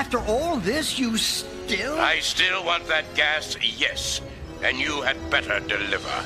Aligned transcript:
After 0.00 0.18
all 0.20 0.56
this, 0.56 0.98
you 0.98 1.18
still. 1.18 1.98
I 2.00 2.20
still 2.20 2.64
want 2.64 2.86
that 2.86 3.04
gas, 3.14 3.54
yes. 3.60 4.22
And 4.62 4.78
you 4.78 5.02
had 5.02 5.18
better 5.28 5.60
deliver. 5.60 6.24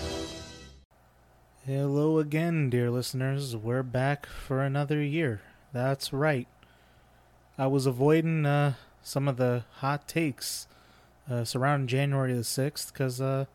Hello 1.67 2.21
again, 2.21 2.71
dear 2.71 2.89
listeners. 2.89 3.57
We're 3.57 3.83
back 3.83 4.27
for 4.27 4.63
another 4.63 5.03
year. 5.03 5.43
That's 5.73 6.13
right. 6.13 6.47
I 7.59 7.67
was 7.67 7.85
avoiding 7.85 8.47
uh, 8.47 8.75
some 9.03 9.27
of 9.27 9.39
the 9.39 9.65
hot 9.79 10.07
takes 10.07 10.69
uh, 11.29 11.43
surrounding 11.43 11.89
January 11.89 12.33
the 12.33 12.43
6th 12.43 12.93
because 12.93 13.21
uh, 13.21 13.47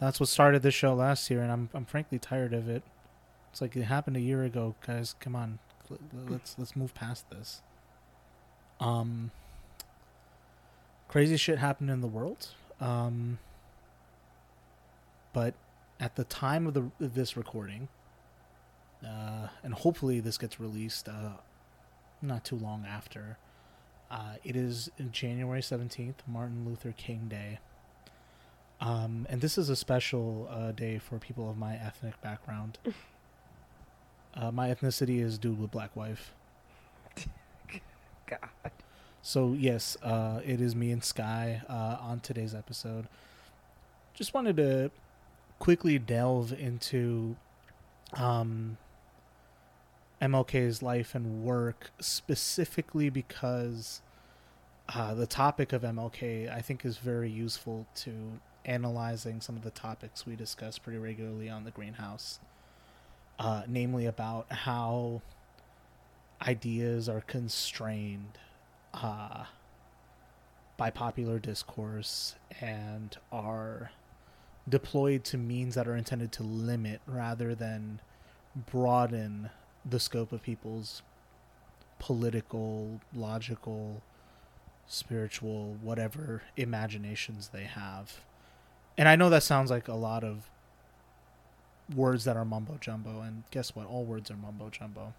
that's 0.00 0.18
what 0.18 0.30
started 0.30 0.62
this 0.62 0.74
show 0.74 0.94
last 0.94 1.30
year, 1.30 1.42
and 1.42 1.52
I'm, 1.52 1.68
I'm 1.74 1.84
frankly 1.84 2.18
tired 2.18 2.54
of 2.54 2.70
it. 2.70 2.82
It's 3.52 3.60
like 3.60 3.76
it 3.76 3.82
happened 3.82 4.16
a 4.16 4.20
year 4.20 4.44
ago, 4.44 4.76
guys. 4.86 5.14
Come 5.20 5.36
on, 5.36 5.58
let's 6.26 6.56
let's 6.58 6.74
move 6.74 6.94
past 6.94 7.28
this. 7.28 7.60
Um, 8.80 9.30
crazy 11.08 11.36
shit 11.36 11.58
happened 11.58 11.90
in 11.90 12.00
the 12.00 12.06
world. 12.06 12.48
Um, 12.80 13.38
but 15.32 15.54
at 15.98 16.16
the 16.16 16.24
time 16.24 16.66
of 16.66 16.74
the 16.74 16.90
of 17.00 17.14
this 17.14 17.36
recording, 17.36 17.88
uh, 19.04 19.48
and 19.62 19.74
hopefully 19.74 20.20
this 20.20 20.38
gets 20.38 20.60
released 20.60 21.08
uh, 21.08 21.32
not 22.22 22.44
too 22.44 22.56
long 22.56 22.84
after. 22.86 23.38
Uh, 24.10 24.34
it 24.44 24.56
is 24.56 24.90
January 25.10 25.62
seventeenth, 25.62 26.22
Martin 26.26 26.64
Luther 26.66 26.92
King 26.96 27.26
Day. 27.28 27.58
Um, 28.80 29.26
and 29.30 29.40
this 29.40 29.56
is 29.56 29.70
a 29.70 29.76
special 29.76 30.48
uh, 30.50 30.72
day 30.72 30.98
for 30.98 31.18
people 31.18 31.48
of 31.50 31.56
my 31.56 31.76
ethnic 31.76 32.20
background. 32.20 32.78
Uh, 34.38 34.50
my 34.50 34.68
ethnicity 34.68 35.22
is 35.22 35.38
dude 35.38 35.58
with 35.58 35.70
black 35.70 35.96
wife. 35.96 36.34
God. 38.26 38.70
So 39.22 39.54
yes, 39.58 39.96
uh, 40.02 40.40
it 40.44 40.60
is 40.60 40.76
me 40.76 40.92
and 40.92 41.02
Sky 41.02 41.62
uh, 41.68 41.96
on 42.00 42.20
today's 42.20 42.54
episode. 42.54 43.06
Just 44.14 44.34
wanted 44.34 44.56
to 44.56 44.90
quickly 45.58 45.98
delve 45.98 46.52
into 46.52 47.36
um, 48.14 48.78
MLK's 50.22 50.82
life 50.82 51.14
and 51.14 51.44
work, 51.44 51.90
specifically 52.00 53.10
because 53.10 54.00
uh, 54.94 55.14
the 55.14 55.26
topic 55.26 55.72
of 55.72 55.82
MLK 55.82 56.52
I 56.52 56.60
think 56.60 56.84
is 56.84 56.98
very 56.98 57.30
useful 57.30 57.86
to 57.96 58.12
analyzing 58.64 59.40
some 59.40 59.56
of 59.56 59.62
the 59.62 59.70
topics 59.70 60.26
we 60.26 60.36
discuss 60.36 60.78
pretty 60.78 60.98
regularly 60.98 61.48
on 61.48 61.64
the 61.64 61.70
Greenhouse 61.70 62.38
uh, 63.38 63.62
namely 63.66 64.06
about 64.06 64.50
how 64.50 65.20
ideas 66.42 67.08
are 67.08 67.20
constrained 67.20 68.38
uh, 68.94 69.44
by 70.76 70.90
popular 70.90 71.38
discourse 71.38 72.34
and 72.60 73.16
are 73.32 73.90
deployed 74.68 75.24
to 75.24 75.38
means 75.38 75.74
that 75.74 75.86
are 75.86 75.96
intended 75.96 76.32
to 76.32 76.42
limit 76.42 77.00
rather 77.06 77.54
than 77.54 78.00
broaden 78.70 79.50
the 79.88 80.00
scope 80.00 80.32
of 80.32 80.42
people's 80.42 81.02
political, 81.98 83.00
logical, 83.14 84.02
spiritual, 84.86 85.76
whatever 85.80 86.42
imaginations 86.56 87.48
they 87.48 87.64
have. 87.64 88.20
And 88.98 89.08
I 89.08 89.16
know 89.16 89.30
that 89.30 89.42
sounds 89.42 89.70
like 89.70 89.88
a 89.88 89.94
lot 89.94 90.24
of 90.24 90.48
words 91.94 92.24
that 92.24 92.36
are 92.36 92.44
mumbo 92.44 92.78
jumbo, 92.80 93.20
and 93.20 93.44
guess 93.50 93.74
what? 93.74 93.86
All 93.86 94.04
words 94.04 94.30
are 94.30 94.36
mumbo 94.36 94.70
jumbo. 94.70 95.14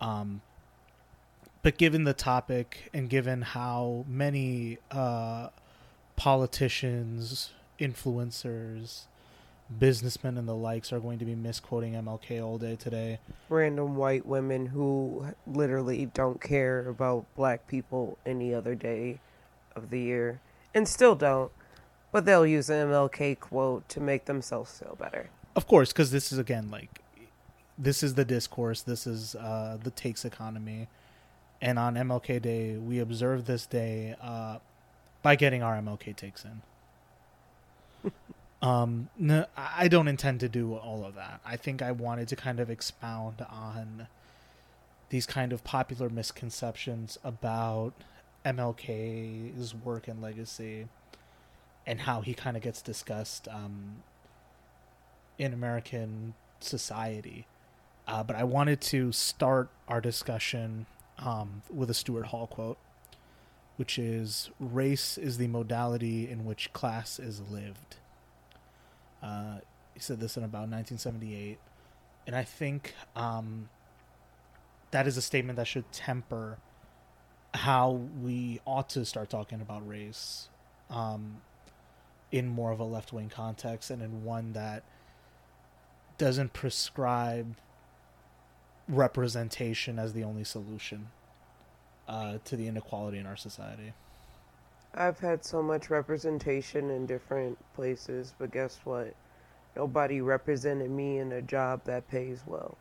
Um, 0.00 0.40
but 1.62 1.78
given 1.78 2.04
the 2.04 2.12
topic 2.12 2.90
and 2.92 3.08
given 3.08 3.42
how 3.42 4.04
many 4.06 4.78
uh, 4.90 5.48
politicians, 6.14 7.52
influencers, 7.80 9.04
businessmen, 9.78 10.36
and 10.36 10.46
the 10.46 10.54
likes 10.54 10.92
are 10.92 11.00
going 11.00 11.18
to 11.18 11.24
be 11.24 11.34
misquoting 11.34 11.94
MLK 11.94 12.44
all 12.44 12.58
day 12.58 12.76
today, 12.76 13.18
Random 13.48 13.96
white 13.96 14.26
women 14.26 14.66
who 14.66 15.26
literally 15.46 16.06
don't 16.12 16.40
care 16.40 16.86
about 16.86 17.24
black 17.34 17.66
people 17.66 18.18
any 18.26 18.52
other 18.54 18.74
day 18.74 19.20
of 19.74 19.90
the 19.90 20.00
year 20.00 20.40
and 20.74 20.86
still 20.86 21.14
don't, 21.14 21.50
but 22.12 22.26
they'll 22.26 22.46
use 22.46 22.68
an 22.68 22.88
MLK 22.88 23.40
quote 23.40 23.88
to 23.88 24.00
make 24.00 24.26
themselves 24.26 24.78
feel 24.78 24.96
better. 24.96 25.30
of 25.56 25.66
course, 25.66 25.92
because 25.92 26.10
this 26.10 26.30
is 26.30 26.38
again 26.38 26.70
like 26.70 27.00
this 27.78 28.02
is 28.02 28.14
the 28.14 28.24
discourse, 28.24 28.82
this 28.82 29.06
is 29.06 29.34
uh, 29.34 29.78
the 29.82 29.90
takes 29.90 30.24
economy, 30.24 30.88
and 31.60 31.78
on 31.78 31.94
MLK 31.94 32.40
Day 32.40 32.76
we 32.76 32.98
observe 32.98 33.46
this 33.46 33.66
day 33.66 34.14
uh, 34.20 34.58
by 35.22 35.36
getting 35.36 35.62
our 35.62 35.74
MLK 35.76 36.14
takes 36.14 36.44
in. 36.44 38.12
um, 38.62 39.08
no, 39.18 39.46
I 39.56 39.88
don't 39.88 40.08
intend 40.08 40.40
to 40.40 40.48
do 40.48 40.74
all 40.74 41.04
of 41.04 41.14
that. 41.14 41.40
I 41.44 41.56
think 41.56 41.82
I 41.82 41.92
wanted 41.92 42.28
to 42.28 42.36
kind 42.36 42.60
of 42.60 42.70
expound 42.70 43.44
on 43.50 44.06
these 45.08 45.26
kind 45.26 45.52
of 45.52 45.64
popular 45.64 46.08
misconceptions 46.08 47.18
about 47.24 47.92
MLK's 48.44 49.74
work 49.74 50.06
and 50.06 50.20
legacy, 50.20 50.86
and 51.86 52.02
how 52.02 52.20
he 52.20 52.34
kind 52.34 52.56
of 52.56 52.62
gets 52.62 52.82
discussed 52.82 53.48
um, 53.48 54.02
in 55.38 55.52
American 55.52 56.34
society. 56.60 57.46
Uh, 58.06 58.22
but 58.22 58.36
I 58.36 58.44
wanted 58.44 58.80
to 58.82 59.12
start 59.12 59.70
our 59.88 60.00
discussion 60.00 60.86
um, 61.18 61.62
with 61.72 61.88
a 61.90 61.94
Stuart 61.94 62.26
Hall 62.26 62.46
quote, 62.46 62.78
which 63.76 63.98
is 63.98 64.50
Race 64.60 65.16
is 65.16 65.38
the 65.38 65.48
modality 65.48 66.28
in 66.28 66.44
which 66.44 66.72
class 66.72 67.18
is 67.18 67.40
lived. 67.50 67.96
Uh, 69.22 69.58
he 69.94 70.00
said 70.00 70.20
this 70.20 70.36
in 70.36 70.44
about 70.44 70.68
1978. 70.68 71.58
And 72.26 72.36
I 72.36 72.44
think 72.44 72.94
um, 73.16 73.68
that 74.90 75.06
is 75.06 75.16
a 75.16 75.22
statement 75.22 75.56
that 75.56 75.66
should 75.66 75.90
temper 75.92 76.58
how 77.54 78.00
we 78.22 78.60
ought 78.66 78.88
to 78.90 79.04
start 79.04 79.30
talking 79.30 79.60
about 79.60 79.86
race 79.88 80.48
um, 80.90 81.40
in 82.32 82.48
more 82.48 82.72
of 82.72 82.80
a 82.80 82.84
left 82.84 83.12
wing 83.12 83.28
context 83.28 83.90
and 83.90 84.02
in 84.02 84.24
one 84.24 84.52
that 84.52 84.82
doesn't 86.18 86.52
prescribe 86.52 87.54
representation 88.88 89.98
as 89.98 90.12
the 90.12 90.24
only 90.24 90.44
solution 90.44 91.08
uh, 92.08 92.38
to 92.44 92.56
the 92.56 92.66
inequality 92.66 93.18
in 93.18 93.26
our 93.26 93.36
society. 93.36 93.92
I've 94.94 95.18
had 95.18 95.44
so 95.44 95.62
much 95.62 95.90
representation 95.90 96.90
in 96.90 97.06
different 97.06 97.58
places, 97.74 98.34
but 98.38 98.52
guess 98.52 98.78
what? 98.84 99.14
Nobody 99.74 100.20
represented 100.20 100.90
me 100.90 101.18
in 101.18 101.32
a 101.32 101.42
job 101.42 101.80
that 101.84 102.08
pays 102.08 102.40
well. 102.46 102.76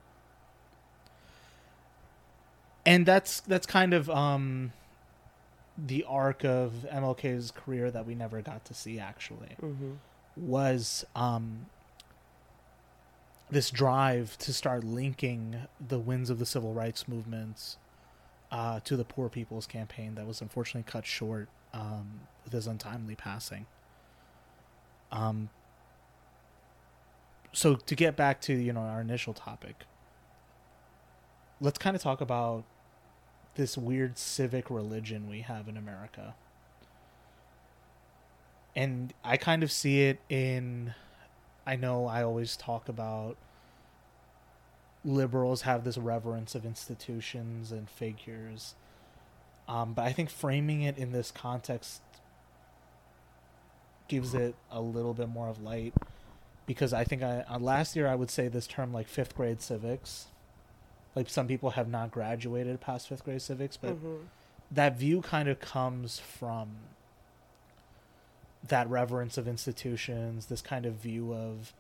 And 2.86 3.06
that's 3.06 3.40
that's 3.42 3.66
kind 3.66 3.94
of 3.94 4.10
um, 4.10 4.74
the 5.78 6.06
arc 6.08 6.44
of 6.44 6.86
MLK's 6.92 7.50
career 7.52 7.90
that 7.90 8.06
we 8.06 8.14
never 8.14 8.42
got 8.42 8.66
to 8.66 8.74
see. 8.74 9.00
Actually, 9.00 9.56
Mm-hmm. 9.62 9.94
was 10.38 11.06
um, 11.16 11.66
this 13.54 13.70
drive 13.70 14.38
to 14.40 14.52
start 14.52 14.84
linking 14.84 15.56
the 15.86 16.00
wins 16.00 16.30
of 16.30 16.40
the 16.40 16.46
civil 16.46 16.74
rights 16.74 17.08
movements 17.08 17.78
uh, 18.52 18.80
to 18.82 18.98
the 18.98 19.04
Poor 19.04 19.30
People's 19.30 19.68
Campaign 19.68 20.16
that 20.16 20.28
was 20.28 20.42
unfortunately 20.42 20.90
cut 20.90 21.06
short 21.06 21.50
um, 21.74 22.22
with 22.44 22.54
his 22.54 22.68
untimely 22.68 23.16
passing. 23.16 23.66
Um, 25.12 25.50
so 27.52 27.76
to 27.76 27.96
get 27.96 28.16
back 28.16 28.42
to 28.42 28.54
you 28.54 28.74
know 28.74 28.82
our 28.82 29.02
initial 29.02 29.34
topic, 29.34 29.84
let's 31.62 31.78
kind 31.78 31.96
of 31.96 32.02
talk 32.02 32.22
about 32.22 32.64
this 33.56 33.78
weird 33.78 34.18
civic 34.18 34.70
religion 34.70 35.30
we 35.30 35.42
have 35.42 35.68
in 35.68 35.78
America. 35.78 36.36
And 38.76 39.14
I 39.24 39.38
kind 39.38 39.62
of 39.62 39.72
see 39.72 40.02
it 40.02 40.20
in 40.30 40.96
I 41.66 41.76
know 41.76 42.06
I 42.08 42.24
always 42.24 42.56
talk 42.58 42.90
about 42.90 43.38
liberals 45.06 45.62
have 45.64 45.84
this 45.84 45.98
reverence 45.98 46.56
of 46.56 46.66
institutions 46.66 47.72
and 47.72 47.90
figures. 47.90 48.76
Um, 49.68 49.94
but 49.94 50.04
I 50.04 50.12
think 50.14 50.30
framing 50.30 50.82
it 50.82 50.98
in 50.98 51.12
this 51.12 51.32
context 51.32 52.02
gives 54.08 54.34
it 54.34 54.56
a 54.72 54.82
little 54.82 55.14
bit 55.14 55.30
more 55.30 55.48
of 55.48 55.62
light 55.62 55.94
because 56.66 56.94
I 56.94 57.04
think 57.04 57.24
I 57.24 57.44
uh, 57.50 57.60
last 57.60 57.96
year 57.96 58.08
I 58.08 58.16
would 58.16 58.30
say 58.30 58.48
this 58.48 58.68
term 58.68 58.94
like 58.94 59.08
fifth 59.08 59.36
grade 59.36 59.62
civics. 59.62 60.28
Like 61.16 61.30
some 61.30 61.48
people 61.48 61.72
have 61.72 61.88
not 61.88 62.12
graduated 62.12 62.82
past 62.82 63.08
fifth 63.08 63.24
grade 63.24 63.42
civics, 63.42 63.78
but 63.78 63.92
Mm-hmm. 63.92 64.16
that 64.72 64.98
view 64.98 65.22
kind 65.22 65.48
of 65.48 65.60
comes 65.60 66.20
from 66.20 66.70
that 68.68 68.90
reverence 68.90 69.38
of 69.38 69.48
institutions, 69.48 70.46
this 70.46 70.62
kind 70.62 70.86
of 70.86 70.94
view 70.94 71.34
of 71.34 71.74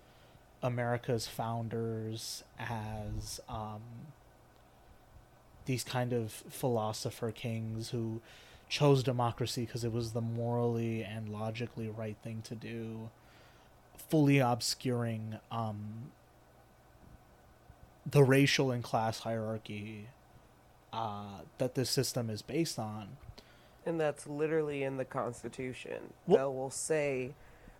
America's 0.62 1.27
founders 1.27 2.44
as 2.59 3.39
um, 3.50 3.81
these 5.65 5.83
kind 5.83 6.13
of 6.13 6.31
philosopher 6.31 7.31
kings 7.31 7.89
who 7.89 8.21
chose 8.69 9.03
democracy 9.03 9.65
because 9.65 9.83
it 9.83 9.91
was 9.91 10.12
the 10.12 10.21
morally 10.21 11.03
and 11.03 11.30
logically 11.30 11.89
right 11.89 12.18
thing 12.24 12.41
to 12.44 12.56
do, 12.56 13.09
fully 14.09 14.39
obscuring 14.39 15.38
um, 15.51 16.12
the 18.09 18.24
racial 18.24 18.71
and 18.71 18.83
class 18.83 19.19
hierarchy 19.19 20.07
uh, 20.91 21.41
that 21.57 21.75
this 21.75 21.89
system 21.89 22.29
is 22.29 22.41
based 22.41 22.79
on. 22.79 23.09
And 23.85 24.00
that's 24.00 24.27
literally 24.27 24.83
in 24.83 24.97
the 24.97 25.06
Constitution. 25.06 26.13
Wha- 26.25 26.38
That 26.38 26.50
will 26.51 26.69
say 26.69 27.33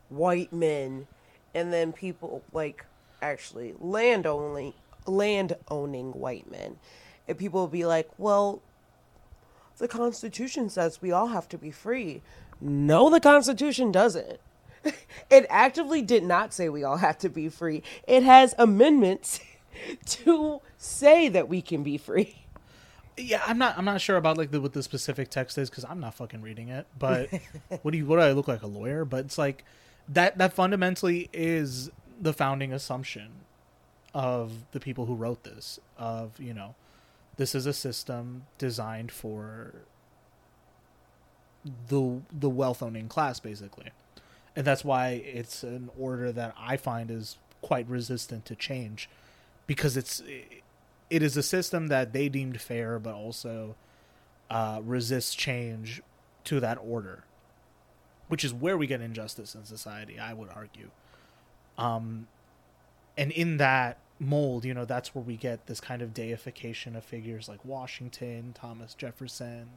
white 0.10 0.52
men, 0.52 1.08
and 1.56 1.72
then 1.72 1.94
people 1.94 2.44
like 2.52 2.86
actually 3.22 3.74
land 3.80 4.26
only 4.28 4.76
land 5.06 5.56
owning 5.70 6.12
white 6.14 6.50
men, 6.52 6.78
and 7.28 7.38
people 7.38 7.62
will 7.62 7.68
be 7.68 7.86
like, 7.86 8.10
"Well, 8.18 8.62
the 9.78 9.88
Constitution 9.88 10.70
says 10.70 11.02
we 11.02 11.12
all 11.12 11.28
have 11.28 11.48
to 11.50 11.58
be 11.58 11.72
free." 11.72 12.22
No, 12.62 13.10
the 13.10 13.20
Constitution 13.20 13.92
doesn't. 13.92 14.40
It 15.30 15.46
actively 15.50 16.02
did 16.02 16.24
not 16.24 16.54
say 16.54 16.70
we 16.70 16.84
all 16.84 16.98
have 16.98 17.18
to 17.20 17.30
be 17.30 17.50
free. 17.50 17.82
It 18.08 18.24
has 18.24 18.54
amendments 18.60 19.40
to 20.06 20.62
say 20.78 21.28
that 21.30 21.48
we 21.50 21.62
can 21.62 21.82
be 21.82 21.98
free. 21.98 22.43
Yeah, 23.18 23.44
I'm 23.46 23.58
not. 23.58 23.78
I'm 23.78 23.86
not 23.86 24.02
sure 24.02 24.18
about 24.18 24.38
like 24.38 24.52
the, 24.52 24.60
what 24.60 24.74
the 24.74 24.84
specific 24.84 25.30
text 25.30 25.58
is 25.58 25.70
because 25.70 25.86
I'm 25.86 26.00
not 26.00 26.16
fucking 26.16 26.42
reading 26.42 26.70
it. 26.70 26.88
But 26.98 27.30
what 27.82 27.92
do 27.92 27.98
you? 27.98 28.06
What 28.06 28.18
do 28.18 28.22
I 28.24 28.32
look 28.32 28.48
like 28.48 28.64
a 28.64 28.68
lawyer? 28.68 29.06
But 29.06 29.26
it's 29.26 29.38
like 29.38 29.64
that. 30.10 30.38
That 30.38 30.54
fundamentally 30.54 31.30
is 31.32 31.92
the 32.20 32.34
founding 32.34 32.74
assumption 32.74 33.30
of 34.14 34.66
the 34.72 34.80
people 34.80 35.06
who 35.06 35.16
wrote 35.16 35.44
this. 35.44 35.80
Of 35.98 36.40
you 36.40 36.54
know, 36.54 36.76
this 37.38 37.54
is 37.54 37.66
a 37.66 37.74
system 37.74 38.46
designed 38.58 39.12
for 39.12 39.76
the 41.88 42.22
the 42.32 42.50
wealth 42.50 42.82
owning 42.82 43.08
class, 43.08 43.40
basically, 43.40 43.92
and 44.56 44.66
that's 44.66 44.84
why 44.84 45.10
it's 45.10 45.64
an 45.64 45.90
order 45.98 46.32
that 46.32 46.56
I 46.58 46.78
find 46.78 47.12
is 47.12 47.38
quite 47.62 47.88
resistant 47.88 48.46
to 48.46 48.56
change 48.56 49.08
because 49.68 49.96
it's 49.96 50.22
it 50.22 50.63
is 51.22 51.38
a 51.38 51.44
system 51.44 51.88
that 51.88 52.14
they 52.14 52.30
deemed 52.30 52.60
fair, 52.60 52.98
but 52.98 53.14
also 53.14 53.76
uh, 54.50 54.82
resists 54.84 55.36
change 55.36 56.02
to 56.46 56.60
that 56.60 56.78
order, 56.82 57.24
which 58.28 58.44
is 58.44 58.54
where 58.54 58.78
we 58.78 58.88
get 58.88 59.02
injustice 59.02 59.54
in 59.54 59.66
society. 59.66 60.18
I 60.20 60.34
would 60.34 60.50
argue, 60.50 60.90
um, 61.78 62.28
and 63.18 63.32
in 63.32 63.58
that 63.58 64.00
mold, 64.20 64.66
you 64.66 64.74
know, 64.74 64.86
that's 64.86 65.14
where 65.14 65.24
we 65.24 65.36
get 65.36 65.68
this 65.68 65.80
kind 65.80 66.02
of 66.02 66.14
deification 66.14 66.96
of 66.96 67.04
figures 67.04 67.48
like 67.48 67.64
Washington, 67.64 68.54
Thomas 68.54 68.94
Jefferson, 68.94 69.68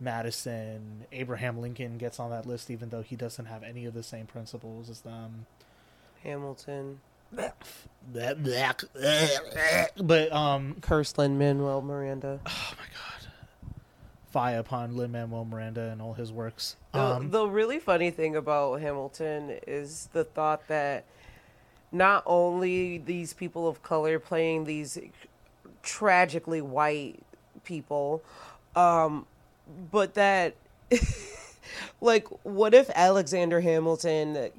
Madison, 0.00 1.06
Abraham 1.12 1.58
Lincoln 1.60 1.96
gets 1.96 2.18
on 2.18 2.30
that 2.30 2.46
list, 2.46 2.70
even 2.70 2.88
though 2.88 3.02
he 3.02 3.16
doesn't 3.16 3.46
have 3.46 3.62
any 3.62 3.84
of 3.84 3.94
the 3.94 4.02
same 4.02 4.26
principles 4.26 4.90
as 4.90 5.00
them. 5.02 5.46
Hamilton, 6.22 7.00
But 9.96 10.32
um, 10.32 10.76
Kirstland, 10.80 11.38
Manuel 11.38 11.82
Miranda. 11.82 12.40
oh 12.44 12.72
my 12.78 12.84
god, 12.84 13.30
fie 14.30 14.52
upon 14.52 14.96
Lin 14.96 15.12
Manuel 15.12 15.44
Miranda 15.44 15.90
and 15.90 16.00
all 16.02 16.14
his 16.14 16.32
works. 16.32 16.76
The, 16.92 17.00
Um, 17.00 17.30
the 17.30 17.46
really 17.46 17.78
funny 17.78 18.10
thing 18.10 18.36
about 18.36 18.80
Hamilton 18.80 19.58
is 19.66 20.08
the 20.12 20.24
thought 20.24 20.66
that 20.68 21.04
not 21.90 22.22
only 22.26 22.98
these 22.98 23.34
people 23.34 23.68
of 23.68 23.82
color 23.82 24.18
playing 24.18 24.64
these 24.64 24.98
tragically 25.82 26.62
white 26.62 27.20
people, 27.64 28.22
um, 28.74 29.26
but 29.90 30.14
that, 30.14 30.54
like, 32.00 32.26
what 32.44 32.72
if 32.74 32.88
Alexander 32.94 33.60
Hamilton 33.60 34.50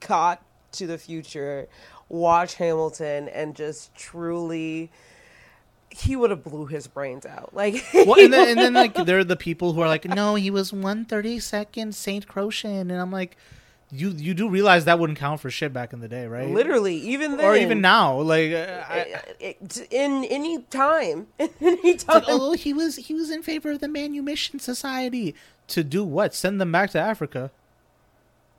caught 0.00 0.42
to 0.72 0.86
the 0.88 0.98
future, 0.98 1.68
watched 2.08 2.56
Hamilton, 2.56 3.28
and 3.28 3.54
just 3.54 3.94
truly. 3.94 4.90
He 5.90 6.16
would 6.16 6.30
have 6.30 6.42
blew 6.42 6.66
his 6.66 6.88
brains 6.88 7.24
out. 7.24 7.50
Like, 7.54 7.84
well, 7.94 8.18
and 8.18 8.32
then, 8.32 8.48
and 8.48 8.58
then 8.58 8.74
like 8.74 8.94
there 8.94 9.18
are 9.18 9.24
the 9.24 9.36
people 9.48 9.74
who 9.74 9.80
are 9.80 9.86
like, 9.86 10.04
no, 10.04 10.34
he 10.34 10.50
was 10.50 10.72
one 10.72 11.04
thirty 11.04 11.38
second 11.38 11.94
Saint 11.94 12.26
Crucian, 12.26 12.90
and 12.90 13.00
I'm 13.00 13.12
like, 13.12 13.36
you 13.94 14.10
you 14.10 14.34
do 14.34 14.48
realize 14.48 14.86
that 14.86 14.98
wouldn't 14.98 15.18
count 15.18 15.40
for 15.40 15.50
shit 15.50 15.72
back 15.72 15.92
in 15.92 16.00
the 16.00 16.08
day, 16.08 16.26
right? 16.26 16.48
literally, 16.48 16.96
even 16.96 17.36
then, 17.36 17.46
or 17.46 17.54
even 17.54 17.80
now, 17.80 18.20
like, 18.20 18.52
uh, 18.52 18.82
I, 18.88 19.22
it, 19.38 19.86
in 19.90 20.24
any 20.24 20.62
time, 20.62 21.28
in 21.38 21.50
any 21.60 21.94
time. 21.94 22.16
like, 22.16 22.24
oh, 22.26 22.52
he 22.52 22.72
was 22.72 22.96
he 22.96 23.14
was 23.14 23.30
in 23.30 23.42
favor 23.42 23.70
of 23.70 23.80
the 23.80 23.88
Manumission 23.88 24.58
Society 24.58 25.34
to 25.68 25.84
do 25.84 26.02
what? 26.02 26.34
Send 26.34 26.60
them 26.60 26.72
back 26.72 26.90
to 26.90 27.00
Africa. 27.00 27.50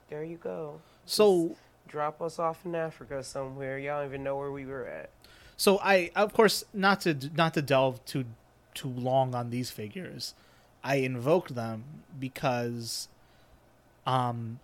There 0.08 0.24
you 0.24 0.36
go. 0.36 0.80
So 1.04 1.56
Drop 1.88 2.20
us 2.20 2.38
off 2.38 2.64
in 2.64 2.74
Africa 2.74 3.22
somewhere. 3.22 3.78
Y'all 3.78 4.00
don't 4.00 4.08
even 4.08 4.24
know 4.24 4.36
where 4.36 4.50
we 4.50 4.66
were 4.66 4.86
at. 4.86 5.10
So 5.56 5.78
I, 5.82 6.10
of 6.14 6.32
course, 6.32 6.64
not 6.74 7.00
to 7.02 7.16
not 7.34 7.54
to 7.54 7.62
delve 7.62 8.04
too 8.04 8.24
too 8.74 8.88
long 8.88 9.34
on 9.34 9.50
these 9.50 9.70
figures, 9.70 10.34
I 10.84 10.96
invoked 10.96 11.54
them 11.54 11.84
because, 12.18 13.08
um, 14.06 14.60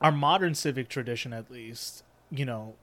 our 0.00 0.10
modern 0.10 0.54
civic 0.54 0.88
tradition, 0.88 1.32
at 1.32 1.50
least, 1.50 2.02
you 2.30 2.44
know, 2.44 2.74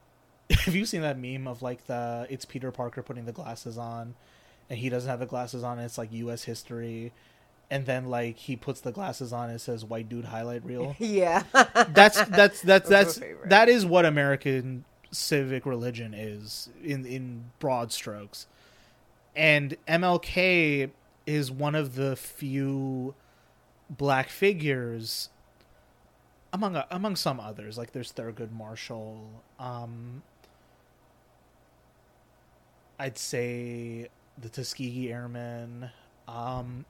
have 0.50 0.74
you 0.74 0.84
seen 0.84 1.02
that 1.02 1.18
meme 1.18 1.46
of 1.46 1.62
like 1.62 1.86
the 1.86 2.26
it's 2.28 2.44
Peter 2.44 2.70
Parker 2.70 3.02
putting 3.02 3.24
the 3.24 3.32
glasses 3.32 3.78
on, 3.78 4.14
and 4.68 4.78
he 4.78 4.88
doesn't 4.88 5.08
have 5.08 5.20
the 5.20 5.26
glasses 5.26 5.62
on, 5.62 5.78
and 5.78 5.84
it's 5.84 5.98
like 5.98 6.12
U.S. 6.12 6.44
history, 6.44 7.12
and 7.70 7.86
then 7.86 8.06
like 8.06 8.36
he 8.36 8.56
puts 8.56 8.80
the 8.80 8.92
glasses 8.92 9.32
on, 9.32 9.50
and 9.50 9.60
says 9.60 9.84
"white 9.84 10.08
dude 10.08 10.26
highlight 10.26 10.64
reel." 10.64 10.96
Yeah. 11.00 11.42
that's 11.88 12.22
that's 12.24 12.62
that's 12.62 12.88
that's 12.88 13.20
that 13.46 13.68
is 13.68 13.84
what 13.84 14.04
American 14.04 14.84
civic 15.10 15.66
religion 15.66 16.14
is 16.14 16.68
in 16.82 17.04
in 17.06 17.50
broad 17.58 17.92
strokes. 17.92 18.46
And 19.36 19.76
MLK 19.86 20.90
is 21.26 21.50
one 21.50 21.74
of 21.74 21.94
the 21.94 22.16
few 22.16 23.14
black 23.90 24.28
figures 24.28 25.28
among 26.52 26.82
among 26.90 27.16
some 27.16 27.38
others 27.40 27.78
like 27.78 27.92
there's 27.92 28.12
Thurgood 28.12 28.50
Marshall 28.50 29.28
um 29.58 30.22
I'd 32.98 33.18
say 33.18 34.08
the 34.36 34.48
Tuskegee 34.48 35.10
Airmen 35.12 35.90
um 36.26 36.84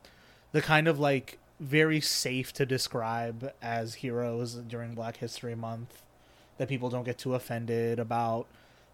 the 0.53 0.63
kind 0.63 0.89
of 0.89 0.99
like 0.99 1.39
very 1.61 2.01
safe 2.01 2.53
to 2.55 2.65
describe 2.65 3.53
as 3.61 3.97
heroes 3.97 4.55
during 4.55 4.95
Black 4.95 5.19
History 5.19 5.55
Month 5.55 6.03
that 6.59 6.69
people 6.69 6.91
don't 6.91 7.05
get 7.05 7.19
too 7.19 7.35
offended 7.35 7.99
about 7.99 8.47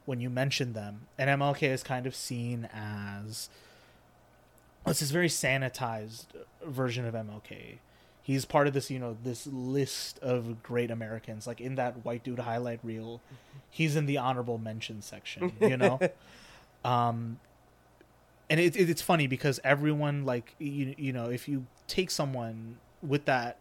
when 0.06 0.20
you 0.20 0.30
mention 0.30 0.72
them. 0.72 1.06
And 1.18 1.40
MLK 1.40 1.62
is 1.62 1.82
kind 1.82 2.06
of 2.06 2.14
seen 2.14 2.68
as 2.72 3.48
it's 4.86 5.00
this 5.00 5.10
very 5.10 5.28
sanitized 5.28 6.26
version 6.64 7.06
of 7.06 7.14
MLK. 7.14 7.78
He's 8.22 8.44
part 8.44 8.66
of 8.66 8.72
this, 8.72 8.90
you 8.90 8.98
know, 8.98 9.16
this 9.22 9.46
list 9.46 10.18
of 10.20 10.62
great 10.62 10.90
Americans. 10.90 11.46
Like 11.46 11.60
in 11.60 11.74
that 11.74 12.04
white 12.04 12.24
dude 12.24 12.40
highlight 12.40 12.80
reel, 12.82 13.20
he's 13.70 13.96
in 13.96 14.06
the 14.06 14.18
honorable 14.18 14.58
mention 14.58 15.02
section, 15.02 15.52
you 15.60 15.76
know? 15.76 16.00
um 16.84 17.38
and 18.50 18.60
it, 18.60 18.76
it, 18.76 18.90
it's 18.90 19.02
funny 19.02 19.26
because 19.26 19.60
everyone 19.64 20.24
like 20.24 20.54
you, 20.58 20.94
you 20.98 21.12
know 21.12 21.26
if 21.26 21.48
you 21.48 21.66
take 21.86 22.10
someone 22.10 22.76
with 23.02 23.24
that 23.26 23.58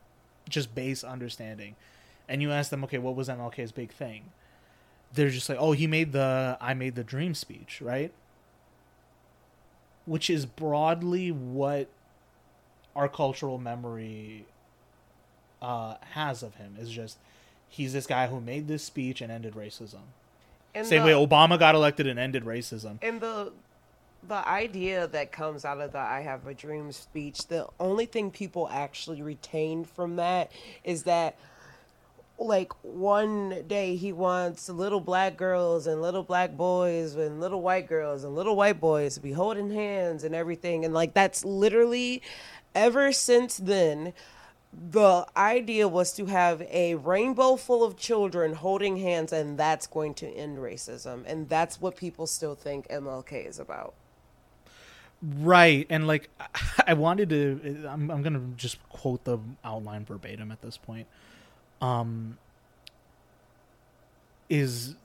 just 0.50 0.74
base 0.76 1.04
understanding 1.04 1.76
and 2.28 2.42
you 2.42 2.52
ask 2.52 2.70
them 2.70 2.84
okay 2.84 2.98
what 2.98 3.16
was 3.16 3.30
mlk's 3.30 3.72
big 3.72 3.92
thing? 3.92 4.32
They're 5.14 5.30
just 5.30 5.48
like 5.50 5.58
oh 5.60 5.74
he 5.74 5.88
made 5.88 6.12
the 6.12 6.58
i 6.60 6.74
made 6.74 6.96
the 6.96 7.04
dream 7.04 7.34
speech 7.34 7.82
right? 7.82 8.12
Which 10.06 10.30
is 10.30 10.46
broadly 10.46 11.32
what 11.32 11.88
our 12.96 13.08
cultural 13.08 13.58
memory 13.58 14.46
uh, 15.62 15.96
has 16.12 16.44
of 16.44 16.56
him. 16.56 16.76
Is 16.80 16.90
just 16.90 17.18
he's 17.70 17.94
this 17.94 18.06
guy 18.06 18.28
who 18.28 18.40
made 18.40 18.68
this 18.68 18.84
speech 18.84 19.22
and 19.22 19.32
ended 19.32 19.56
racism. 19.56 20.02
And 20.76 20.86
same 20.86 21.04
the, 21.04 21.08
way 21.18 21.28
obama 21.28 21.58
got 21.58 21.76
elected 21.76 22.08
and 22.08 22.20
ended 22.20 22.44
racism. 22.44 22.98
And 23.02 23.22
the 23.22 23.54
the 24.28 24.48
idea 24.48 25.08
that 25.08 25.32
comes 25.32 25.66
out 25.66 25.82
of 25.82 25.92
the 25.92 26.00
I 26.00 26.22
have 26.22 26.48
a 26.48 26.54
dream 26.54 26.92
speech, 26.92 27.48
the 27.48 27.68
only 27.80 28.06
thing 28.06 28.32
people 28.32 28.70
actually 28.72 29.22
retained 29.22 29.90
from 29.90 30.16
that 30.18 30.52
is 30.84 31.04
that 31.04 31.38
like 32.40 32.74
one 32.84 33.64
day 33.68 33.96
he 33.96 34.12
wants 34.12 34.68
little 34.68 35.00
black 35.00 35.38
girls 35.38 35.88
and 35.88 36.02
little 36.02 36.24
black 36.24 36.58
boys 36.58 37.16
and 37.16 37.40
little 37.40 37.62
white 37.62 37.88
girls 37.88 38.24
and 38.24 38.36
little 38.36 38.56
white 38.56 38.80
boys 38.80 39.16
to 39.16 39.20
be 39.20 39.32
holding 39.32 39.70
hands 39.70 40.24
and 40.24 40.34
everything 40.34 40.84
and 40.84 40.94
like 40.94 41.14
that's 41.14 41.46
literally 41.46 42.22
ever 42.74 43.12
since 43.12 43.58
then 43.58 44.14
the 44.74 45.26
idea 45.38 45.88
was 45.88 46.12
to 46.14 46.26
have 46.26 46.62
a 46.64 46.96
rainbow 46.96 47.56
full 47.56 47.84
of 47.84 47.96
children 47.96 48.54
holding 48.54 48.98
hands 48.98 49.32
and 49.32 49.58
that's 49.58 49.86
going 49.86 50.14
to 50.16 50.28
end 50.28 50.58
racism 50.58 51.24
and 51.28 51.48
that's 51.48 51.80
what 51.80 51.96
people 51.96 52.26
still 52.26 52.56
think 52.56 52.88
MLK 52.88 53.48
is 53.48 53.60
about. 53.60 53.94
Right, 55.26 55.88
and 55.90 56.06
like 56.06 56.30
I 56.88 56.94
wanted 56.96 57.30
to, 57.30 57.86
I'm 57.88 58.12
I'm 58.12 58.22
gonna 58.22 58.42
just 58.58 58.78
quote 58.90 59.24
the 59.24 59.40
outline 59.64 60.04
verbatim 60.04 60.52
at 60.52 60.62
this 60.62 60.76
point. 60.78 61.08
Um, 61.82 62.38
is 64.50 64.96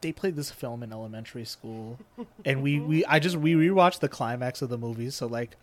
they 0.00 0.12
played 0.12 0.34
this 0.36 0.50
film 0.50 0.82
in 0.82 0.92
elementary 0.92 1.44
school, 1.44 1.98
and 2.44 2.62
we 2.62 2.80
we 2.80 3.04
I 3.04 3.18
just 3.18 3.36
we 3.36 3.52
rewatched 3.54 4.00
the 4.00 4.08
climax 4.08 4.62
of 4.62 4.70
the 4.70 4.78
movie, 4.78 5.10
so 5.10 5.26
like 5.26 5.56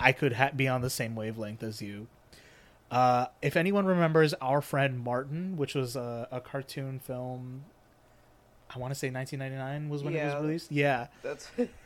I 0.00 0.10
could 0.10 0.32
ha- 0.32 0.50
be 0.54 0.66
on 0.66 0.80
the 0.80 0.90
same 0.90 1.14
wavelength 1.14 1.62
as 1.62 1.80
you. 1.80 2.08
Uh, 2.90 3.26
if 3.40 3.56
anyone 3.56 3.86
remembers 3.86 4.34
our 4.34 4.60
friend 4.60 4.98
Martin, 4.98 5.56
which 5.56 5.74
was 5.74 5.96
a, 5.96 6.28
a 6.30 6.40
cartoon 6.40 6.98
film, 6.98 7.64
I 8.74 8.78
want 8.78 8.92
to 8.92 8.98
say 8.98 9.10
1999 9.10 9.88
was 9.88 10.02
when 10.02 10.14
it 10.14 10.24
was 10.24 10.34
released. 10.42 10.72
Yeah, 10.72 11.06
That's 11.22 11.50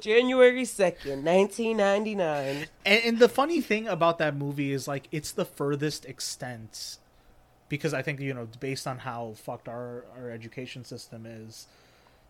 January 0.00 0.62
2nd, 0.62 1.22
1999. 1.22 2.66
And, 2.84 3.04
and 3.04 3.18
the 3.18 3.28
funny 3.28 3.60
thing 3.60 3.86
about 3.88 4.18
that 4.18 4.36
movie 4.36 4.72
is 4.72 4.86
like 4.88 5.08
it's 5.12 5.32
the 5.32 5.44
furthest 5.44 6.04
extent 6.04 6.98
because 7.68 7.94
I 7.94 8.02
think 8.02 8.20
you 8.20 8.34
know 8.34 8.48
based 8.60 8.86
on 8.86 8.98
how 8.98 9.34
fucked 9.36 9.68
our 9.68 10.04
our 10.16 10.30
education 10.30 10.84
system 10.84 11.26
is, 11.26 11.66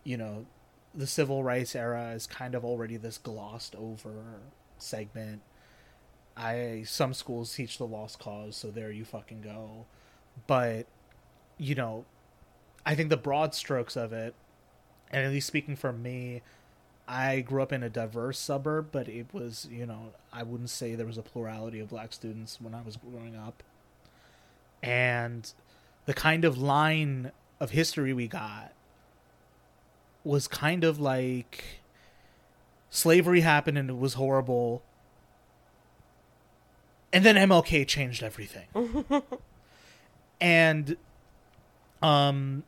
you 0.03 0.17
know, 0.17 0.45
the 0.93 1.07
civil 1.07 1.43
rights 1.43 1.75
era 1.75 2.11
is 2.11 2.27
kind 2.27 2.55
of 2.55 2.63
already 2.63 2.97
this 2.97 3.17
glossed 3.17 3.75
over 3.75 4.11
segment. 4.77 5.41
I 6.37 6.83
some 6.85 7.13
schools 7.13 7.53
teach 7.53 7.77
the 7.77 7.85
lost 7.85 8.19
cause, 8.19 8.55
so 8.55 8.69
there 8.69 8.91
you 8.91 9.05
fucking 9.05 9.41
go. 9.41 9.85
But 10.47 10.87
you 11.57 11.75
know, 11.75 12.05
I 12.85 12.95
think 12.95 13.09
the 13.09 13.17
broad 13.17 13.53
strokes 13.55 13.95
of 13.95 14.13
it, 14.13 14.35
and 15.11 15.25
at 15.25 15.31
least 15.31 15.47
speaking 15.47 15.75
for 15.75 15.93
me, 15.93 16.41
I 17.07 17.41
grew 17.41 17.61
up 17.61 17.71
in 17.71 17.83
a 17.83 17.89
diverse 17.89 18.39
suburb, 18.39 18.89
but 18.91 19.07
it 19.07 19.27
was, 19.31 19.67
you 19.71 19.85
know, 19.85 20.13
I 20.33 20.43
wouldn't 20.43 20.69
say 20.69 20.95
there 20.95 21.05
was 21.05 21.17
a 21.17 21.21
plurality 21.21 21.79
of 21.79 21.89
black 21.89 22.13
students 22.13 22.59
when 22.59 22.73
I 22.73 22.81
was 22.81 22.97
growing 22.97 23.35
up. 23.35 23.61
And 24.81 25.51
the 26.05 26.13
kind 26.13 26.45
of 26.45 26.57
line 26.57 27.31
of 27.59 27.71
history 27.71 28.13
we 28.13 28.27
got 28.27 28.73
was 30.23 30.47
kind 30.47 30.83
of 30.83 30.99
like 30.99 31.63
slavery 32.89 33.41
happened 33.41 33.77
and 33.77 33.89
it 33.89 33.97
was 33.97 34.15
horrible. 34.15 34.81
And 37.13 37.23
then 37.23 37.35
MLK 37.35 37.87
changed 37.87 38.23
everything. 38.23 38.65
and 40.41 40.97
um 42.01 42.63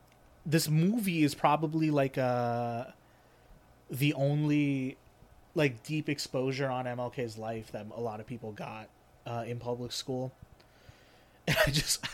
this 0.46 0.68
movie 0.68 1.22
is 1.22 1.34
probably 1.34 1.90
like 1.90 2.16
a 2.16 2.94
the 3.90 4.14
only 4.14 4.96
like 5.54 5.82
deep 5.82 6.08
exposure 6.08 6.68
on 6.68 6.84
MLK's 6.84 7.38
life 7.38 7.72
that 7.72 7.86
a 7.94 8.00
lot 8.00 8.20
of 8.20 8.26
people 8.26 8.52
got 8.52 8.88
uh, 9.26 9.44
in 9.46 9.58
public 9.58 9.92
school. 9.92 10.32
And 11.46 11.56
I 11.66 11.70
just, 11.70 12.04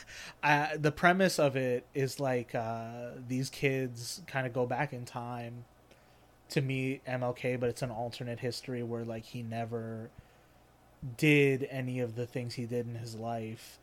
I, 0.42 0.76
the 0.76 0.92
premise 0.92 1.38
of 1.38 1.56
it 1.56 1.86
is 1.94 2.20
like 2.20 2.54
uh, 2.54 3.10
these 3.28 3.50
kids 3.50 4.22
kind 4.26 4.46
of 4.46 4.52
go 4.52 4.66
back 4.66 4.92
in 4.92 5.04
time 5.04 5.64
to 6.50 6.60
meet 6.60 7.04
MLK, 7.04 7.58
but 7.58 7.68
it's 7.68 7.82
an 7.82 7.90
alternate 7.90 8.40
history 8.40 8.82
where 8.82 9.04
like 9.04 9.24
he 9.24 9.42
never 9.42 10.10
did 11.16 11.66
any 11.70 12.00
of 12.00 12.16
the 12.16 12.26
things 12.26 12.54
he 12.54 12.64
did 12.64 12.86
in 12.86 12.94
his 12.94 13.14
life, 13.14 13.78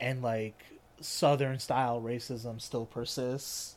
and 0.00 0.22
like 0.22 0.64
Southern 1.00 1.58
style 1.58 2.00
racism 2.00 2.60
still 2.60 2.86
persists. 2.86 3.76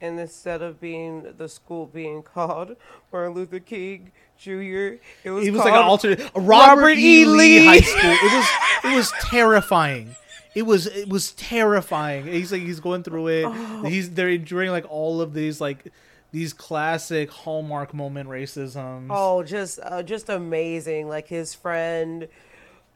And 0.00 0.20
instead 0.20 0.62
of 0.62 0.80
being 0.80 1.34
the 1.38 1.48
school 1.48 1.86
being 1.86 2.22
called 2.34 2.76
Martin 3.12 3.34
Luther 3.34 3.60
King 3.60 4.12
Jr., 4.38 4.98
it 5.24 5.30
was 5.30 5.46
it 5.46 5.50
was 5.52 5.62
called 5.62 5.72
like 5.72 5.80
an 5.80 5.88
alternate 5.88 6.30
Robert, 6.34 6.48
Robert 6.48 6.98
E. 6.98 7.24
Lee, 7.24 7.60
Lee. 7.60 7.66
High 7.66 7.80
School. 7.80 8.10
It 8.12 8.32
was 8.32 8.92
it 8.92 8.96
was 8.96 9.12
terrifying. 9.30 10.16
It 10.54 10.62
was 10.62 10.86
it 10.86 11.08
was 11.08 11.32
terrifying. 11.32 12.26
He's 12.26 12.52
like 12.52 12.62
he's 12.62 12.80
going 12.80 13.02
through 13.02 13.28
it. 13.28 13.44
Oh. 13.46 13.82
He's 13.84 14.10
they're 14.10 14.30
enduring 14.30 14.70
like 14.70 14.86
all 14.90 15.20
of 15.20 15.34
these 15.34 15.60
like 15.60 15.92
these 16.32 16.52
classic 16.52 17.30
hallmark 17.30 17.94
moment 17.94 18.28
racisms. 18.28 19.06
Oh, 19.10 19.42
just 19.42 19.78
uh, 19.82 20.02
just 20.02 20.28
amazing! 20.28 21.08
Like 21.08 21.28
his 21.28 21.54
friend, 21.54 22.28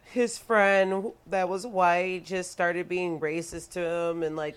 his 0.04 0.36
friend 0.36 1.12
that 1.26 1.48
was 1.48 1.66
white 1.66 2.24
just 2.24 2.50
started 2.50 2.88
being 2.88 3.20
racist 3.20 3.70
to 3.70 3.80
him, 3.80 4.22
and 4.22 4.36
like 4.36 4.56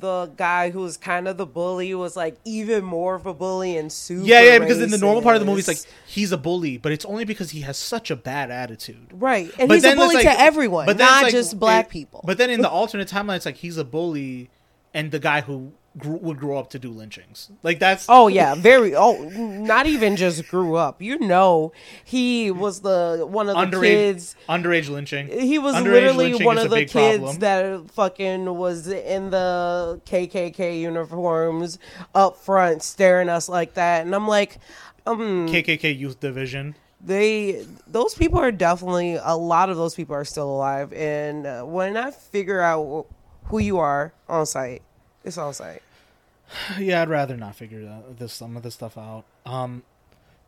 the 0.00 0.26
guy 0.36 0.70
who 0.70 0.80
was 0.80 0.96
kind 0.96 1.26
of 1.28 1.36
the 1.36 1.46
bully 1.46 1.94
was 1.94 2.16
like 2.16 2.36
even 2.44 2.84
more 2.84 3.14
of 3.14 3.26
a 3.26 3.32
bully 3.32 3.76
and 3.78 3.90
super. 3.90 4.26
yeah, 4.26 4.42
yeah. 4.42 4.58
Because 4.58 4.80
in 4.80 4.90
the 4.90 4.98
normal 4.98 5.22
part 5.22 5.36
of 5.36 5.40
the 5.40 5.46
movie, 5.46 5.60
it's 5.60 5.68
like 5.68 5.78
he's 6.06 6.32
a 6.32 6.36
bully, 6.36 6.76
but 6.78 6.92
it's 6.92 7.04
only 7.04 7.24
because 7.24 7.50
he 7.50 7.60
has 7.62 7.78
such 7.78 8.10
a 8.10 8.16
bad 8.16 8.50
attitude. 8.50 9.06
right, 9.12 9.50
and 9.58 9.68
But 9.68 9.74
he's 9.76 9.84
a 9.84 9.94
bully 9.94 10.16
like- 10.16 10.24
to 10.26 10.40
everyone, 10.40 10.86
but 10.86 10.98
not 10.98 11.22
like- 11.22 11.32
just 11.32 11.58
black 11.58 11.86
it- 11.86 11.90
people. 11.90 12.20
But 12.24 12.38
then 12.38 12.50
in 12.50 12.60
the 12.60 12.68
alternate 12.80 13.08
timeline, 13.08 13.36
it's 13.36 13.46
like 13.46 13.56
he's 13.56 13.78
a 13.78 13.84
bully, 13.84 14.50
and 14.92 15.10
the 15.10 15.18
guy 15.20 15.40
who 15.40 15.72
grew, 15.98 16.16
would 16.16 16.38
grow 16.38 16.58
up 16.58 16.70
to 16.70 16.78
do 16.78 16.90
lynchings. 16.90 17.50
Like 17.62 17.78
that's 17.78 18.06
Oh 18.08 18.28
yeah, 18.28 18.54
very. 18.54 18.94
Oh, 18.94 19.28
not 19.28 19.86
even 19.86 20.16
just 20.16 20.48
grew 20.48 20.74
up. 20.76 21.00
You 21.00 21.18
know, 21.18 21.72
he 22.04 22.50
was 22.50 22.80
the 22.80 23.24
one 23.28 23.48
of 23.48 23.54
the 23.56 23.76
underage 23.78 23.82
kids. 23.82 24.36
underage 24.48 24.88
lynching. 24.90 25.28
He 25.28 25.58
was 25.58 25.74
Underage 25.74 25.84
literally 25.92 26.44
one 26.44 26.58
of 26.58 26.70
the 26.70 26.84
kids 26.84 27.18
problem. 27.22 27.38
that 27.40 27.90
fucking 27.92 28.56
was 28.56 28.88
in 28.88 29.30
the 29.30 30.00
KKK 30.06 30.80
uniforms 30.80 31.78
up 32.14 32.36
front, 32.38 32.82
staring 32.82 33.28
us 33.28 33.48
like 33.48 33.74
that, 33.74 34.04
and 34.04 34.14
I'm 34.14 34.26
like, 34.28 34.58
um, 35.06 35.48
KKK 35.48 35.96
Youth 35.98 36.20
Division. 36.20 36.74
they 37.00 37.64
those 37.86 38.14
people 38.14 38.38
are 38.40 38.50
definitely 38.52 39.14
a 39.22 39.34
lot 39.36 39.68
of 39.70 39.76
those 39.76 39.94
people 39.94 40.14
are 40.16 40.24
still 40.24 40.50
alive, 40.50 40.92
and 40.92 41.46
uh, 41.46 41.62
when 41.62 41.96
I 41.96 42.10
figure 42.10 42.60
out 42.60 43.06
who 43.46 43.58
you 43.58 43.78
are 43.78 44.14
on 44.28 44.46
site, 44.46 44.82
it's 45.24 45.38
on 45.38 45.54
site. 45.54 45.82
Yeah, 46.78 47.02
I'd 47.02 47.08
rather 47.08 47.36
not 47.36 47.56
figure 47.56 47.82
that, 47.84 48.18
this 48.18 48.32
some 48.32 48.56
of 48.56 48.62
this 48.62 48.74
stuff 48.74 48.98
out. 48.98 49.24
Um, 49.46 49.82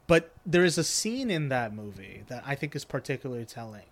but 0.06 0.32
there 0.44 0.64
is 0.64 0.78
a 0.78 0.84
scene 0.84 1.30
in 1.30 1.48
that 1.48 1.74
movie 1.74 2.22
that 2.28 2.44
I 2.46 2.54
think 2.54 2.76
is 2.76 2.84
particularly 2.84 3.44
telling, 3.44 3.86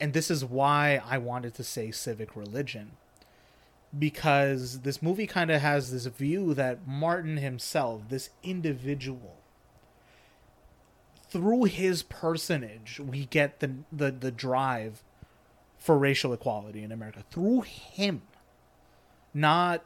and 0.00 0.12
this 0.12 0.30
is 0.30 0.44
why 0.44 1.00
I 1.06 1.18
wanted 1.18 1.54
to 1.54 1.64
say 1.64 1.90
civic 1.90 2.34
religion, 2.34 2.92
because 3.96 4.80
this 4.80 5.02
movie 5.02 5.26
kind 5.26 5.50
of 5.50 5.60
has 5.60 5.92
this 5.92 6.06
view 6.06 6.52
that 6.54 6.86
Martin 6.86 7.36
himself, 7.36 8.08
this 8.08 8.30
individual, 8.42 9.36
through 11.28 11.64
his 11.64 12.02
personage, 12.02 12.98
we 13.00 13.26
get 13.26 13.60
the 13.60 13.72
the 13.92 14.10
the 14.10 14.30
drive 14.30 15.02
for 15.78 15.98
racial 15.98 16.32
equality 16.32 16.82
in 16.82 16.90
America 16.90 17.24
through 17.30 17.60
him, 17.60 18.22
not 19.34 19.84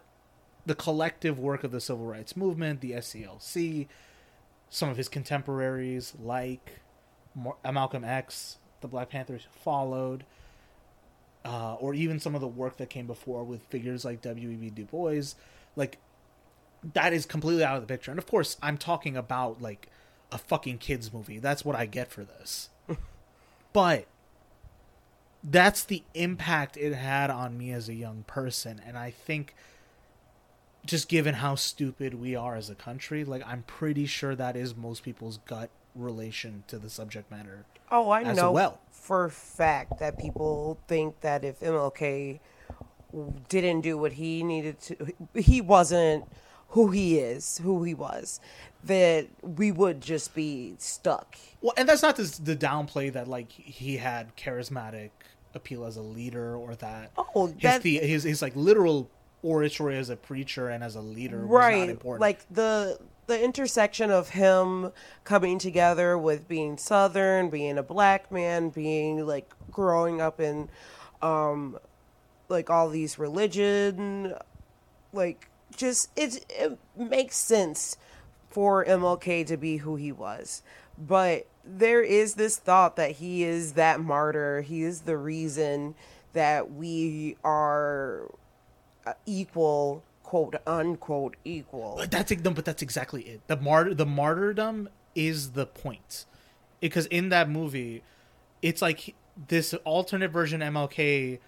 the 0.66 0.74
collective 0.74 1.38
work 1.38 1.64
of 1.64 1.72
the 1.72 1.80
civil 1.80 2.04
rights 2.04 2.36
movement, 2.36 2.80
the 2.82 2.92
SCLC, 2.92 3.88
some 4.68 4.90
of 4.90 4.98
his 4.98 5.08
contemporaries 5.08 6.12
like 6.22 6.80
Malcolm 7.64 8.04
X, 8.04 8.58
the 8.80 8.88
Black 8.88 9.08
Panthers 9.08 9.46
followed, 9.50 10.24
uh, 11.44 11.74
or 11.74 11.94
even 11.94 12.20
some 12.20 12.34
of 12.34 12.40
the 12.40 12.48
work 12.48 12.76
that 12.76 12.90
came 12.90 13.06
before 13.06 13.42
with 13.44 13.62
figures 13.64 14.04
like 14.04 14.20
W.E.B. 14.20 14.70
Du 14.70 14.84
Bois, 14.84 15.34
like 15.74 15.98
that 16.94 17.12
is 17.12 17.24
completely 17.26 17.64
out 17.64 17.76
of 17.76 17.82
the 17.82 17.92
picture. 17.92 18.10
And 18.10 18.18
of 18.18 18.26
course, 18.26 18.56
I'm 18.62 18.76
talking 18.76 19.16
about 19.16 19.62
like 19.62 19.88
a 20.30 20.38
fucking 20.38 20.78
kids 20.78 21.12
movie. 21.12 21.38
That's 21.38 21.64
what 21.64 21.76
I 21.76 21.86
get 21.86 22.10
for 22.10 22.24
this. 22.24 22.68
but 23.72 24.06
that's 25.44 25.84
the 25.84 26.02
impact 26.14 26.76
it 26.76 26.94
had 26.94 27.30
on 27.30 27.56
me 27.56 27.72
as 27.72 27.88
a 27.88 27.94
young 27.94 28.24
person, 28.26 28.80
and 28.84 28.98
I 28.98 29.10
think 29.10 29.54
just 30.86 31.08
given 31.08 31.34
how 31.34 31.54
stupid 31.54 32.14
we 32.14 32.34
are 32.34 32.56
as 32.56 32.70
a 32.70 32.74
country, 32.74 33.24
like 33.24 33.42
I'm 33.46 33.62
pretty 33.64 34.06
sure 34.06 34.34
that 34.34 34.56
is 34.56 34.74
most 34.74 35.02
people's 35.02 35.38
gut 35.38 35.70
relation 35.94 36.64
to 36.68 36.78
the 36.78 36.88
subject 36.88 37.30
matter. 37.30 37.64
Oh, 37.90 38.10
I 38.10 38.22
as 38.22 38.36
know 38.36 38.52
well. 38.52 38.80
for 38.90 39.24
a 39.24 39.30
fact 39.30 39.98
that 40.00 40.18
people 40.18 40.78
think 40.88 41.20
that 41.20 41.44
if 41.44 41.60
MLK 41.60 42.40
didn't 43.48 43.80
do 43.82 43.96
what 43.98 44.12
he 44.12 44.42
needed 44.42 44.80
to, 44.80 45.14
he 45.34 45.60
wasn't 45.60 46.24
who 46.68 46.90
he 46.90 47.18
is, 47.18 47.58
who 47.58 47.82
he 47.82 47.94
was, 47.94 48.40
that 48.84 49.26
we 49.42 49.72
would 49.72 50.00
just 50.00 50.34
be 50.34 50.74
stuck. 50.78 51.36
Well, 51.60 51.72
and 51.76 51.88
that's 51.88 52.02
not 52.02 52.16
the 52.16 52.56
downplay 52.56 53.12
that 53.12 53.26
like 53.26 53.50
he 53.50 53.96
had 53.96 54.36
charismatic 54.36 55.10
appeal 55.58 55.84
as 55.84 55.96
a 55.98 56.02
leader 56.02 56.56
or 56.56 56.74
that 56.76 57.10
Oh, 57.34 57.48
his 57.48 57.56
that- 57.62 57.82
the, 57.82 57.98
his 57.98 58.22
his 58.22 58.40
like 58.40 58.56
literal 58.56 59.10
oratory 59.42 59.96
as 59.98 60.08
a 60.08 60.16
preacher 60.16 60.68
and 60.68 60.82
as 60.82 60.96
a 60.96 61.00
leader 61.00 61.46
was 61.46 61.50
not 61.50 62.04
right. 62.04 62.20
like 62.20 62.40
the 62.50 62.98
the 63.28 63.40
intersection 63.44 64.10
of 64.10 64.30
him 64.30 64.90
coming 65.22 65.58
together 65.58 66.16
with 66.18 66.48
being 66.48 66.76
southern 66.78 67.48
being 67.50 67.78
a 67.78 67.82
black 67.82 68.32
man 68.32 68.68
being 68.70 69.24
like 69.26 69.48
growing 69.70 70.20
up 70.20 70.40
in 70.40 70.68
um 71.22 71.78
like 72.48 72.68
all 72.70 72.88
these 72.88 73.18
religion 73.18 74.34
like 75.12 75.48
just 75.76 76.08
it, 76.16 76.44
it 76.48 76.78
makes 76.96 77.36
sense 77.36 77.96
for 78.50 78.84
MLK 78.86 79.46
to 79.46 79.56
be 79.56 79.76
who 79.76 79.94
he 79.96 80.10
was. 80.10 80.62
But 80.96 81.46
there 81.68 82.02
is 82.02 82.34
this 82.34 82.56
thought 82.56 82.96
that 82.96 83.12
he 83.12 83.44
is 83.44 83.74
that 83.74 84.00
martyr. 84.00 84.62
He 84.62 84.82
is 84.82 85.02
the 85.02 85.16
reason 85.16 85.94
that 86.32 86.72
we 86.72 87.36
are 87.44 88.30
uh, 89.06 89.14
equal, 89.26 90.02
quote 90.22 90.56
unquote, 90.66 91.36
equal. 91.44 91.94
But 91.98 92.10
that's 92.10 92.30
no, 92.30 92.50
but 92.50 92.64
that's 92.64 92.82
exactly 92.82 93.22
it. 93.22 93.40
The 93.46 93.56
martyr, 93.56 93.94
the 93.94 94.06
martyrdom 94.06 94.88
is 95.14 95.52
the 95.52 95.66
point, 95.66 96.24
because 96.80 97.06
in 97.06 97.28
that 97.30 97.48
movie, 97.48 98.02
it's 98.62 98.80
like 98.82 99.14
this 99.48 99.74
alternate 99.84 100.30
version 100.30 100.60
MLK 100.60 101.38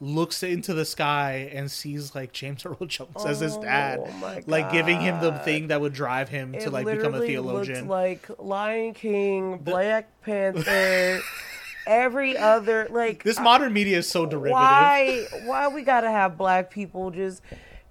looks 0.00 0.42
into 0.42 0.74
the 0.74 0.84
sky 0.84 1.50
and 1.52 1.70
sees 1.70 2.14
like 2.14 2.32
James 2.32 2.64
Earl 2.66 2.86
Jones 2.86 3.24
as 3.24 3.40
his 3.40 3.56
oh 3.56 3.62
dad, 3.62 4.00
Oh 4.02 4.12
my 4.12 4.42
like 4.46 4.70
giving 4.70 5.00
him 5.00 5.20
the 5.20 5.32
thing 5.40 5.68
that 5.68 5.80
would 5.80 5.92
drive 5.92 6.28
him 6.28 6.52
to 6.52 6.70
like 6.70 6.86
become 6.86 7.14
a 7.14 7.20
theologian. 7.20 7.88
Like 7.88 8.28
Lion 8.38 8.94
King, 8.94 9.58
Black 9.58 10.08
Panther, 10.22 11.20
every 11.86 12.36
other 12.36 12.88
like. 12.90 13.22
this 13.22 13.40
modern 13.40 13.72
media 13.72 13.98
is 13.98 14.08
so 14.08 14.26
derivative. 14.26 14.52
why? 14.52 15.26
Why 15.44 15.68
we 15.68 15.82
gotta 15.82 16.10
have 16.10 16.36
black 16.36 16.70
people 16.70 17.10
just 17.10 17.40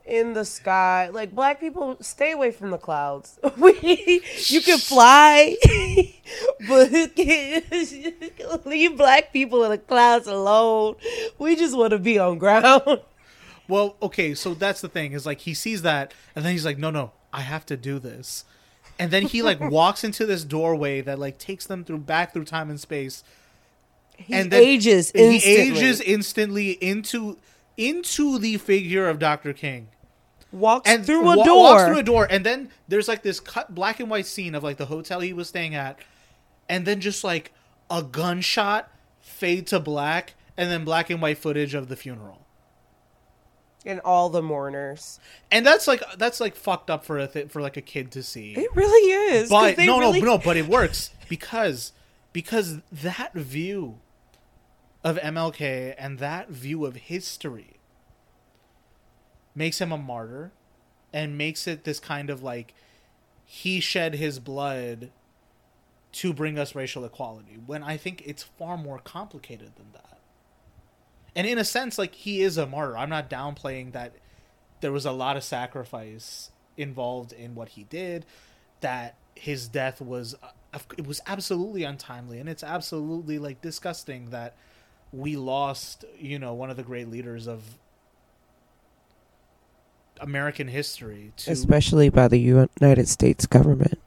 in 0.06 0.34
the 0.34 0.46
sky? 0.46 1.10
Like 1.10 1.34
black 1.34 1.60
people, 1.60 1.98
stay 2.02 2.32
away 2.32 2.52
from 2.52 2.72
the 2.72 2.78
clouds. 2.78 3.40
We, 3.58 4.22
you 4.48 4.62
can 4.62 4.78
fly, 4.78 5.56
but 6.68 6.92
leave 8.66 8.98
black 8.98 9.32
people 9.34 9.64
in 9.64 9.72
the 9.72 9.78
clouds 9.78 10.28
alone. 10.28 10.96
We 11.40 11.56
just 11.56 11.76
want 11.78 11.92
to 11.92 12.00
be 12.00 12.20
on 12.20 12.38
ground. 12.38 13.02
Well, 13.68 13.96
okay, 14.00 14.36
so 14.36 14.54
that's 14.54 14.82
the 14.82 14.88
thing 14.90 15.14
is 15.14 15.26
like 15.26 15.40
he 15.40 15.56
sees 15.56 15.82
that 15.82 16.14
and 16.36 16.46
then 16.46 16.52
he's 16.52 16.66
like, 16.66 16.78
no, 16.78 16.92
no, 16.92 17.14
I 17.34 17.42
have 17.42 17.66
to 17.66 17.76
do 17.76 17.98
this, 17.98 18.46
and 19.00 19.10
then 19.10 19.24
he 19.24 19.42
like 19.42 19.60
walks 19.60 20.04
into 20.04 20.28
this 20.28 20.44
doorway 20.44 21.02
that 21.02 21.18
like 21.18 21.40
takes 21.40 21.66
them 21.66 21.84
through 21.84 21.98
back 22.00 22.32
through 22.32 22.46
time 22.46 22.70
and 22.70 22.80
space. 22.80 23.24
He 24.18 24.36
and 24.36 24.52
then 24.52 24.62
ages 24.62 25.10
He 25.16 25.36
instantly. 25.38 25.62
ages 25.62 26.00
instantly 26.02 26.72
into 26.74 27.40
into 27.76 28.38
the 28.38 28.58
figure 28.58 29.10
of 29.10 29.18
Doctor 29.18 29.52
King. 29.52 29.88
Walks 30.56 30.90
and 30.90 31.06
through 31.06 31.22
a 31.22 31.38
wa- 31.38 31.44
door. 31.44 31.56
Walks 31.64 31.84
through 31.86 32.00
a 32.00 32.04
door, 32.04 32.28
and 32.30 32.46
then 32.46 32.70
there's 32.88 33.08
like 33.08 33.22
this 33.22 33.40
cut 33.40 33.76
black 33.76 34.00
and 34.00 34.10
white 34.10 34.26
scene 34.26 34.56
of 34.56 34.64
like 34.64 34.78
the 34.78 34.86
hotel 34.88 35.20
he 35.20 35.34
was 35.34 35.48
staying 35.50 35.76
at, 35.76 36.00
and 36.70 36.86
then 36.86 37.00
just 37.02 37.24
like 37.24 37.52
a 37.90 38.02
gunshot 38.02 38.90
fade 39.22 39.68
to 39.68 39.80
black, 39.80 40.34
and 40.58 40.72
then 40.72 40.84
black 40.86 41.10
and 41.10 41.22
white 41.22 41.38
footage 41.38 41.74
of 41.74 41.88
the 41.90 41.96
funeral. 41.96 42.42
and 43.86 44.00
all 44.00 44.30
the 44.30 44.42
mourners. 44.42 45.20
And 45.52 45.64
that's 45.66 45.88
like 45.88 46.02
that's 46.18 46.40
like 46.40 46.56
fucked 46.56 46.90
up 46.90 47.06
for 47.06 47.20
a 47.20 47.28
th- 47.28 47.50
for 47.50 47.62
like 47.62 47.78
a 47.78 47.82
kid 47.82 48.12
to 48.14 48.24
see. 48.24 48.54
It 48.54 48.76
really 48.76 49.12
is. 49.36 49.50
but 49.50 49.76
they 49.76 49.86
no, 49.86 50.00
really- 50.00 50.22
no, 50.22 50.26
no. 50.26 50.38
But 50.40 50.58
it 50.58 50.68
works 50.68 51.12
because 51.30 51.92
because 52.34 52.80
that 52.92 53.34
view 53.34 54.00
of 55.04 55.18
MLK 55.18 55.94
and 56.00 56.18
that 56.18 56.50
view 56.50 56.84
of 56.86 56.96
history 56.96 57.75
makes 59.56 59.80
him 59.80 59.92
a 59.92 59.98
martyr 59.98 60.52
and 61.14 61.38
makes 61.38 61.68
it 61.68 61.84
this 61.84 62.00
kind 62.00 62.30
of 62.30 62.44
like 62.44 62.74
he 63.46 63.80
shed 63.80 64.16
his 64.16 64.40
blood 64.40 65.12
to 66.12 66.34
bring 66.34 66.58
us 66.58 66.76
racial 66.76 67.06
equality 67.06 67.58
when 67.66 67.84
I 67.84 67.98
think 67.98 68.24
it's 68.26 68.44
far 68.44 68.78
more 68.78 69.00
complicated 69.00 69.72
than 69.76 69.92
that. 69.94 70.20
And 71.36 71.46
in 71.46 71.58
a 71.58 71.66
sense, 71.66 71.98
like 71.98 72.16
he 72.16 72.42
is 72.42 72.58
a 72.58 72.66
martyr. 72.66 72.98
I'm 72.98 73.10
not 73.10 73.30
downplaying 73.30 73.92
that 73.92 74.14
there 74.82 74.92
was 74.92 75.06
a 75.06 75.12
lot 75.12 75.36
of 75.38 75.44
sacrifice 75.44 76.52
involved 76.78 77.34
in 77.34 77.56
what 77.56 77.70
he 77.70 77.84
did 77.86 78.26
that 78.82 79.16
his 79.36 79.68
death 79.68 80.02
was 80.02 80.36
uh, 80.44 80.80
it 80.98 81.08
was 81.08 81.22
absolutely 81.28 81.84
untimely 81.84 82.40
and 82.40 82.50
it's 82.50 82.64
absolutely 82.64 83.40
like 83.40 83.62
disgusting 83.62 84.30
that 84.30 84.56
we 85.12 85.36
lost 85.36 86.06
you 86.20 86.38
know 86.38 86.54
one 86.54 86.70
of 86.70 86.78
the 86.78 86.84
great 86.84 87.10
leaders 87.10 87.48
of 87.48 87.64
american 90.22 90.68
history 90.68 91.32
to 91.38 91.52
especially 91.52 92.10
by 92.10 92.28
the 92.28 92.38
United 92.40 93.08
States 93.08 93.46
government. 93.46 94.00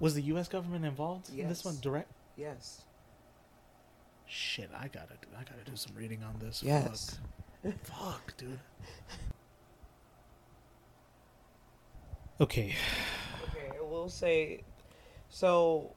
was 0.00 0.14
the 0.14 0.22
us 0.22 0.48
government 0.48 0.84
involved 0.84 1.28
in 1.36 1.48
this 1.48 1.64
one 1.64 1.76
direct 1.80 2.10
Yes. 2.36 2.82
shit 4.26 4.70
i 4.76 4.88
gotta 4.88 5.14
do 5.22 5.28
i 5.38 5.42
gotta 5.44 5.64
do 5.64 5.76
some 5.76 5.94
reading 5.96 6.22
on 6.22 6.34
this 6.40 6.62
Yes. 6.62 7.18
fuck, 7.62 7.74
fuck 7.84 8.36
dude 8.36 8.58
okay 12.40 12.74
Okay, 13.48 13.70
I 13.78 13.82
will 13.82 14.08
say 14.08 14.62
so 15.28 15.94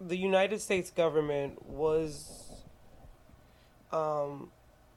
the 0.00 0.16
United 0.16 0.60
States 0.60 0.90
government 0.90 1.64
was 1.66 2.50
um, 3.92 4.50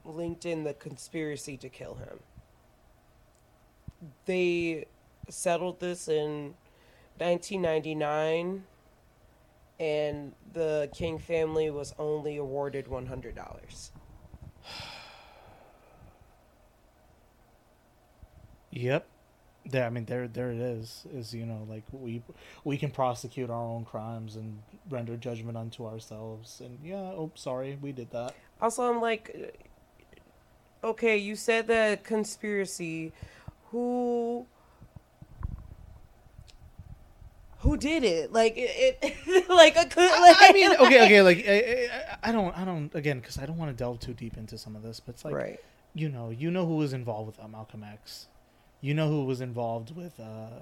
linked 0.06 0.46
in 0.46 0.64
the 0.64 0.74
conspiracy 0.74 1.58
to 1.58 1.68
kill 1.68 1.96
him. 1.96 2.20
They 4.26 4.86
settled 5.30 5.80
this 5.80 6.08
in 6.08 6.56
1999 7.18 8.64
and 9.80 10.34
the 10.54 10.90
King 10.94 11.18
family 11.18 11.70
was 11.70 11.94
only 11.98 12.38
awarded 12.38 12.86
$100. 12.86 13.92
Yep. 18.72 19.08
There, 19.66 19.86
I 19.86 19.90
mean, 19.90 20.06
there, 20.06 20.28
there 20.28 20.52
it 20.52 20.60
is. 20.60 21.06
Is 21.14 21.34
you 21.34 21.46
know, 21.46 21.66
like 21.70 21.84
we, 21.92 22.22
we 22.64 22.78
can 22.78 22.92
prosecute 22.92 23.50
our 23.50 23.64
own 23.64 23.86
crimes 23.86 24.36
and 24.36 24.62
render 24.90 25.16
judgment 25.16 25.58
unto 25.58 25.86
ourselves. 25.86 26.60
And 26.60 26.80
yeah, 26.84 26.96
oh, 26.96 27.32
sorry, 27.36 27.78
we 27.82 27.92
did 27.92 28.12
that. 28.12 28.36
Also, 28.62 28.84
I'm 28.84 29.00
like, 29.00 29.58
okay, 30.84 31.18
you 31.18 31.36
said 31.36 31.68
that 31.68 32.04
conspiracy. 32.04 33.14
Who? 33.74 34.46
Who 37.62 37.76
did 37.76 38.04
it? 38.04 38.32
Like 38.32 38.54
it, 38.56 39.00
it 39.02 39.50
like 39.50 39.76
a 39.76 39.86
co- 39.88 40.02
like, 40.02 40.38
I 40.40 40.52
mean, 40.54 40.74
okay, 40.74 41.06
okay, 41.06 41.22
like 41.24 41.44
I, 41.48 41.90
I, 42.22 42.30
I 42.30 42.32
don't, 42.32 42.56
I 42.56 42.66
don't, 42.66 42.94
again, 42.94 43.20
because 43.20 43.40
I 43.40 43.48
don't 43.48 43.58
want 43.58 43.72
to 43.72 43.76
delve 43.76 44.00
too 44.00 44.14
deep 44.14 44.38
into 44.38 44.60
some 44.60 44.76
of 44.76 44.84
this, 44.84 45.00
but 45.00 45.16
it's 45.16 45.26
like, 45.26 45.34
right. 45.34 45.60
you 45.96 46.08
know, 46.08 46.30
you 46.30 46.52
know 46.52 46.68
who 46.68 46.76
was 46.76 46.94
involved 46.94 47.26
with 47.26 47.44
uh, 47.44 47.48
Malcolm 47.48 47.84
X, 47.84 48.28
you 48.80 48.94
know 48.94 49.10
who 49.10 49.26
was 49.26 49.42
involved 49.42 49.96
with, 49.96 50.20
uh, 50.20 50.60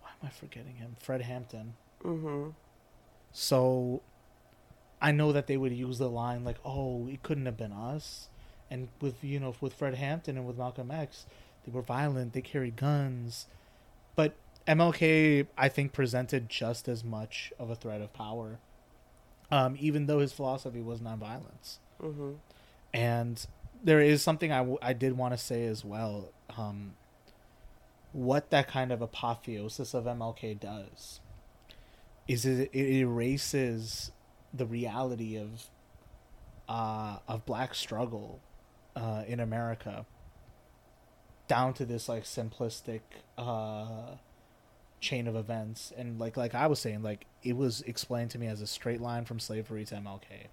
why 0.00 0.10
am 0.10 0.24
I 0.24 0.30
forgetting 0.30 0.74
him? 0.74 0.96
Fred 0.98 1.22
Hampton. 1.22 1.74
Mm-hmm. 2.02 2.50
So 3.30 4.02
I 5.00 5.12
know 5.12 5.30
that 5.30 5.46
they 5.46 5.56
would 5.56 5.72
use 5.72 5.98
the 5.98 6.10
line 6.10 6.42
like, 6.42 6.58
"Oh, 6.64 7.06
it 7.06 7.22
couldn't 7.22 7.46
have 7.46 7.56
been 7.56 7.72
us." 7.72 8.30
And 8.68 8.88
with 9.00 9.22
you 9.22 9.38
know, 9.38 9.54
with 9.60 9.74
Fred 9.74 9.94
Hampton 9.94 10.36
and 10.36 10.44
with 10.44 10.58
Malcolm 10.58 10.90
X, 10.90 11.26
they 11.64 11.72
were 11.72 11.82
violent. 11.82 12.32
They 12.32 12.42
carried 12.42 12.76
guns, 12.76 13.46
but 14.16 14.34
MLK, 14.66 15.46
I 15.56 15.68
think, 15.68 15.92
presented 15.92 16.48
just 16.48 16.88
as 16.88 17.02
much 17.04 17.52
of 17.58 17.70
a 17.70 17.74
threat 17.74 18.00
of 18.00 18.12
power, 18.12 18.58
um, 19.50 19.76
even 19.78 20.06
though 20.06 20.20
his 20.20 20.32
philosophy 20.32 20.80
was 20.80 21.00
nonviolence. 21.00 21.78
Mm-hmm. 22.02 22.32
And 22.92 23.46
there 23.82 24.00
is 24.00 24.22
something 24.22 24.52
I, 24.52 24.58
w- 24.58 24.78
I 24.82 24.92
did 24.92 25.16
want 25.16 25.34
to 25.34 25.38
say 25.38 25.64
as 25.66 25.84
well. 25.84 26.32
Um, 26.56 26.92
what 28.12 28.50
that 28.50 28.68
kind 28.68 28.90
of 28.92 29.00
apotheosis 29.00 29.94
of 29.94 30.04
MLK 30.04 30.58
does 30.58 31.20
is 32.26 32.44
it, 32.44 32.70
it 32.72 32.98
erases 32.98 34.12
the 34.52 34.66
reality 34.66 35.36
of 35.36 35.64
uh, 36.68 37.18
of 37.26 37.44
black 37.46 37.74
struggle 37.74 38.40
uh, 38.94 39.24
in 39.26 39.40
America 39.40 40.06
down 41.50 41.74
to 41.74 41.84
this 41.84 42.08
like 42.08 42.22
simplistic 42.22 43.00
uh, 43.36 44.14
chain 45.00 45.26
of 45.26 45.34
events. 45.34 45.92
And 45.98 46.20
like 46.20 46.36
like 46.36 46.54
I 46.54 46.68
was 46.68 46.78
saying 46.78 47.02
like 47.02 47.26
it 47.42 47.56
was 47.56 47.80
explained 47.82 48.30
to 48.30 48.38
me 48.38 48.46
as 48.46 48.60
a 48.60 48.68
straight 48.68 49.00
line 49.00 49.24
from 49.24 49.40
slavery 49.40 49.84
to 49.86 49.96
MLK 49.96 50.46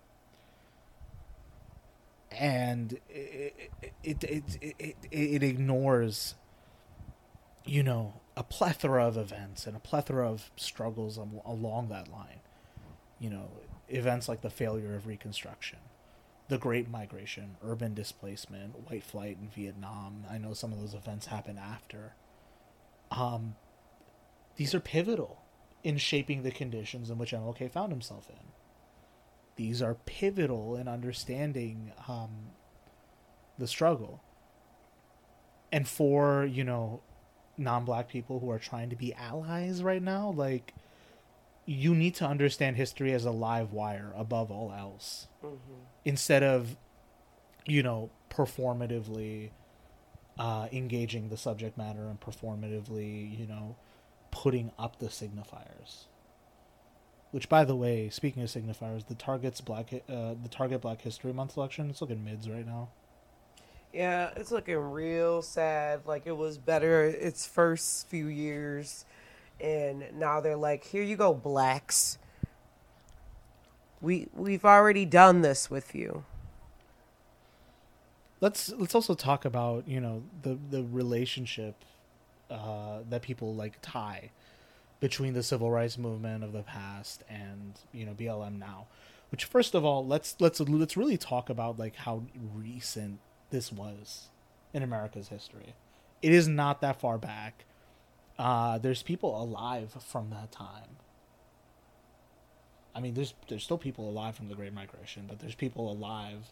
and 2.32 3.00
it 3.10 3.72
it 4.04 4.24
it 4.24 4.58
it, 4.60 4.76
it, 4.80 4.96
it 5.12 5.44
ignores 5.44 6.34
you 7.64 7.84
know 7.84 8.14
a 8.36 8.44
plethora 8.44 9.06
of 9.08 9.18
events 9.18 9.68
and 9.68 9.76
a 9.76 9.80
plethora 9.80 10.28
of 10.28 10.50
struggles 10.56 11.20
along 11.46 11.90
that 11.90 12.12
line. 12.12 12.40
You 13.20 13.30
know 13.30 13.50
events 13.88 14.28
like 14.28 14.42
the 14.42 14.50
failure 14.50 14.96
of 14.96 15.06
reconstruction 15.06 15.80
the 16.50 16.58
great 16.58 16.90
migration 16.90 17.58
urban 17.62 17.94
displacement 17.94 18.90
white 18.90 19.04
flight 19.04 19.38
in 19.42 19.50
vietnam. 19.50 20.26
I 20.30 20.38
know 20.38 20.54
some 20.54 20.72
of 20.72 20.80
those 20.80 20.94
events 20.94 21.28
happen 21.28 21.58
after. 21.58 22.16
Um 23.12 23.56
these 24.56 24.74
are 24.74 24.80
pivotal 24.80 25.42
in 25.84 25.98
shaping 25.98 26.44
the 26.44 26.52
conditions 26.52 27.10
in 27.10 27.18
which 27.18 27.32
mlk 27.32 27.72
found 27.72 27.92
himself 27.92 28.30
in. 28.30 28.52
These 29.56 29.82
are 29.82 29.96
pivotal 30.06 30.76
in 30.76 30.88
understanding 30.88 31.92
um, 32.08 32.52
the 33.58 33.68
struggle. 33.68 34.22
And 35.72 35.88
for, 35.88 36.46
you 36.46 36.64
know, 36.64 37.02
non 37.58 37.84
black 37.84 38.08
people 38.08 38.40
who 38.40 38.52
are 38.52 38.60
trying 38.60 38.90
to 38.92 38.96
be 38.96 39.14
allies 39.14 39.82
right 39.82 40.02
now, 40.02 40.32
like, 40.32 40.74
you 41.68 41.94
need 41.94 42.16
to 42.16 42.26
understand 42.26 42.78
history 42.78 43.12
as 43.12 43.26
a 43.26 43.32
live 43.32 43.74
wire 43.74 44.14
above 44.16 44.50
all 44.50 44.72
else. 44.72 45.28
Instead 46.06 46.42
of 46.42 46.78
you 47.68 47.84
know 47.84 48.10
performatively 48.32 49.52
uh, 50.40 50.68
engaging 50.72 51.30
the 51.30 51.38
subject 51.38 51.78
matter 51.78 52.08
and 52.08 52.20
performatively 52.20 53.38
you 53.38 53.46
know 53.46 53.76
putting 54.32 54.72
up 54.80 54.98
the 55.00 55.08
signifiers. 55.08 56.06
Which 57.32 57.50
by 57.50 57.66
the 57.66 57.76
way 57.76 58.10
speaking 58.10 58.42
of 58.42 58.50
signifiers 58.50 59.06
the 59.08 59.16
target's 59.16 59.60
black 59.60 59.94
uh, 59.94 60.36
the 60.42 60.50
target 60.50 60.82
black 60.82 61.02
history 61.02 61.34
month 61.34 61.52
selection 61.52 61.90
it's 61.90 62.02
looking 62.02 62.24
mids 62.24 62.50
right 62.50 62.66
now. 62.66 62.90
Yeah, 63.94 64.30
it's 64.36 64.52
looking 64.52 64.78
real 64.78 65.42
sad. 65.42 66.02
Like 66.06 66.28
it 66.28 66.38
was 66.38 66.58
better 66.58 67.04
its 67.04 67.46
first 67.46 68.08
few 68.08 68.28
years, 68.28 69.06
and 69.60 70.06
now 70.14 70.42
they're 70.42 70.56
like, 70.56 70.84
"Here 70.86 71.04
you 71.04 71.16
go, 71.16 71.34
blacks. 71.34 72.18
We 74.02 74.28
we've 74.34 74.66
already 74.66 75.06
done 75.06 75.42
this 75.42 75.70
with 75.70 75.96
you." 75.96 76.24
let's 78.42 78.70
let's 78.78 78.96
also 78.96 79.14
talk 79.14 79.46
about 79.46 79.88
you 79.88 80.00
know 80.00 80.24
the 80.42 80.58
the 80.70 80.84
relationship 80.84 81.76
uh, 82.50 83.00
that 83.10 83.22
people 83.22 83.54
like 83.56 83.78
tie 83.82 84.30
between 85.00 85.34
the 85.34 85.44
civil 85.44 85.70
rights 85.70 85.98
movement 85.98 86.44
of 86.44 86.54
the 86.54 86.64
past 86.64 87.24
and 87.30 87.80
you 87.92 88.06
know 88.06 88.14
BLM 88.14 88.58
now. 88.58 88.88
Which 89.30 89.44
first 89.44 89.76
of 89.76 89.84
all, 89.84 90.06
let's 90.06 90.36
let's 90.40 90.60
let's 90.60 90.96
really 90.96 91.18
talk 91.18 91.50
about 91.50 91.78
like 91.78 91.96
how 91.96 92.24
recent 92.56 93.20
this 93.50 93.72
was 93.72 94.30
in 94.74 94.84
America's 94.84 95.28
history. 95.30 95.76
It 96.22 96.32
is 96.32 96.48
not 96.48 96.82
that 96.82 97.00
far 97.00 97.18
back. 97.18 97.66
Uh, 98.38 98.78
there's 98.78 99.02
people 99.04 99.42
alive 99.42 99.96
from 100.06 100.30
that 100.30 100.52
time. 100.52 100.98
I 102.96 103.00
mean, 103.00 103.14
there's 103.14 103.34
there's 103.48 103.64
still 103.64 103.78
people 103.78 104.10
alive 104.10 104.36
from 104.36 104.50
the 104.50 104.56
Great 104.56 104.74
Migration, 104.74 105.26
but 105.28 105.40
there's 105.40 105.56
people 105.56 105.92
alive 105.92 106.52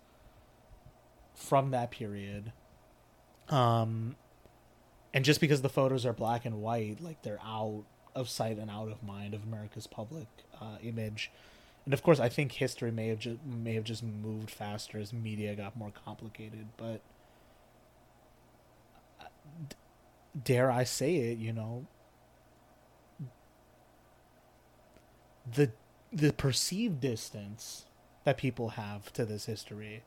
from 1.33 1.71
that 1.71 1.91
period. 1.91 2.51
Um, 3.49 4.15
and 5.13 5.23
just 5.23 5.39
because 5.39 5.61
the 5.61 5.69
photos 5.69 6.05
are 6.05 6.13
black 6.13 6.45
and 6.45 6.61
white, 6.61 7.01
like 7.01 7.21
they're 7.21 7.41
out 7.43 7.83
of 8.15 8.29
sight 8.29 8.57
and 8.57 8.71
out 8.71 8.89
of 8.89 9.03
mind 9.03 9.33
of 9.33 9.43
America's 9.43 9.87
public 9.87 10.27
uh, 10.59 10.77
image. 10.81 11.31
And 11.85 11.93
of 11.93 12.01
course, 12.01 12.19
I 12.19 12.29
think 12.29 12.53
history 12.53 12.91
may 12.91 13.07
have 13.09 13.19
ju- 13.19 13.39
may 13.45 13.75
have 13.75 13.83
just 13.83 14.03
moved 14.03 14.49
faster 14.49 14.97
as 14.97 15.13
media 15.13 15.55
got 15.55 15.77
more 15.77 15.91
complicated. 16.05 16.67
But 16.77 17.01
uh, 19.21 19.25
dare 20.43 20.71
I 20.71 20.83
say 20.83 21.15
it, 21.15 21.37
you 21.37 21.53
know, 21.53 21.85
the 25.51 25.71
the 26.11 26.33
perceived 26.33 27.01
distance 27.01 27.85
that 28.23 28.37
people 28.37 28.69
have 28.69 29.11
to 29.13 29.25
this 29.25 29.45
history 29.45 30.01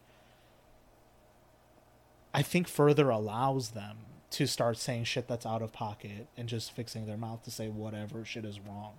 I 2.34 2.42
think 2.42 2.68
further 2.68 3.10
allows 3.10 3.70
them 3.70 3.96
to 4.30 4.46
start 4.46 4.76
saying 4.76 5.04
shit 5.04 5.26
that's 5.26 5.46
out 5.46 5.62
of 5.62 5.72
pocket 5.72 6.28
and 6.36 6.48
just 6.48 6.72
fixing 6.72 7.06
their 7.06 7.16
mouth 7.16 7.42
to 7.44 7.50
say 7.50 7.68
whatever 7.68 8.24
shit 8.24 8.44
is 8.44 8.60
wrong. 8.60 8.94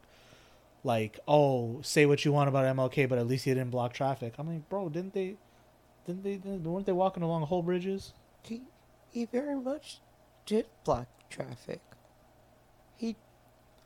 Like, 0.84 1.20
oh, 1.28 1.80
say 1.82 2.06
what 2.06 2.26
you 2.26 2.32
want 2.32 2.50
about 2.50 2.65
MLK, 2.76 3.08
but 3.08 3.20
at 3.20 3.28
least 3.28 3.46
he 3.46 3.54
didn't 3.54 3.70
block 3.70 3.94
traffic. 3.94 4.34
I'm 4.38 4.48
like, 4.48 4.68
bro, 4.70 4.89
didn't 4.89 5.13
they? 5.13 5.36
Didn't 6.08 6.24
they? 6.24 6.38
Weren't 6.38 6.86
they 6.86 6.92
walking 6.92 7.22
along 7.22 7.44
whole 7.44 7.62
bridges? 7.62 8.13
He 8.42 8.62
he 9.12 9.26
very 9.26 9.56
much 9.56 10.00
did 10.46 10.65
block 10.84 11.08
traffic. 11.30 11.82
He 12.98 13.15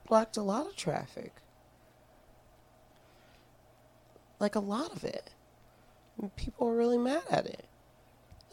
blocked 0.07 0.37
a 0.37 0.41
lot 0.41 0.67
of 0.67 0.75
traffic. 0.75 1.33
Like 4.39 4.55
a 4.55 4.59
lot 4.59 4.91
of 4.91 5.03
it. 5.03 5.31
And 6.21 6.35
People 6.35 6.67
were 6.67 6.75
really 6.75 6.97
mad 6.97 7.23
at 7.29 7.45
it. 7.45 7.65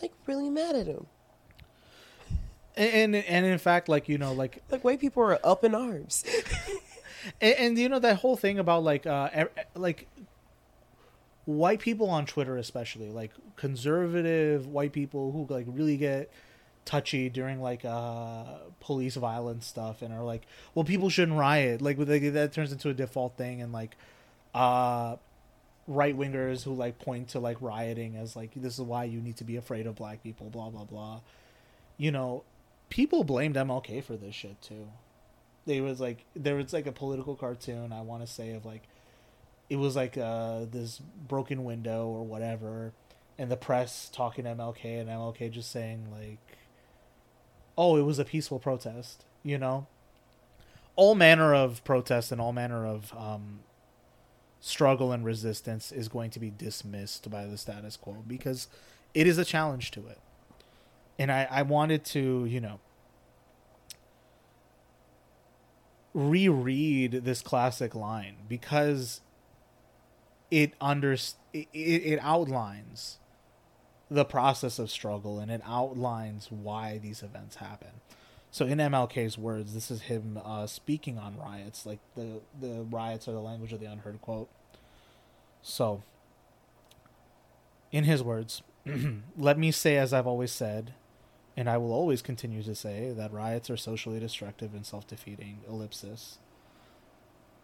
Like 0.00 0.12
really 0.26 0.50
mad 0.50 0.76
at 0.76 0.87
him. 0.87 1.07
And, 2.76 3.14
and 3.14 3.24
and 3.24 3.46
in 3.46 3.59
fact, 3.59 3.88
like 3.88 4.09
you 4.09 4.16
know, 4.16 4.33
like 4.33 4.62
Like 4.70 4.85
white 4.85 5.00
people 5.00 5.22
are 5.22 5.38
up 5.44 5.64
in 5.64 5.74
arms. 5.74 6.24
and, 7.40 7.55
and 7.55 7.79
you 7.79 7.88
know 7.88 7.98
that 7.98 8.16
whole 8.16 8.37
thing 8.37 8.59
about 8.59 8.83
like 8.85 9.07
uh 9.07 9.46
like 9.74 10.09
white 11.44 11.81
people 11.81 12.09
on 12.09 12.26
Twitter 12.26 12.57
especially 12.57 13.11
like 13.11 13.33
conservative 13.57 14.66
white 14.66 14.92
people 14.92 15.33
who 15.33 15.46
like 15.53 15.66
really 15.68 15.96
get 15.96 16.31
touchy 16.84 17.28
during 17.28 17.60
like 17.60 17.84
uh 17.84 18.44
police 18.80 19.14
violence 19.16 19.66
stuff 19.66 20.02
and 20.02 20.12
are 20.12 20.24
like 20.24 20.42
well 20.74 20.84
people 20.84 21.08
shouldn't 21.08 21.38
riot. 21.38 21.82
Like 21.82 21.98
that 21.98 22.50
turns 22.52 22.72
into 22.72 22.88
a 22.88 22.94
default 22.94 23.36
thing 23.36 23.60
and 23.62 23.72
like 23.72 23.96
uh 24.54 25.16
right 25.86 26.16
wingers 26.16 26.62
who 26.64 26.74
like 26.74 26.98
point 26.98 27.28
to 27.28 27.40
like 27.40 27.56
rioting 27.60 28.16
as 28.16 28.36
like 28.36 28.50
this 28.54 28.74
is 28.74 28.80
why 28.80 29.04
you 29.04 29.20
need 29.20 29.36
to 29.36 29.44
be 29.44 29.56
afraid 29.56 29.86
of 29.86 29.94
black 29.96 30.22
people 30.22 30.48
blah 30.50 30.70
blah 30.70 30.84
blah. 30.84 31.20
You 31.96 32.12
know 32.12 32.44
people 32.88 33.24
blamed 33.24 33.56
MLK 33.56 34.02
for 34.02 34.16
this 34.16 34.34
shit 34.34 34.60
too. 34.62 34.88
They 35.66 35.80
was 35.80 36.00
like 36.00 36.24
there 36.34 36.56
was 36.56 36.72
like 36.72 36.86
a 36.86 36.92
political 36.92 37.36
cartoon 37.36 37.92
I 37.92 38.00
want 38.00 38.26
to 38.26 38.32
say 38.32 38.52
of 38.52 38.64
like 38.64 38.82
it 39.68 39.76
was 39.76 39.94
like 39.96 40.18
uh 40.18 40.64
this 40.70 40.98
broken 40.98 41.64
window 41.64 42.06
or 42.08 42.24
whatever 42.24 42.92
and 43.38 43.50
the 43.50 43.56
press 43.56 44.10
talking 44.12 44.44
MLK 44.44 45.00
and 45.00 45.08
MLK 45.08 45.50
just 45.50 45.70
saying 45.70 46.06
like 46.12 46.38
oh 47.76 47.96
it 47.96 48.02
was 48.02 48.18
a 48.18 48.24
peaceful 48.24 48.59
protest 48.59 49.24
you 49.42 49.59
know? 49.59 49.87
All 50.96 51.14
manner 51.14 51.54
of 51.54 51.83
protest 51.85 52.30
and 52.33 52.40
all 52.40 52.52
manner 52.52 52.87
of 52.87 53.14
um 53.16 53.61
struggle 54.61 55.12
and 55.12 55.24
resistance 55.24 55.90
is 55.90 56.09
going 56.09 56.30
to 56.30 56.38
be 56.38 56.50
dismissed 56.50 57.30
by 57.30 57.46
the 57.46 57.56
status 57.56 57.96
quo 57.96 58.22
because 58.26 58.68
it 59.14 59.26
is 59.26 59.38
a 59.38 59.44
challenge 59.44 59.90
to 59.92 60.06
it. 60.06 60.18
And 61.18 61.33
I, 61.33 61.48
I 61.50 61.62
wanted 61.62 62.04
to 62.06 62.44
you 62.44 62.61
know 62.61 62.80
reread 66.12 67.12
this 67.24 67.40
classic 67.40 67.94
line 67.94 68.37
because 68.48 69.20
it 70.50 70.74
under 70.80 71.12
it, 71.12 71.68
it 71.72 72.18
outlines 72.20 73.19
the 74.10 74.24
process 74.24 74.78
of 74.78 74.90
struggle 74.90 75.38
and 75.38 75.50
it 75.50 75.62
outlines 75.64 76.48
why 76.50 76.98
these 76.98 77.22
events 77.22 77.56
happen. 77.56 78.00
So 78.50 78.66
in 78.66 78.78
MLK's 78.78 79.38
words, 79.38 79.74
this 79.74 79.90
is 79.90 80.02
him 80.02 80.40
uh, 80.44 80.66
speaking 80.66 81.18
on 81.18 81.38
riots, 81.38 81.86
like 81.86 82.00
the 82.16 82.40
the 82.58 82.84
riots 82.90 83.28
are 83.28 83.32
the 83.32 83.40
language 83.40 83.72
of 83.72 83.78
the 83.78 83.86
unheard 83.86 84.20
quote. 84.20 84.48
So 85.62 86.02
in 87.92 88.04
his 88.04 88.22
words, 88.22 88.62
let 89.36 89.58
me 89.58 89.70
say 89.70 89.96
as 89.96 90.12
I've 90.12 90.26
always 90.26 90.50
said, 90.50 90.94
and 91.56 91.70
I 91.70 91.76
will 91.76 91.92
always 91.92 92.22
continue 92.22 92.62
to 92.64 92.74
say 92.74 93.12
that 93.12 93.32
riots 93.32 93.70
are 93.70 93.76
socially 93.76 94.18
destructive 94.18 94.74
and 94.74 94.84
self-defeating. 94.84 95.58
Ellipsis. 95.68 96.38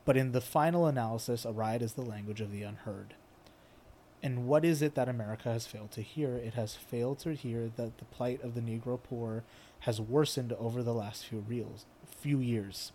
But 0.04 0.16
in 0.16 0.30
the 0.30 0.40
final 0.40 0.86
analysis, 0.86 1.44
a 1.44 1.50
riot 1.50 1.82
is 1.82 1.94
the 1.94 2.02
language 2.02 2.40
of 2.40 2.52
the 2.52 2.62
unheard. 2.62 3.14
And 4.26 4.48
what 4.48 4.64
is 4.64 4.82
it 4.82 4.96
that 4.96 5.08
America 5.08 5.52
has 5.52 5.68
failed 5.68 5.92
to 5.92 6.02
hear? 6.02 6.34
It 6.34 6.54
has 6.54 6.74
failed 6.74 7.20
to 7.20 7.34
hear 7.34 7.70
that 7.76 7.98
the 7.98 8.04
plight 8.06 8.42
of 8.42 8.56
the 8.56 8.60
Negro 8.60 9.00
poor 9.00 9.44
has 9.80 10.00
worsened 10.00 10.52
over 10.54 10.82
the 10.82 10.92
last 10.92 11.26
few 11.26 11.44
reels, 11.48 11.86
few 12.04 12.40
years. 12.40 12.90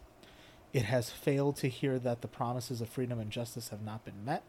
It 0.74 0.84
has 0.84 1.10
failed 1.10 1.56
to 1.58 1.70
hear 1.70 1.98
that 2.00 2.20
the 2.20 2.28
promises 2.28 2.82
of 2.82 2.90
freedom 2.90 3.18
and 3.18 3.32
justice 3.32 3.70
have 3.70 3.82
not 3.82 4.04
been 4.04 4.26
met, 4.26 4.44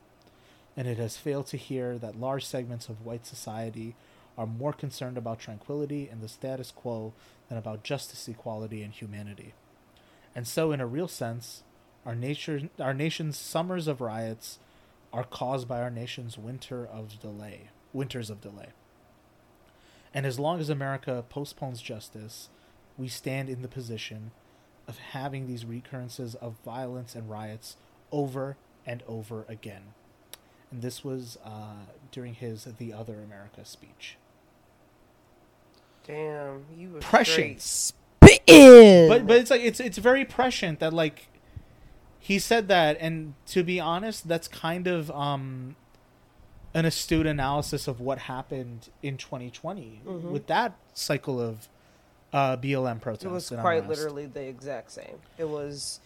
and 0.77 0.88
it 0.88 0.99
has 0.99 1.16
failed 1.16 1.47
to 1.49 1.57
hear 1.57 1.99
that 1.99 2.18
large 2.18 2.45
segments 2.45 2.88
of 2.88 3.07
white 3.07 3.27
society 3.27 3.95
are 4.37 4.45
more 4.45 4.73
concerned 4.73 5.16
about 5.16 5.38
tranquility 5.38 6.09
and 6.11 6.21
the 6.21 6.27
status 6.27 6.73
quo 6.73 7.12
than 7.49 7.59
about 7.59 7.85
justice, 7.85 8.27
equality, 8.27 8.83
and 8.83 8.92
humanity. 8.92 9.55
And 10.35 10.49
so, 10.49 10.73
in 10.73 10.81
a 10.81 10.87
real 10.87 11.07
sense, 11.07 11.62
our 12.05 12.16
our 12.81 12.92
nation's 12.92 13.38
summers 13.38 13.87
of 13.87 14.01
riots 14.01 14.59
are 15.12 15.25
caused 15.25 15.68
by 15.68 15.81
our 15.83 15.90
nation's 15.90 16.38
winter 16.38 16.87
of 16.87 17.20
delay, 17.20 17.70
winters 17.92 18.31
of 18.31 18.40
delay. 18.40 18.68
And 20.14 20.27
as 20.27 20.38
long 20.38 20.61
as 20.61 20.68
America 20.68 21.25
postpones 21.29 21.81
justice, 21.83 22.48
we 22.98 23.09
stand 23.09 23.48
in 23.48 23.62
the 23.62 23.68
position 23.68 24.31
of 24.87 24.98
having 24.98 25.46
these 25.46 25.64
recurrences 25.64 26.35
of 26.37 26.57
violence 26.64 27.14
and 27.14 27.31
riots 27.31 27.77
over 28.11 28.57
and 28.87 29.03
over 29.07 29.44
again. 29.48 29.94
And 30.70 30.83
this 30.83 31.05
was 31.05 31.38
uh, 31.44 31.87
during 32.11 32.35
his 32.35 32.64
The 32.64 32.92
Other 32.92 33.20
America 33.20 33.64
speech. 33.64 34.16
Damn, 36.07 36.64
you 36.77 36.90
were 36.90 37.01
Prescient. 37.01 37.61
straight 37.61 37.94
spitting. 38.40 39.09
But 39.09 39.27
but 39.27 39.37
it's 39.37 39.51
like 39.51 39.61
it's 39.61 39.79
it's 39.81 39.98
very 39.98 40.25
prescient 40.25 40.81
that 40.81 40.92
like 40.92 41.29
he 42.22 42.38
said 42.38 42.68
that, 42.68 42.96
and 43.00 43.35
to 43.46 43.64
be 43.64 43.80
honest, 43.80 44.28
that's 44.28 44.46
kind 44.46 44.87
of 44.87 45.11
um 45.11 45.74
an 46.72 46.85
astute 46.85 47.26
analysis 47.26 47.88
of 47.88 48.00
what 48.00 48.18
happened 48.18 48.88
in 49.02 49.16
2020 49.18 50.00
with 50.04 50.46
that 50.46 50.72
cycle 50.94 51.38
of 51.38 51.68
uh, 52.32 52.56
BLM 52.56 52.98
protests. 52.98 53.24
It 53.24 53.28
was 53.30 53.50
quite 53.50 53.87
literally 53.87 54.24
the 54.24 54.40
exact 54.42 54.90
same. 54.92 55.18
It 55.37 55.48
was 55.48 56.00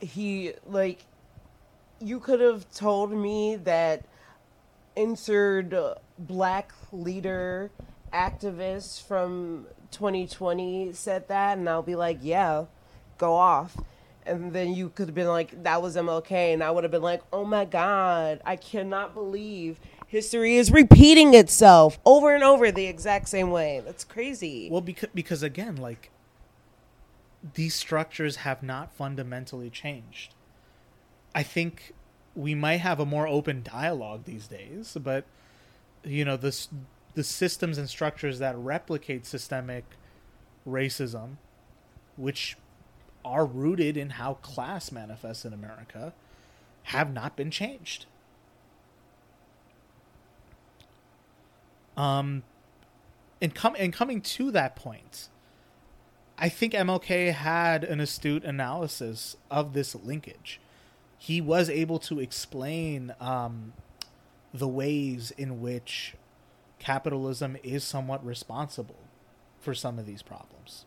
he 0.00 0.52
like 0.66 1.04
you 2.00 2.20
could 2.20 2.40
have 2.40 2.70
told 2.74 3.10
me 3.12 3.56
that 3.56 4.02
insert 4.96 5.72
black 6.18 6.72
leader 6.92 7.70
activist 8.12 9.02
from 9.02 9.66
2020 9.92 10.92
said 10.92 11.28
that, 11.28 11.56
and 11.56 11.68
I'll 11.68 11.82
be 11.82 11.94
like, 11.94 12.18
yeah, 12.20 12.64
go 13.16 13.34
off. 13.34 13.76
And 14.26 14.52
then 14.52 14.74
you 14.74 14.88
could 14.90 15.08
have 15.08 15.14
been 15.14 15.28
like, 15.28 15.62
that 15.62 15.80
was 15.80 15.96
MLK, 15.96 16.52
and 16.52 16.62
I 16.62 16.70
would 16.70 16.84
have 16.84 16.90
been 16.90 17.02
like, 17.02 17.22
oh 17.32 17.44
my 17.44 17.64
god, 17.64 18.40
I 18.44 18.56
cannot 18.56 19.14
believe 19.14 19.78
history 20.06 20.56
is 20.56 20.70
repeating 20.70 21.34
itself 21.34 21.98
over 22.04 22.34
and 22.34 22.44
over 22.44 22.70
the 22.70 22.86
exact 22.86 23.28
same 23.28 23.50
way. 23.50 23.82
That's 23.84 24.04
crazy. 24.04 24.68
Well, 24.70 24.80
because 24.80 25.10
because 25.14 25.42
again, 25.42 25.76
like 25.76 26.10
these 27.54 27.74
structures 27.74 28.36
have 28.36 28.62
not 28.62 28.92
fundamentally 28.94 29.70
changed. 29.70 30.34
I 31.34 31.42
think 31.42 31.92
we 32.34 32.54
might 32.54 32.78
have 32.78 33.00
a 33.00 33.06
more 33.06 33.26
open 33.26 33.62
dialogue 33.62 34.24
these 34.24 34.46
days, 34.46 34.96
but 35.00 35.24
you 36.04 36.24
know, 36.24 36.36
the 36.36 36.66
the 37.14 37.24
systems 37.24 37.78
and 37.78 37.88
structures 37.88 38.38
that 38.38 38.56
replicate 38.56 39.26
systemic 39.26 39.84
racism, 40.66 41.36
which 42.16 42.56
are 43.26 43.44
rooted 43.44 43.96
in 43.96 44.10
how 44.10 44.34
class 44.34 44.92
manifests 44.92 45.44
in 45.44 45.52
America, 45.52 46.14
have 46.84 47.12
not 47.12 47.36
been 47.36 47.50
changed. 47.50 48.06
Um, 51.96 52.44
and 53.42 53.54
come 53.54 53.74
and 53.78 53.92
coming 53.92 54.20
to 54.20 54.50
that 54.52 54.76
point, 54.76 55.28
I 56.38 56.48
think 56.48 56.72
MLK 56.72 57.32
had 57.32 57.82
an 57.82 57.98
astute 57.98 58.44
analysis 58.44 59.36
of 59.50 59.72
this 59.72 59.94
linkage. 59.94 60.60
He 61.18 61.40
was 61.40 61.68
able 61.68 61.98
to 62.00 62.20
explain 62.20 63.14
um, 63.18 63.72
the 64.54 64.68
ways 64.68 65.32
in 65.32 65.60
which 65.60 66.14
capitalism 66.78 67.56
is 67.64 67.82
somewhat 67.82 68.24
responsible 68.24 69.00
for 69.58 69.74
some 69.74 69.98
of 69.98 70.06
these 70.06 70.22
problems. 70.22 70.84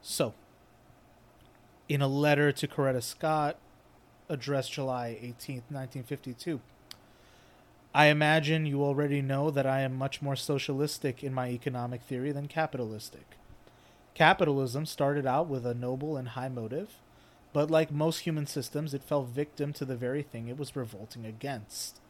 So, 0.00 0.32
in 1.88 2.02
a 2.02 2.08
letter 2.08 2.52
to 2.52 2.68
Coretta 2.68 3.02
Scott, 3.02 3.56
addressed 4.28 4.72
July 4.72 5.18
18th, 5.22 5.70
1952, 5.70 6.60
I 7.94 8.06
imagine 8.06 8.66
you 8.66 8.84
already 8.84 9.22
know 9.22 9.50
that 9.50 9.66
I 9.66 9.80
am 9.80 9.96
much 9.96 10.20
more 10.20 10.36
socialistic 10.36 11.24
in 11.24 11.32
my 11.32 11.48
economic 11.48 12.02
theory 12.02 12.32
than 12.32 12.46
capitalistic. 12.46 13.36
Capitalism 14.14 14.84
started 14.84 15.26
out 15.26 15.48
with 15.48 15.64
a 15.64 15.74
noble 15.74 16.16
and 16.16 16.28
high 16.28 16.48
motive, 16.48 16.96
but 17.52 17.70
like 17.70 17.90
most 17.90 18.20
human 18.20 18.46
systems, 18.46 18.92
it 18.92 19.02
fell 19.02 19.22
victim 19.22 19.72
to 19.72 19.84
the 19.84 19.96
very 19.96 20.22
thing 20.22 20.48
it 20.48 20.58
was 20.58 20.76
revolting 20.76 21.24
against. 21.24 22.00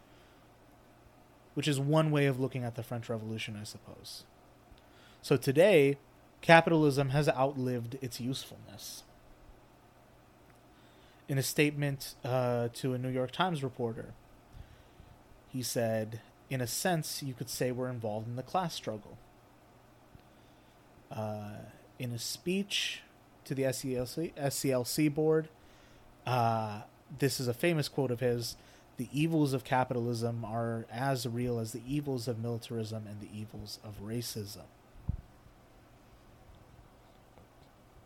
Which 1.54 1.68
is 1.68 1.78
one 1.78 2.10
way 2.10 2.26
of 2.26 2.40
looking 2.40 2.64
at 2.64 2.74
the 2.74 2.82
French 2.82 3.08
Revolution, 3.08 3.56
I 3.60 3.64
suppose. 3.64 4.24
So 5.22 5.36
today, 5.36 5.98
capitalism 6.40 7.10
has 7.10 7.28
outlived 7.28 7.98
its 8.02 8.20
usefulness. 8.20 9.04
In 11.28 11.36
a 11.36 11.42
statement 11.42 12.14
uh, 12.24 12.68
to 12.74 12.94
a 12.94 12.98
New 12.98 13.10
York 13.10 13.30
Times 13.30 13.62
reporter, 13.62 14.14
he 15.48 15.62
said, 15.62 16.20
in 16.48 16.60
a 16.60 16.66
sense, 16.66 17.22
you 17.22 17.34
could 17.34 17.50
say 17.50 17.70
we're 17.70 17.90
involved 17.90 18.26
in 18.26 18.36
the 18.36 18.42
class 18.42 18.74
struggle. 18.74 19.18
Uh, 21.12 21.58
in 21.98 22.12
a 22.12 22.18
speech 22.18 23.02
to 23.44 23.54
the 23.54 23.64
SCLC, 23.64 24.32
SCLC 24.34 25.12
board, 25.12 25.48
uh, 26.26 26.82
this 27.18 27.40
is 27.40 27.48
a 27.48 27.54
famous 27.54 27.88
quote 27.88 28.10
of 28.10 28.20
his 28.20 28.56
The 28.96 29.08
evils 29.12 29.52
of 29.52 29.64
capitalism 29.64 30.44
are 30.44 30.86
as 30.90 31.26
real 31.26 31.58
as 31.58 31.72
the 31.72 31.82
evils 31.86 32.28
of 32.28 32.38
militarism 32.38 33.06
and 33.06 33.20
the 33.20 33.28
evils 33.34 33.78
of 33.84 34.02
racism. 34.02 34.64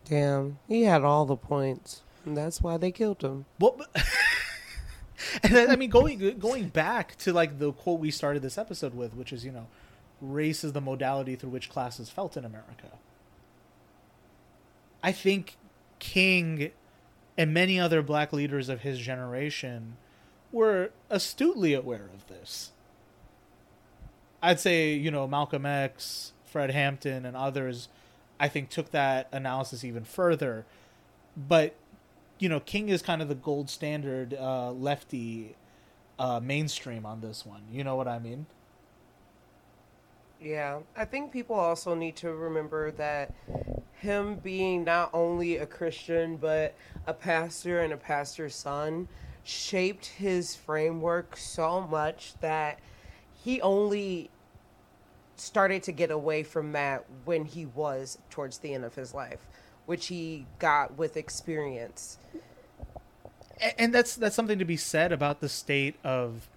Damn, 0.05 0.59
he 0.67 0.83
had 0.83 1.03
all 1.03 1.25
the 1.25 1.37
points. 1.37 2.01
And 2.25 2.37
that's 2.37 2.61
why 2.61 2.77
they 2.77 2.91
killed 2.91 3.21
him. 3.21 3.45
Well, 3.59 3.77
and 5.43 5.53
then, 5.53 5.69
I 5.69 5.75
mean, 5.75 5.89
going 5.89 6.39
going 6.39 6.69
back 6.69 7.17
to 7.19 7.33
like 7.33 7.59
the 7.59 7.71
quote 7.73 7.99
we 7.99 8.11
started 8.11 8.41
this 8.41 8.57
episode 8.57 8.93
with, 8.93 9.13
which 9.15 9.33
is 9.33 9.43
you 9.43 9.51
know, 9.51 9.67
race 10.21 10.63
is 10.63 10.73
the 10.73 10.81
modality 10.81 11.35
through 11.35 11.49
which 11.49 11.69
class 11.69 11.99
is 11.99 12.09
felt 12.09 12.37
in 12.37 12.45
America. 12.45 12.87
I 15.03 15.11
think 15.11 15.57
King 15.99 16.71
and 17.37 17.53
many 17.53 17.79
other 17.79 18.01
black 18.01 18.31
leaders 18.31 18.69
of 18.69 18.81
his 18.81 18.99
generation 18.99 19.97
were 20.51 20.91
astutely 21.09 21.73
aware 21.73 22.09
of 22.13 22.27
this. 22.27 22.71
I'd 24.41 24.59
say, 24.59 24.93
you 24.93 25.11
know, 25.11 25.27
Malcolm 25.27 25.65
X, 25.65 26.33
Fred 26.45 26.71
Hampton, 26.71 27.25
and 27.25 27.35
others, 27.35 27.89
I 28.39 28.47
think, 28.47 28.69
took 28.69 28.91
that 28.91 29.27
analysis 29.31 29.83
even 29.83 30.03
further. 30.03 30.65
But 31.35 31.75
you 32.43 32.49
know, 32.49 32.59
King 32.59 32.89
is 32.89 33.01
kind 33.01 33.21
of 33.21 33.29
the 33.29 33.35
gold 33.35 33.69
standard 33.69 34.33
uh, 34.33 34.69
lefty 34.73 35.55
uh, 36.19 36.41
mainstream 36.43 37.05
on 37.05 37.21
this 37.21 37.45
one. 37.45 37.61
You 37.71 37.85
know 37.85 37.95
what 37.95 38.05
I 38.05 38.19
mean? 38.19 38.47
Yeah, 40.41 40.79
I 40.97 41.05
think 41.05 41.31
people 41.31 41.55
also 41.55 41.95
need 41.95 42.17
to 42.17 42.33
remember 42.33 42.91
that 42.91 43.33
him 43.93 44.35
being 44.43 44.83
not 44.83 45.09
only 45.13 45.55
a 45.55 45.65
Christian 45.65 46.35
but 46.35 46.75
a 47.07 47.13
pastor 47.13 47.79
and 47.79 47.93
a 47.93 47.97
pastor's 47.97 48.55
son 48.55 49.07
shaped 49.45 50.07
his 50.07 50.53
framework 50.53 51.37
so 51.37 51.87
much 51.87 52.33
that 52.41 52.77
he 53.41 53.61
only 53.61 54.29
started 55.37 55.81
to 55.83 55.93
get 55.93 56.11
away 56.11 56.43
from 56.43 56.73
that 56.73 57.05
when 57.23 57.45
he 57.45 57.67
was 57.67 58.17
towards 58.29 58.57
the 58.57 58.73
end 58.73 58.83
of 58.83 58.95
his 58.95 59.13
life 59.13 59.47
which 59.85 60.07
he 60.07 60.45
got 60.59 60.97
with 60.97 61.17
experience. 61.17 62.17
And 63.77 63.93
that's 63.93 64.15
that's 64.15 64.35
something 64.35 64.59
to 64.59 64.65
be 64.65 64.77
said 64.77 65.11
about 65.11 65.39
the 65.39 65.49
state 65.49 65.95
of 66.03 66.49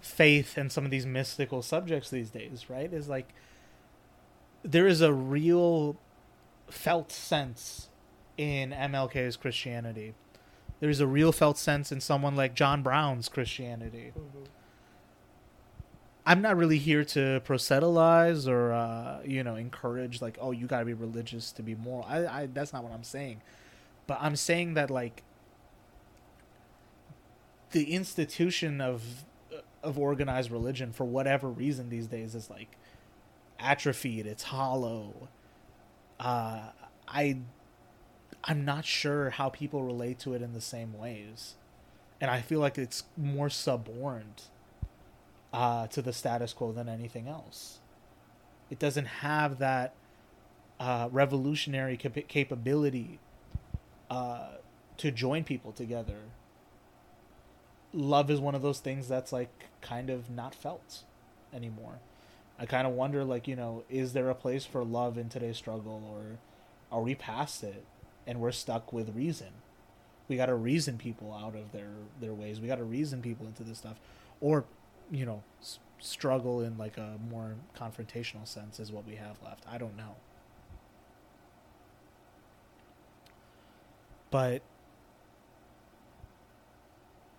faith 0.00 0.56
and 0.56 0.70
some 0.70 0.84
of 0.84 0.90
these 0.90 1.06
mystical 1.06 1.62
subjects 1.62 2.10
these 2.10 2.30
days, 2.30 2.68
right? 2.68 2.92
Is 2.92 3.08
like 3.08 3.34
there 4.62 4.86
is 4.86 5.00
a 5.00 5.12
real 5.12 5.96
felt 6.68 7.10
sense 7.10 7.88
in 8.36 8.70
MLK's 8.70 9.36
Christianity. 9.36 10.14
There's 10.80 11.00
a 11.00 11.06
real 11.06 11.32
felt 11.32 11.58
sense 11.58 11.90
in 11.90 12.00
someone 12.00 12.36
like 12.36 12.54
John 12.54 12.82
Brown's 12.82 13.28
Christianity. 13.28 14.12
Mm-hmm. 14.16 14.44
I'm 16.28 16.42
not 16.42 16.58
really 16.58 16.76
here 16.76 17.04
to 17.04 17.40
proselytize 17.42 18.46
or 18.46 18.74
uh, 18.74 19.20
you 19.24 19.42
know 19.42 19.56
encourage 19.56 20.20
like 20.20 20.36
oh 20.38 20.50
you 20.50 20.66
got 20.66 20.80
to 20.80 20.84
be 20.84 20.92
religious 20.92 21.52
to 21.52 21.62
be 21.62 21.74
moral. 21.74 22.04
I, 22.06 22.26
I 22.26 22.46
that's 22.52 22.70
not 22.70 22.84
what 22.84 22.92
I'm 22.92 23.02
saying, 23.02 23.40
but 24.06 24.18
I'm 24.20 24.36
saying 24.36 24.74
that 24.74 24.90
like 24.90 25.22
the 27.70 27.94
institution 27.94 28.82
of 28.82 29.24
of 29.82 29.98
organized 29.98 30.50
religion 30.50 30.92
for 30.92 31.04
whatever 31.04 31.48
reason 31.48 31.88
these 31.88 32.06
days 32.08 32.34
is 32.34 32.50
like 32.50 32.76
atrophied. 33.58 34.26
It's 34.26 34.42
hollow. 34.42 35.28
Uh, 36.20 36.60
I 37.08 37.38
I'm 38.44 38.66
not 38.66 38.84
sure 38.84 39.30
how 39.30 39.48
people 39.48 39.82
relate 39.82 40.18
to 40.20 40.34
it 40.34 40.42
in 40.42 40.52
the 40.52 40.60
same 40.60 40.92
ways, 40.92 41.54
and 42.20 42.30
I 42.30 42.42
feel 42.42 42.60
like 42.60 42.76
it's 42.76 43.04
more 43.16 43.48
suborned 43.48 44.42
uh, 45.52 45.86
to 45.88 46.02
the 46.02 46.12
status 46.12 46.52
quo 46.52 46.72
than 46.72 46.88
anything 46.88 47.28
else. 47.28 47.78
It 48.70 48.78
doesn't 48.78 49.06
have 49.06 49.58
that 49.58 49.94
uh, 50.78 51.08
revolutionary 51.10 51.96
cap- 51.96 52.28
capability 52.28 53.18
uh, 54.10 54.48
to 54.98 55.10
join 55.10 55.44
people 55.44 55.72
together. 55.72 56.18
Love 57.92 58.30
is 58.30 58.40
one 58.40 58.54
of 58.54 58.62
those 58.62 58.80
things 58.80 59.08
that's 59.08 59.32
like 59.32 59.64
kind 59.80 60.10
of 60.10 60.28
not 60.28 60.54
felt 60.54 61.04
anymore. 61.54 62.00
I 62.58 62.66
kind 62.66 62.86
of 62.86 62.92
wonder, 62.92 63.24
like, 63.24 63.46
you 63.46 63.54
know, 63.54 63.84
is 63.88 64.12
there 64.12 64.28
a 64.28 64.34
place 64.34 64.64
for 64.64 64.84
love 64.84 65.16
in 65.16 65.28
today's 65.28 65.56
struggle, 65.56 66.02
or 66.12 66.38
are 66.90 67.02
we 67.02 67.14
past 67.14 67.62
it 67.62 67.84
and 68.26 68.40
we're 68.40 68.52
stuck 68.52 68.92
with 68.92 69.14
reason? 69.14 69.48
We 70.26 70.36
got 70.36 70.46
to 70.46 70.56
reason 70.56 70.98
people 70.98 71.32
out 71.32 71.54
of 71.54 71.72
their 71.72 71.90
their 72.20 72.34
ways. 72.34 72.60
We 72.60 72.66
got 72.66 72.78
to 72.78 72.84
reason 72.84 73.22
people 73.22 73.46
into 73.46 73.62
this 73.62 73.78
stuff, 73.78 73.98
or 74.40 74.64
you 75.10 75.26
know 75.26 75.42
s- 75.60 75.78
struggle 75.98 76.60
in 76.60 76.78
like 76.78 76.96
a 76.96 77.16
more 77.30 77.54
confrontational 77.76 78.46
sense 78.46 78.78
is 78.80 78.92
what 78.92 79.06
we 79.06 79.16
have 79.16 79.36
left. 79.42 79.64
I 79.70 79.78
don't 79.78 79.96
know. 79.96 80.16
But 84.30 84.62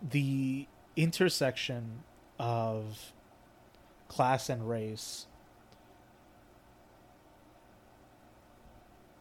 the 0.02 0.66
intersection 0.96 2.04
of 2.40 3.14
class 4.08 4.50
and 4.50 4.68
race 4.68 5.28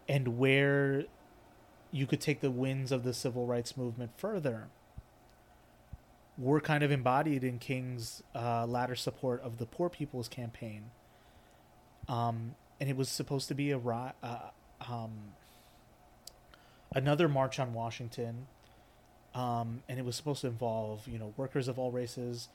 and 0.08 0.38
where 0.38 1.04
you 1.90 2.06
could 2.06 2.20
take 2.20 2.40
the 2.40 2.50
winds 2.50 2.90
of 2.92 3.04
the 3.04 3.12
civil 3.12 3.46
rights 3.46 3.76
movement 3.76 4.10
further 4.16 4.68
were 6.38 6.60
kind 6.60 6.84
of 6.84 6.92
embodied 6.92 7.42
in 7.42 7.58
King's 7.58 8.22
uh, 8.34 8.64
latter 8.64 8.94
support 8.94 9.42
of 9.42 9.58
the 9.58 9.66
Poor 9.66 9.88
People's 9.88 10.28
Campaign. 10.28 10.90
Um, 12.08 12.54
and 12.80 12.88
it 12.88 12.96
was 12.96 13.08
supposed 13.08 13.48
to 13.48 13.54
be 13.54 13.72
a 13.72 13.78
uh, 13.78 14.12
um, 14.88 15.10
another 16.94 17.28
march 17.28 17.58
on 17.58 17.74
Washington, 17.74 18.46
um, 19.34 19.82
and 19.88 19.98
it 19.98 20.04
was 20.04 20.16
supposed 20.16 20.42
to 20.42 20.46
involve 20.46 21.06
you 21.08 21.18
know 21.18 21.34
workers 21.36 21.68
of 21.68 21.78
all 21.78 21.90
races, 21.90 22.48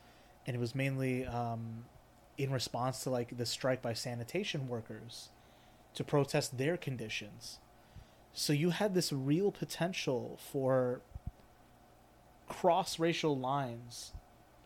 and 0.48 0.56
it 0.56 0.60
was 0.60 0.74
mainly 0.74 1.26
um, 1.26 1.86
in 2.38 2.52
response 2.52 3.04
to 3.04 3.10
like 3.10 3.38
the 3.38 3.46
strike 3.46 3.82
by 3.82 3.94
sanitation 3.94 4.68
workers 4.68 5.30
to 5.94 6.04
protest 6.04 6.58
their 6.58 6.78
conditions. 6.78 7.60
So 8.34 8.54
you 8.54 8.72
had 8.72 8.96
this 8.96 9.14
real 9.14 9.52
potential 9.52 10.40
for 10.52 11.02
cross 12.48 13.00
racial 13.00 13.38
lines, 13.38 14.14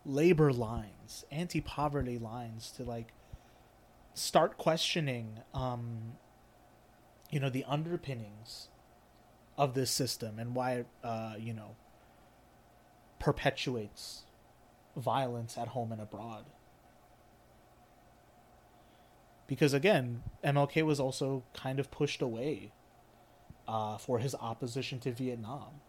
labor 0.06 0.52
lines, 0.52 1.26
anti 1.32 1.62
poverty 1.62 2.18
lines 2.18 2.72
to 2.78 2.84
like 2.84 3.14
start 4.14 4.58
questioning 4.58 5.40
um 5.54 6.14
you 7.30 7.40
know 7.40 7.52
the 7.52 7.64
underpinnings 7.66 8.68
of 9.60 9.76
this 9.76 9.92
system 9.92 10.40
and 10.40 10.56
why 10.56 10.84
uh 11.04 11.34
you 11.38 11.54
know 11.54 11.76
perpetuates 13.20 14.24
violence 14.96 15.56
at 15.58 15.70
home 15.70 15.92
and 15.92 16.02
abroad. 16.02 16.46
Because 19.46 19.74
again 19.74 20.24
MLK 20.44 20.84
was 20.84 21.00
also 21.00 21.44
kind 21.54 21.80
of 21.80 21.92
pushed 21.92 22.22
away 22.22 22.72
uh, 23.68 23.98
for 23.98 24.20
his 24.20 24.34
opposition 24.36 25.00
to 25.00 25.12
Vietnam 25.12 25.82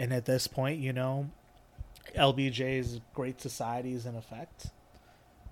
and 0.00 0.12
at 0.12 0.24
this 0.24 0.48
point 0.48 0.80
you 0.80 0.92
know 0.92 1.30
LBJ's 2.16 3.00
Great 3.14 3.40
Society 3.40 3.92
is 3.92 4.06
in 4.06 4.16
effect. 4.16 4.68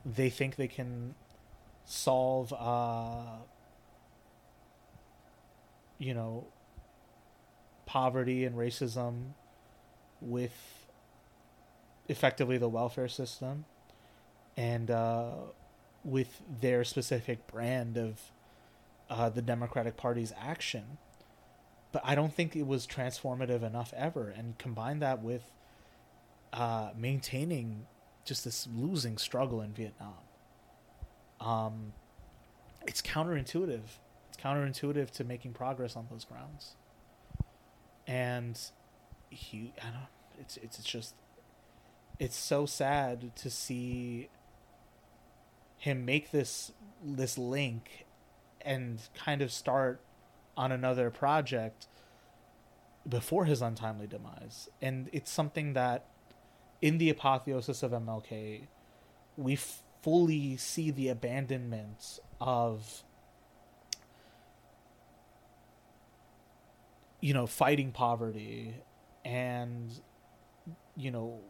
They 0.04 0.30
think 0.30 0.56
they 0.56 0.68
can 0.68 1.14
solve 1.84 2.52
uh 2.52 3.38
you 5.98 6.12
know 6.12 6.46
poverty 7.86 8.44
and 8.44 8.56
racism 8.56 9.30
with 10.20 10.86
effectively 12.08 12.58
the 12.58 12.68
welfare 12.68 13.08
system 13.08 13.64
and 14.56 14.90
uh 14.90 15.30
with 16.04 16.42
their 16.60 16.84
specific 16.84 17.46
brand 17.46 17.96
of 17.96 18.20
uh 19.08 19.30
the 19.30 19.40
Democratic 19.40 19.96
Party's 19.96 20.32
action 20.38 20.98
but 21.98 22.08
I 22.08 22.14
don't 22.14 22.32
think 22.32 22.54
it 22.54 22.66
was 22.66 22.86
transformative 22.86 23.62
enough 23.62 23.92
ever 23.96 24.28
and 24.28 24.56
combine 24.58 25.00
that 25.00 25.22
with 25.22 25.42
uh 26.52 26.90
maintaining 26.96 27.86
just 28.24 28.44
this 28.44 28.68
losing 28.74 29.18
struggle 29.18 29.60
in 29.60 29.72
Vietnam 29.72 30.14
um, 31.40 31.92
it's 32.86 33.02
counterintuitive. 33.02 33.82
It's 34.28 34.38
counterintuitive 34.42 35.10
to 35.12 35.24
making 35.24 35.52
progress 35.52 35.96
on 35.96 36.06
those 36.10 36.24
grounds. 36.24 36.76
And 38.06 38.58
he, 39.30 39.72
I 39.80 39.86
don't. 39.86 40.40
It's 40.40 40.56
it's 40.56 40.78
it's 40.78 40.88
just, 40.88 41.14
it's 42.18 42.36
so 42.36 42.64
sad 42.64 43.34
to 43.36 43.50
see 43.50 44.28
him 45.76 46.04
make 46.04 46.30
this 46.30 46.72
this 47.04 47.36
link, 47.36 48.06
and 48.62 49.00
kind 49.14 49.42
of 49.42 49.52
start 49.52 50.00
on 50.58 50.72
another 50.72 51.08
project 51.08 51.86
before 53.08 53.46
his 53.46 53.62
untimely 53.62 54.08
demise. 54.08 54.68
And 54.82 55.08
it's 55.12 55.30
something 55.30 55.72
that, 55.72 56.06
in 56.82 56.98
the 56.98 57.08
apotheosis 57.08 57.82
of 57.82 57.92
MLK, 57.92 58.66
we 59.36 59.56
fully 60.02 60.56
see 60.56 60.90
the 60.90 61.08
abandonment 61.08 62.18
of 62.40 63.04
you 67.20 67.34
know 67.34 67.46
fighting 67.46 67.90
poverty 67.90 68.74
and 69.24 69.90
you 70.96 71.10
know 71.10 71.40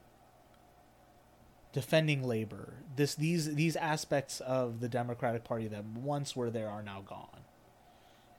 defending 1.72 2.22
labor 2.22 2.72
this 2.96 3.14
these 3.14 3.54
these 3.54 3.76
aspects 3.76 4.40
of 4.40 4.80
the 4.80 4.88
democratic 4.88 5.44
party 5.44 5.68
that 5.68 5.84
once 5.84 6.34
were 6.34 6.50
there 6.50 6.70
are 6.70 6.82
now 6.82 7.02
gone 7.02 7.44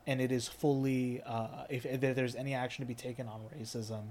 and 0.09 0.19
it 0.21 0.31
is 0.31 0.47
fully 0.47 1.21
uh, 1.25 1.65
if, 1.69 1.85
if 1.85 2.01
there's 2.15 2.35
any 2.35 2.53
action 2.53 2.83
to 2.83 2.87
be 2.87 2.95
taken 2.95 3.27
on 3.27 3.41
racism 3.57 4.07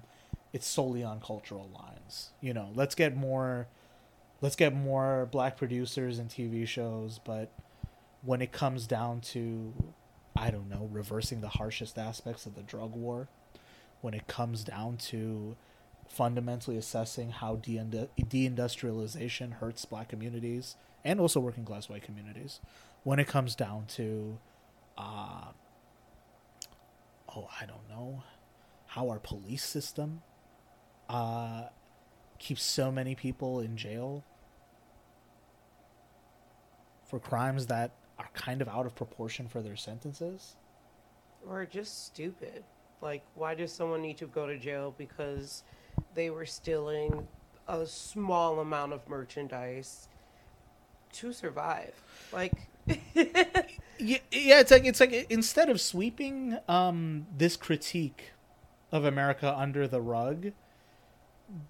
it's 0.52 0.66
solely 0.66 1.02
on 1.04 1.20
cultural 1.20 1.68
lines 1.74 2.30
you 2.40 2.54
know? 2.54 2.70
Let's 2.74 2.94
get 2.94 3.16
more 3.16 3.66
let's 4.40 4.56
get 4.56 4.74
more 4.74 5.28
black 5.30 5.56
producers 5.56 6.18
and 6.18 6.28
TV 6.28 6.66
shows, 6.66 7.20
but 7.24 7.50
when 8.22 8.40
it 8.40 8.52
comes 8.52 8.86
down 8.86 9.20
to 9.20 9.72
I 10.36 10.50
don't 10.50 10.68
know, 10.68 10.88
reversing 10.92 11.40
the 11.40 11.48
harshest 11.48 11.98
aspects 11.98 12.46
of 12.46 12.54
the 12.54 12.62
drug 12.62 12.94
war, 12.94 13.26
when 14.00 14.14
it 14.14 14.28
comes 14.28 14.62
down 14.62 14.96
to 14.98 15.56
fundamentally 16.06 16.76
assessing 16.76 17.30
how 17.30 17.56
deindustrialization 17.56 19.54
hurts 19.54 19.84
black 19.84 20.08
communities 20.08 20.76
and 21.04 21.20
also 21.20 21.40
working 21.40 21.64
class 21.64 21.88
white 21.88 22.04
communities, 22.04 22.60
when 23.02 23.18
it 23.18 23.26
comes 23.26 23.54
down 23.54 23.86
to 23.88 24.38
uh 24.96 25.48
oh, 27.38 27.48
I 27.60 27.66
don't 27.66 27.88
know, 27.88 28.22
how 28.86 29.08
our 29.10 29.18
police 29.18 29.64
system 29.64 30.22
uh 31.08 31.64
keeps 32.38 32.62
so 32.62 32.92
many 32.92 33.14
people 33.14 33.60
in 33.60 33.76
jail 33.76 34.24
for 37.08 37.18
crimes 37.18 37.66
that 37.66 37.92
are 38.18 38.28
kind 38.34 38.60
of 38.60 38.68
out 38.68 38.86
of 38.86 38.94
proportion 38.94 39.48
for 39.48 39.62
their 39.62 39.76
sentences? 39.76 40.56
Or 41.48 41.64
just 41.64 42.06
stupid. 42.06 42.62
Like 43.00 43.22
why 43.34 43.54
does 43.54 43.72
someone 43.72 44.02
need 44.02 44.18
to 44.18 44.26
go 44.26 44.46
to 44.46 44.58
jail 44.58 44.94
because 44.96 45.62
they 46.14 46.30
were 46.30 46.46
stealing 46.46 47.26
a 47.66 47.86
small 47.86 48.60
amount 48.60 48.92
of 48.92 49.08
merchandise 49.08 50.08
to 51.12 51.32
survive? 51.32 51.94
Like 52.32 52.68
yeah, 53.98 54.18
yeah 54.30 54.60
it's 54.60 54.70
like 54.70 54.84
it's 54.84 55.00
like 55.00 55.26
instead 55.30 55.68
of 55.68 55.80
sweeping 55.80 56.58
um 56.68 57.26
this 57.36 57.56
critique 57.56 58.32
of 58.92 59.04
america 59.04 59.54
under 59.56 59.86
the 59.86 60.00
rug 60.00 60.52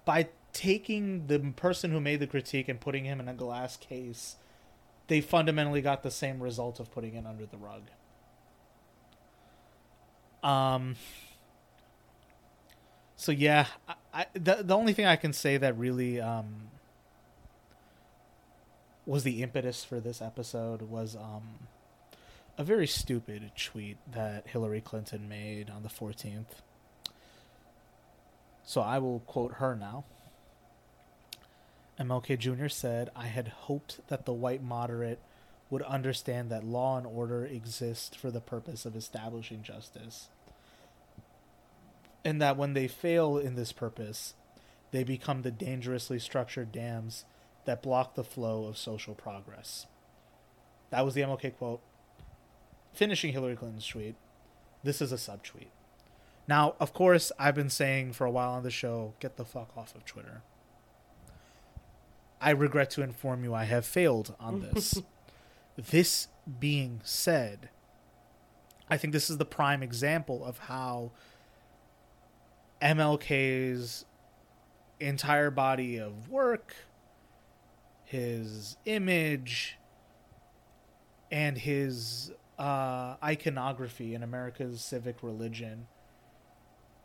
by 0.05 0.27
taking 0.53 1.27
the 1.27 1.39
person 1.55 1.91
who 1.91 1.99
made 1.99 2.19
the 2.19 2.27
critique 2.27 2.67
and 2.67 2.79
putting 2.79 3.05
him 3.05 3.19
in 3.19 3.27
a 3.27 3.33
glass 3.33 3.77
case, 3.77 4.35
they 5.07 5.21
fundamentally 5.21 5.81
got 5.81 6.03
the 6.03 6.11
same 6.11 6.41
result 6.41 6.79
of 6.79 6.91
putting 6.91 7.15
it 7.15 7.25
under 7.25 7.45
the 7.45 7.57
rug. 7.57 7.83
Um. 10.43 10.95
So 13.15 13.31
yeah, 13.31 13.67
I, 13.87 13.93
I 14.13 14.25
the 14.33 14.63
the 14.63 14.75
only 14.77 14.93
thing 14.93 15.05
I 15.05 15.15
can 15.15 15.33
say 15.33 15.57
that 15.57 15.77
really 15.77 16.21
um 16.21 16.69
was 19.05 19.23
the 19.23 19.41
impetus 19.41 19.83
for 19.83 19.99
this 19.99 20.21
episode 20.21 20.83
was 20.83 21.15
um 21.15 21.67
a 22.59 22.63
very 22.63 22.87
stupid 22.87 23.51
tweet 23.55 23.97
that 24.11 24.45
Hillary 24.47 24.81
Clinton 24.81 25.29
made 25.29 25.69
on 25.69 25.81
the 25.81 25.87
14th. 25.87 26.59
So 28.65 28.81
I 28.81 28.99
will 28.99 29.21
quote 29.21 29.53
her 29.53 29.77
now. 29.77 30.03
MLK 31.97 32.37
Jr. 32.37 32.67
said, 32.67 33.11
I 33.15 33.27
had 33.27 33.47
hoped 33.47 34.05
that 34.09 34.25
the 34.25 34.33
white 34.33 34.61
moderate 34.61 35.21
would 35.69 35.83
understand 35.83 36.49
that 36.49 36.65
law 36.65 36.97
and 36.97 37.07
order 37.07 37.45
exist 37.45 38.17
for 38.17 38.29
the 38.29 38.41
purpose 38.41 38.85
of 38.85 38.93
establishing 38.93 39.63
justice. 39.63 40.27
And 42.25 42.41
that 42.41 42.57
when 42.57 42.73
they 42.73 42.89
fail 42.89 43.37
in 43.37 43.55
this 43.55 43.71
purpose, 43.71 44.33
they 44.91 45.05
become 45.05 45.43
the 45.43 45.51
dangerously 45.51 46.19
structured 46.19 46.73
dams 46.73 47.23
that 47.63 47.81
block 47.81 48.15
the 48.15 48.23
flow 48.25 48.65
of 48.65 48.77
social 48.77 49.15
progress. 49.15 49.87
That 50.89 51.05
was 51.05 51.13
the 51.13 51.21
MLK 51.21 51.55
quote. 51.55 51.81
Finishing 52.99 53.31
Hillary 53.31 53.55
Clinton's 53.55 53.87
tweet. 53.87 54.15
This 54.83 55.01
is 55.01 55.13
a 55.13 55.15
subtweet. 55.15 55.69
Now, 56.49 56.75
of 56.81 56.93
course, 56.93 57.31
I've 57.39 57.55
been 57.55 57.69
saying 57.69 58.11
for 58.11 58.25
a 58.25 58.29
while 58.29 58.51
on 58.51 58.63
the 58.63 58.69
show 58.69 59.13
get 59.21 59.37
the 59.37 59.45
fuck 59.45 59.69
off 59.77 59.95
of 59.95 60.03
Twitter. 60.03 60.41
I 62.41 62.49
regret 62.49 62.89
to 62.89 63.01
inform 63.01 63.45
you 63.45 63.53
I 63.53 63.63
have 63.63 63.85
failed 63.85 64.35
on 64.37 64.59
this. 64.73 65.01
this 65.77 66.27
being 66.59 66.99
said, 67.05 67.69
I 68.89 68.97
think 68.97 69.13
this 69.13 69.29
is 69.29 69.37
the 69.37 69.45
prime 69.45 69.81
example 69.81 70.43
of 70.43 70.57
how 70.57 71.11
MLK's 72.81 74.03
entire 74.99 75.51
body 75.51 75.97
of 75.97 76.27
work, 76.27 76.75
his 78.03 78.75
image, 78.83 79.77
and 81.31 81.57
his 81.57 82.33
uh, 82.59 83.15
iconography 83.23 84.13
in 84.13 84.21
America's 84.21 84.81
civic 84.81 85.23
religion 85.23 85.87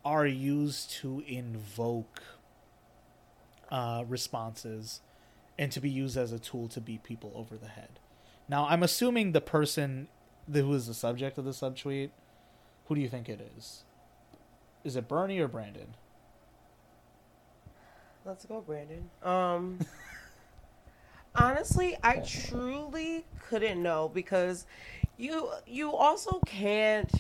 are 0.05 0.27
used 0.27 0.91
to 0.91 1.23
invoke 1.27 2.23
uh, 3.71 4.05
responses 4.07 5.01
and 5.59 5.71
to 5.73 5.81
be 5.81 5.89
used 5.89 6.17
as 6.17 6.33
a 6.33 6.39
tool 6.39 6.69
to 6.69 6.81
beat 6.81 7.05
people 7.05 7.33
over 7.35 7.57
the 7.57 7.69
head. 7.69 8.01
Now, 8.49 8.67
I'm 8.69 8.83
assuming 8.83 9.33
the 9.33 9.41
person 9.41 10.09
who 10.53 10.75
is 10.75 10.89
the 10.89 10.95
subject 10.95 11.39
of 11.39 11.45
the 11.45 11.53
subtweet, 11.53 12.11
who 12.87 12.95
do 12.95 13.01
you 13.01 13.09
think 13.09 13.29
it 13.29 13.41
is? 13.57 13.85
Is 14.83 14.97
it 14.97 15.09
Bernie 15.09 15.39
or 15.39 15.49
Brandon? 15.49 15.95
Let's 18.27 18.45
go, 18.45 18.61
Brandon. 18.61 19.09
Um, 19.23 19.79
honestly, 21.35 21.97
I 22.03 22.19
truly 22.19 23.25
couldn't 23.49 23.83
know 23.83 24.11
because 24.13 24.67
you 25.17 25.51
you 25.67 25.93
also 25.93 26.41
can't. 26.47 27.11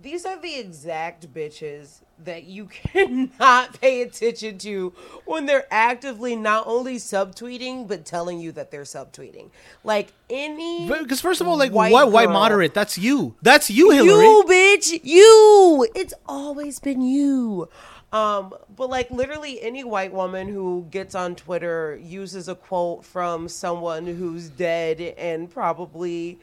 These 0.00 0.26
are 0.26 0.40
the 0.40 0.56
exact 0.56 1.32
bitches 1.32 2.00
that 2.24 2.44
you 2.44 2.66
cannot 2.92 3.80
pay 3.80 4.02
attention 4.02 4.58
to 4.58 4.92
when 5.24 5.46
they're 5.46 5.66
actively 5.70 6.34
not 6.34 6.66
only 6.66 6.96
subtweeting 6.96 7.86
but 7.86 8.04
telling 8.04 8.40
you 8.40 8.52
that 8.52 8.70
they're 8.70 8.82
subtweeting. 8.82 9.50
Like 9.84 10.12
any 10.28 10.88
Because 10.88 11.20
first 11.20 11.40
of 11.40 11.48
all, 11.48 11.56
like 11.56 11.72
white 11.72 11.92
white 11.92 12.30
moderate, 12.30 12.74
that's 12.74 12.98
you. 12.98 13.34
That's 13.42 13.70
you, 13.70 13.90
Hillary. 13.90 14.24
you, 14.24 14.44
bitch, 14.48 15.00
you. 15.04 15.86
It's 15.94 16.14
always 16.26 16.80
been 16.80 17.02
you. 17.02 17.68
Um, 18.12 18.54
but 18.76 18.90
like 18.90 19.10
literally 19.10 19.60
any 19.62 19.84
white 19.84 20.12
woman 20.12 20.48
who 20.48 20.86
gets 20.90 21.14
on 21.14 21.34
Twitter 21.34 21.98
uses 22.02 22.46
a 22.46 22.54
quote 22.54 23.04
from 23.04 23.48
someone 23.48 24.06
who's 24.06 24.50
dead 24.50 25.00
and 25.00 25.50
probably 25.50 26.38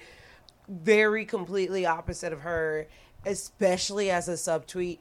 very 0.68 1.26
completely 1.26 1.86
opposite 1.86 2.34
of 2.34 2.42
her, 2.42 2.88
especially 3.26 4.10
as 4.10 4.28
a 4.28 4.34
subtweet. 4.34 4.98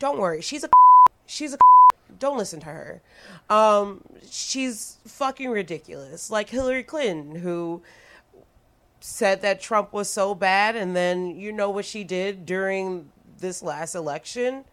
Don't 0.00 0.18
worry, 0.18 0.40
she's 0.40 0.64
a 0.64 0.68
she's 1.26 1.54
a 1.54 1.58
don't 2.18 2.38
listen 2.38 2.60
to 2.60 2.66
her. 2.66 3.02
Um, 3.48 4.02
she's 4.30 4.98
fucking 5.06 5.50
ridiculous. 5.50 6.30
Like 6.30 6.50
Hillary 6.50 6.82
Clinton, 6.82 7.36
who 7.36 7.82
said 9.00 9.42
that 9.42 9.60
Trump 9.60 9.92
was 9.92 10.08
so 10.08 10.34
bad, 10.34 10.76
and 10.76 10.94
then 10.94 11.36
you 11.36 11.52
know 11.52 11.70
what 11.70 11.84
she 11.84 12.04
did 12.04 12.46
during 12.46 13.10
this 13.38 13.62
last 13.62 13.94
election? 13.94 14.64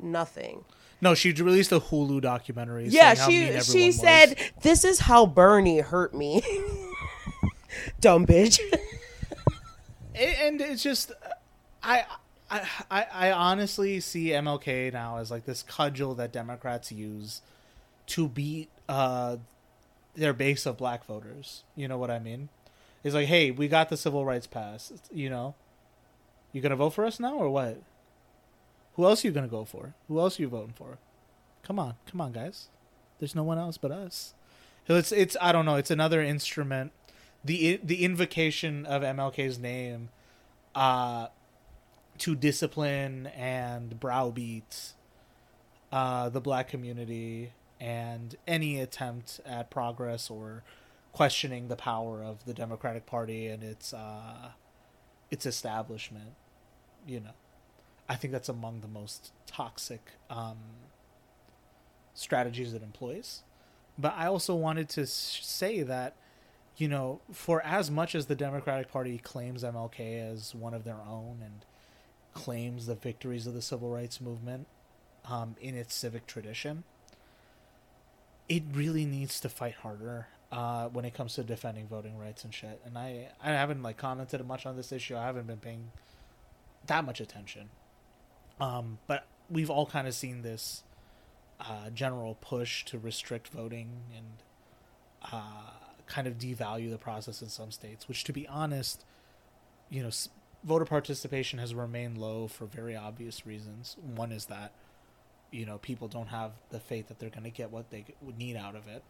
Nothing. 0.00 0.64
No, 1.00 1.14
she 1.14 1.32
released 1.32 1.70
a 1.70 1.78
Hulu 1.80 2.20
documentary. 2.20 2.88
Yeah, 2.88 3.14
she 3.14 3.60
she 3.60 3.86
was. 3.86 4.00
said, 4.00 4.34
"This 4.62 4.84
is 4.84 5.00
how 5.00 5.26
Bernie 5.26 5.80
hurt 5.80 6.14
me." 6.14 6.42
Dumb 8.00 8.26
bitch. 8.26 8.58
And 10.20 10.60
it's 10.60 10.82
just 10.82 11.12
I, 11.80 12.04
I 12.50 12.68
I 12.90 13.06
I 13.12 13.30
honestly 13.30 14.00
see 14.00 14.30
MLK 14.30 14.92
now 14.92 15.18
as 15.18 15.30
like 15.30 15.44
this 15.44 15.62
cudgel 15.62 16.16
that 16.16 16.32
Democrats 16.32 16.90
use 16.90 17.40
to 18.08 18.26
beat 18.26 18.68
uh 18.88 19.36
their 20.16 20.32
base 20.32 20.66
of 20.66 20.76
black 20.76 21.04
voters. 21.04 21.62
You 21.76 21.86
know 21.86 21.98
what 21.98 22.10
I 22.10 22.18
mean? 22.18 22.48
It's 23.04 23.14
like, 23.14 23.28
hey, 23.28 23.52
we 23.52 23.68
got 23.68 23.90
the 23.90 23.96
civil 23.96 24.24
rights 24.24 24.48
passed. 24.48 25.08
You 25.12 25.30
know, 25.30 25.54
you 26.52 26.60
gonna 26.60 26.74
vote 26.74 26.90
for 26.90 27.04
us 27.04 27.20
now 27.20 27.34
or 27.36 27.48
what? 27.48 27.80
Who 28.98 29.04
else 29.04 29.22
you 29.22 29.30
gonna 29.30 29.46
go 29.46 29.64
for? 29.64 29.94
Who 30.08 30.18
else 30.18 30.40
are 30.40 30.42
you 30.42 30.48
voting 30.48 30.74
for? 30.76 30.98
Come 31.62 31.78
on, 31.78 31.94
come 32.10 32.20
on, 32.20 32.32
guys. 32.32 32.66
There's 33.20 33.32
no 33.32 33.44
one 33.44 33.56
else 33.56 33.78
but 33.78 33.92
us. 33.92 34.34
It's 34.88 35.12
it's 35.12 35.36
I 35.40 35.52
don't 35.52 35.64
know. 35.64 35.76
It's 35.76 35.92
another 35.92 36.20
instrument. 36.20 36.90
The 37.44 37.78
the 37.80 38.04
invocation 38.04 38.84
of 38.86 39.02
MLK's 39.02 39.56
name, 39.56 40.08
uh, 40.74 41.28
to 42.18 42.34
discipline 42.34 43.28
and 43.28 44.00
browbeat, 44.00 44.94
uh, 45.92 46.28
the 46.30 46.40
black 46.40 46.68
community 46.68 47.52
and 47.78 48.34
any 48.48 48.80
attempt 48.80 49.40
at 49.46 49.70
progress 49.70 50.28
or 50.28 50.64
questioning 51.12 51.68
the 51.68 51.76
power 51.76 52.20
of 52.20 52.44
the 52.46 52.52
Democratic 52.52 53.06
Party 53.06 53.46
and 53.46 53.62
its 53.62 53.94
uh, 53.94 54.48
its 55.30 55.46
establishment. 55.46 56.32
You 57.06 57.20
know, 57.20 57.34
I 58.08 58.16
think 58.16 58.32
that's 58.32 58.48
among 58.48 58.80
the 58.80 58.88
most 58.88 59.32
toxic 59.46 60.12
um, 60.30 60.56
strategies 62.14 62.72
it 62.72 62.82
employs. 62.82 63.42
But 63.98 64.14
I 64.16 64.26
also 64.26 64.54
wanted 64.54 64.88
to 64.90 65.06
say 65.06 65.82
that, 65.82 66.14
you 66.76 66.88
know, 66.88 67.20
for 67.32 67.60
as 67.62 67.90
much 67.90 68.14
as 68.14 68.26
the 68.26 68.34
Democratic 68.34 68.90
Party 68.90 69.18
claims 69.18 69.62
MLK 69.62 70.32
as 70.32 70.54
one 70.54 70.72
of 70.72 70.84
their 70.84 71.00
own 71.08 71.38
and 71.44 71.64
claims 72.32 72.86
the 72.86 72.94
victories 72.94 73.46
of 73.46 73.54
the 73.54 73.62
civil 73.62 73.90
rights 73.90 74.20
movement 74.20 74.66
um, 75.28 75.56
in 75.60 75.74
its 75.74 75.94
civic 75.94 76.26
tradition, 76.26 76.84
it 78.48 78.62
really 78.72 79.04
needs 79.04 79.40
to 79.40 79.48
fight 79.48 79.74
harder 79.74 80.28
uh, 80.50 80.88
when 80.88 81.04
it 81.04 81.12
comes 81.12 81.34
to 81.34 81.42
defending 81.42 81.86
voting 81.86 82.16
rights 82.16 82.44
and 82.44 82.54
shit. 82.54 82.80
And 82.86 82.96
I, 82.96 83.28
I 83.42 83.50
haven't 83.50 83.82
like 83.82 83.96
commented 83.96 84.46
much 84.46 84.64
on 84.64 84.76
this 84.76 84.92
issue. 84.92 85.16
I 85.16 85.26
haven't 85.26 85.46
been 85.46 85.58
paying 85.58 85.90
that 86.86 87.04
much 87.04 87.20
attention. 87.20 87.68
Um, 88.60 88.98
but 89.06 89.26
we've 89.50 89.70
all 89.70 89.86
kind 89.86 90.06
of 90.08 90.14
seen 90.14 90.42
this 90.42 90.82
uh, 91.60 91.90
general 91.90 92.36
push 92.40 92.84
to 92.86 92.98
restrict 92.98 93.48
voting 93.48 93.90
and 94.16 94.26
uh, 95.32 95.70
kind 96.06 96.26
of 96.26 96.38
devalue 96.38 96.90
the 96.90 96.98
process 96.98 97.42
in 97.42 97.48
some 97.48 97.70
states. 97.70 98.08
Which, 98.08 98.24
to 98.24 98.32
be 98.32 98.46
honest, 98.48 99.04
you 99.90 100.02
know, 100.02 100.08
s- 100.08 100.28
voter 100.64 100.84
participation 100.84 101.58
has 101.58 101.74
remained 101.74 102.18
low 102.18 102.48
for 102.48 102.66
very 102.66 102.96
obvious 102.96 103.46
reasons. 103.46 103.96
One 104.16 104.32
is 104.32 104.46
that 104.46 104.72
you 105.50 105.64
know 105.66 105.78
people 105.78 106.08
don't 106.08 106.28
have 106.28 106.52
the 106.70 106.80
faith 106.80 107.08
that 107.08 107.18
they're 107.18 107.30
going 107.30 107.44
to 107.44 107.50
get 107.50 107.70
what 107.70 107.90
they 107.90 108.04
would 108.22 108.38
need 108.38 108.56
out 108.56 108.76
of 108.76 108.88
it. 108.88 109.02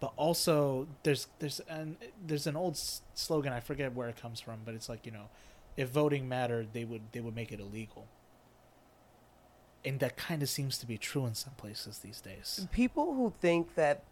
But 0.00 0.12
also, 0.16 0.88
there's 1.04 1.26
there's 1.38 1.60
an 1.68 1.96
there's 2.26 2.46
an 2.46 2.56
old 2.56 2.74
s- 2.74 3.00
slogan 3.14 3.52
I 3.52 3.60
forget 3.60 3.94
where 3.94 4.08
it 4.08 4.16
comes 4.16 4.40
from, 4.40 4.58
but 4.64 4.74
it's 4.74 4.88
like 4.88 5.06
you 5.06 5.12
know, 5.12 5.28
if 5.76 5.88
voting 5.88 6.28
mattered, 6.28 6.68
they 6.74 6.84
would 6.84 7.02
they 7.12 7.20
would 7.20 7.34
make 7.34 7.50
it 7.52 7.60
illegal. 7.60 8.06
And 9.86 10.00
that 10.00 10.16
kind 10.16 10.42
of 10.42 10.48
seems 10.48 10.78
to 10.78 10.86
be 10.86 10.98
true 10.98 11.24
in 11.26 11.34
some 11.34 11.54
places 11.54 12.00
these 12.00 12.20
days. 12.20 12.66
People 12.72 13.14
who 13.14 13.32
think 13.40 13.76
that 13.76 14.02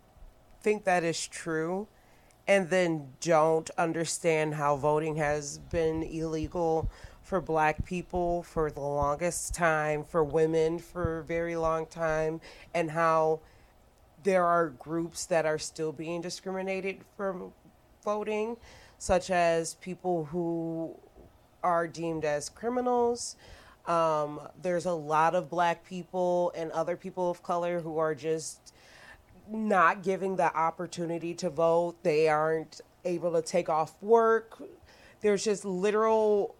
think 0.61 0.85
that 0.85 1.05
is 1.05 1.27
true 1.27 1.89
and 2.47 2.70
then 2.70 3.09
don't 3.20 3.68
understand 3.77 4.55
how 4.55 4.77
voting 4.77 5.16
has 5.16 5.59
been 5.70 6.03
illegal 6.03 6.91
for 7.22 7.41
black 7.41 7.85
people 7.85 8.43
for 8.43 8.70
the 8.70 8.81
longest 8.81 9.55
time, 9.55 10.05
for 10.05 10.22
women 10.22 10.79
for 10.79 11.20
a 11.20 11.25
very 11.25 11.57
long 11.57 11.87
time, 11.87 12.41
and 12.75 12.91
how 12.91 13.41
there 14.22 14.45
are 14.45 14.68
groups 14.68 15.27
that 15.27 15.47
are 15.47 15.59
still 15.59 15.91
being 15.91 16.20
discriminated 16.20 16.99
from 17.16 17.53
voting, 18.05 18.57
such 18.99 19.31
as 19.31 19.75
people 19.75 20.27
who 20.27 20.95
are 21.62 21.89
deemed 21.89 22.25
as 22.25 22.49
criminals. 22.51 23.37
Um, 23.87 24.41
there's 24.62 24.87
a 24.87 24.93
lot 24.95 25.35
of 25.35 25.51
black 25.51 25.85
people 25.85 26.53
and 26.57 26.70
other 26.72 26.97
people 26.97 27.30
of 27.30 27.43
color 27.43 27.80
who 27.80 27.99
are 27.99 28.14
just 28.14 28.72
not 29.49 30.03
giving 30.03 30.37
the 30.37 30.55
opportunity 30.57 31.35
to 31.35 31.51
vote. 31.51 31.97
They 32.03 32.28
aren't 32.28 32.80
able 33.05 33.32
to 33.32 33.43
take 33.43 33.68
off 33.68 33.95
work. 34.03 34.62
There's 35.20 35.45
just 35.45 35.64
literal 35.66 36.55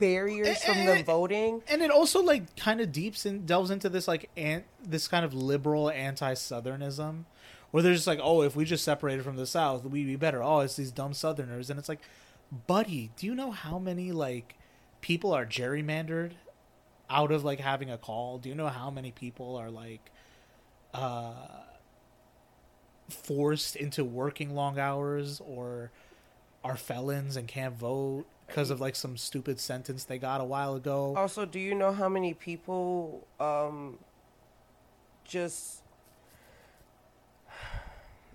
barriers 0.00 0.64
from 0.64 0.78
Eh, 0.78 0.86
them 0.86 1.04
voting. 1.04 1.62
And 1.68 1.82
it 1.82 1.90
also 1.90 2.22
like 2.22 2.56
kind 2.56 2.80
of 2.80 2.90
deeps 2.90 3.24
and 3.26 3.46
delves 3.46 3.70
into 3.70 3.88
this 3.88 4.08
like 4.08 4.30
an- 4.36 4.64
this 4.82 5.06
kind 5.06 5.24
of 5.24 5.34
liberal 5.34 5.90
anti-southernism 5.90 7.24
where 7.70 7.82
they're 7.82 7.94
just 7.94 8.06
like, 8.06 8.20
"Oh, 8.22 8.42
if 8.42 8.56
we 8.56 8.64
just 8.64 8.84
separated 8.84 9.24
from 9.24 9.36
the 9.36 9.46
south, 9.46 9.84
we'd 9.84 10.06
be 10.06 10.16
better." 10.16 10.42
Oh, 10.42 10.60
it's 10.60 10.76
these 10.76 10.90
dumb 10.90 11.12
southerners 11.14 11.70
and 11.70 11.78
it's 11.78 11.88
like, 11.88 12.00
"Buddy, 12.66 13.10
do 13.16 13.26
you 13.26 13.34
know 13.34 13.50
how 13.50 13.78
many 13.78 14.10
like 14.10 14.56
people 15.00 15.32
are 15.34 15.44
gerrymandered 15.44 16.32
out 17.10 17.30
of 17.32 17.44
like 17.44 17.60
having 17.60 17.90
a 17.90 17.98
call? 17.98 18.38
Do 18.38 18.48
you 18.48 18.54
know 18.54 18.68
how 18.68 18.90
many 18.90 19.10
people 19.10 19.56
are 19.56 19.70
like 19.70 20.10
uh 20.92 21.32
forced 23.08 23.76
into 23.76 24.04
working 24.04 24.54
long 24.54 24.78
hours 24.78 25.40
or 25.44 25.90
are 26.62 26.76
felons 26.76 27.36
and 27.36 27.46
can't 27.46 27.76
vote 27.76 28.24
because 28.46 28.70
of 28.70 28.80
like 28.80 28.96
some 28.96 29.16
stupid 29.16 29.60
sentence 29.60 30.04
they 30.04 30.18
got 30.18 30.40
a 30.40 30.44
while 30.44 30.74
ago. 30.74 31.14
Also, 31.16 31.44
do 31.44 31.58
you 31.58 31.74
know 31.74 31.92
how 31.92 32.08
many 32.08 32.34
people 32.34 33.26
um 33.40 33.98
just 35.24 35.82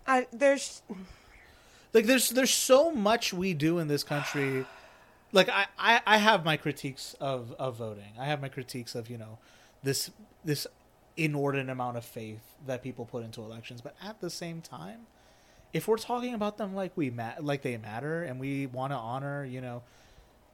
I 0.08 0.28
there's 0.32 0.82
Like 1.94 2.06
there's 2.06 2.30
there's 2.30 2.54
so 2.54 2.92
much 2.92 3.34
we 3.34 3.54
do 3.54 3.80
in 3.80 3.88
this 3.88 4.04
country. 4.04 4.66
Like 5.32 5.50
I, 5.50 5.68
I, 5.78 6.02
I 6.06 6.18
have 6.18 6.44
my 6.44 6.58
critiques 6.58 7.16
of, 7.20 7.54
of 7.60 7.78
voting. 7.78 8.14
I 8.20 8.26
have 8.26 8.42
my 8.42 8.50
critiques 8.50 8.96
of, 8.96 9.10
you 9.10 9.18
know, 9.18 9.38
this 9.84 10.12
this 10.44 10.66
inordinate 11.18 11.70
amount 11.70 11.98
of 11.98 12.06
faith 12.06 12.42
that 12.66 12.82
people 12.82 13.06
put 13.06 13.24
into 13.24 13.42
elections. 13.42 13.82
But 13.82 13.96
at 14.02 14.22
the 14.22 14.30
same 14.30 14.62
time, 14.62 15.02
if 15.74 15.88
we're 15.88 15.98
talking 15.98 16.34
about 16.34 16.58
them 16.58 16.74
like 16.74 16.96
we 16.96 17.10
ma- 17.10 17.34
like 17.40 17.62
they 17.62 17.78
matter 17.78 18.24
and 18.24 18.40
we 18.40 18.66
want 18.66 18.92
to 18.92 18.98
honor, 18.98 19.46
you 19.46 19.62
know, 19.62 19.84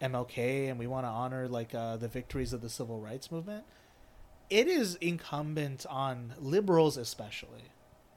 MLK 0.01 0.69
and 0.69 0.78
we 0.78 0.88
want 0.88 1.05
to 1.05 1.09
honor 1.09 1.47
like 1.47 1.73
uh, 1.73 1.97
the 1.97 2.07
victories 2.07 2.51
of 2.51 2.61
the 2.61 2.69
civil 2.69 2.99
rights 2.99 3.32
movement, 3.32 3.63
it 4.49 4.67
is 4.67 4.95
incumbent 4.95 5.86
on 5.89 6.34
liberals 6.39 6.97
especially 6.97 7.71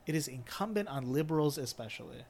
it 0.07 0.15
is 0.15 0.29
incumbent 0.29 0.89
on 0.89 1.13
liberals 1.13 1.59
especially 1.59 2.25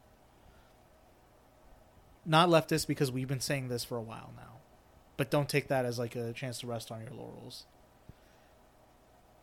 not 2.28 2.48
leftist 2.48 2.86
because 2.86 3.10
we've 3.10 3.28
been 3.28 3.40
saying 3.40 3.68
this 3.68 3.84
for 3.84 3.96
a 3.96 4.02
while 4.02 4.32
now 4.36 4.58
but 5.16 5.30
don't 5.30 5.48
take 5.48 5.68
that 5.68 5.84
as 5.84 5.98
like 5.98 6.14
a 6.14 6.32
chance 6.32 6.60
to 6.60 6.66
rest 6.66 6.92
on 6.92 7.00
your 7.00 7.12
laurels 7.12 7.66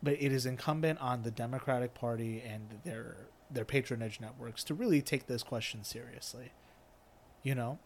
but 0.02 0.14
it 0.14 0.32
is 0.32 0.46
incumbent 0.46 0.98
on 1.00 1.22
the 1.22 1.30
democratic 1.30 1.94
party 1.94 2.42
and 2.46 2.80
their 2.84 3.28
their 3.50 3.64
patronage 3.64 4.20
networks 4.20 4.64
to 4.64 4.74
really 4.74 5.02
take 5.02 5.26
this 5.26 5.42
question 5.42 5.84
seriously 5.84 6.52
you 7.42 7.54
know 7.54 7.78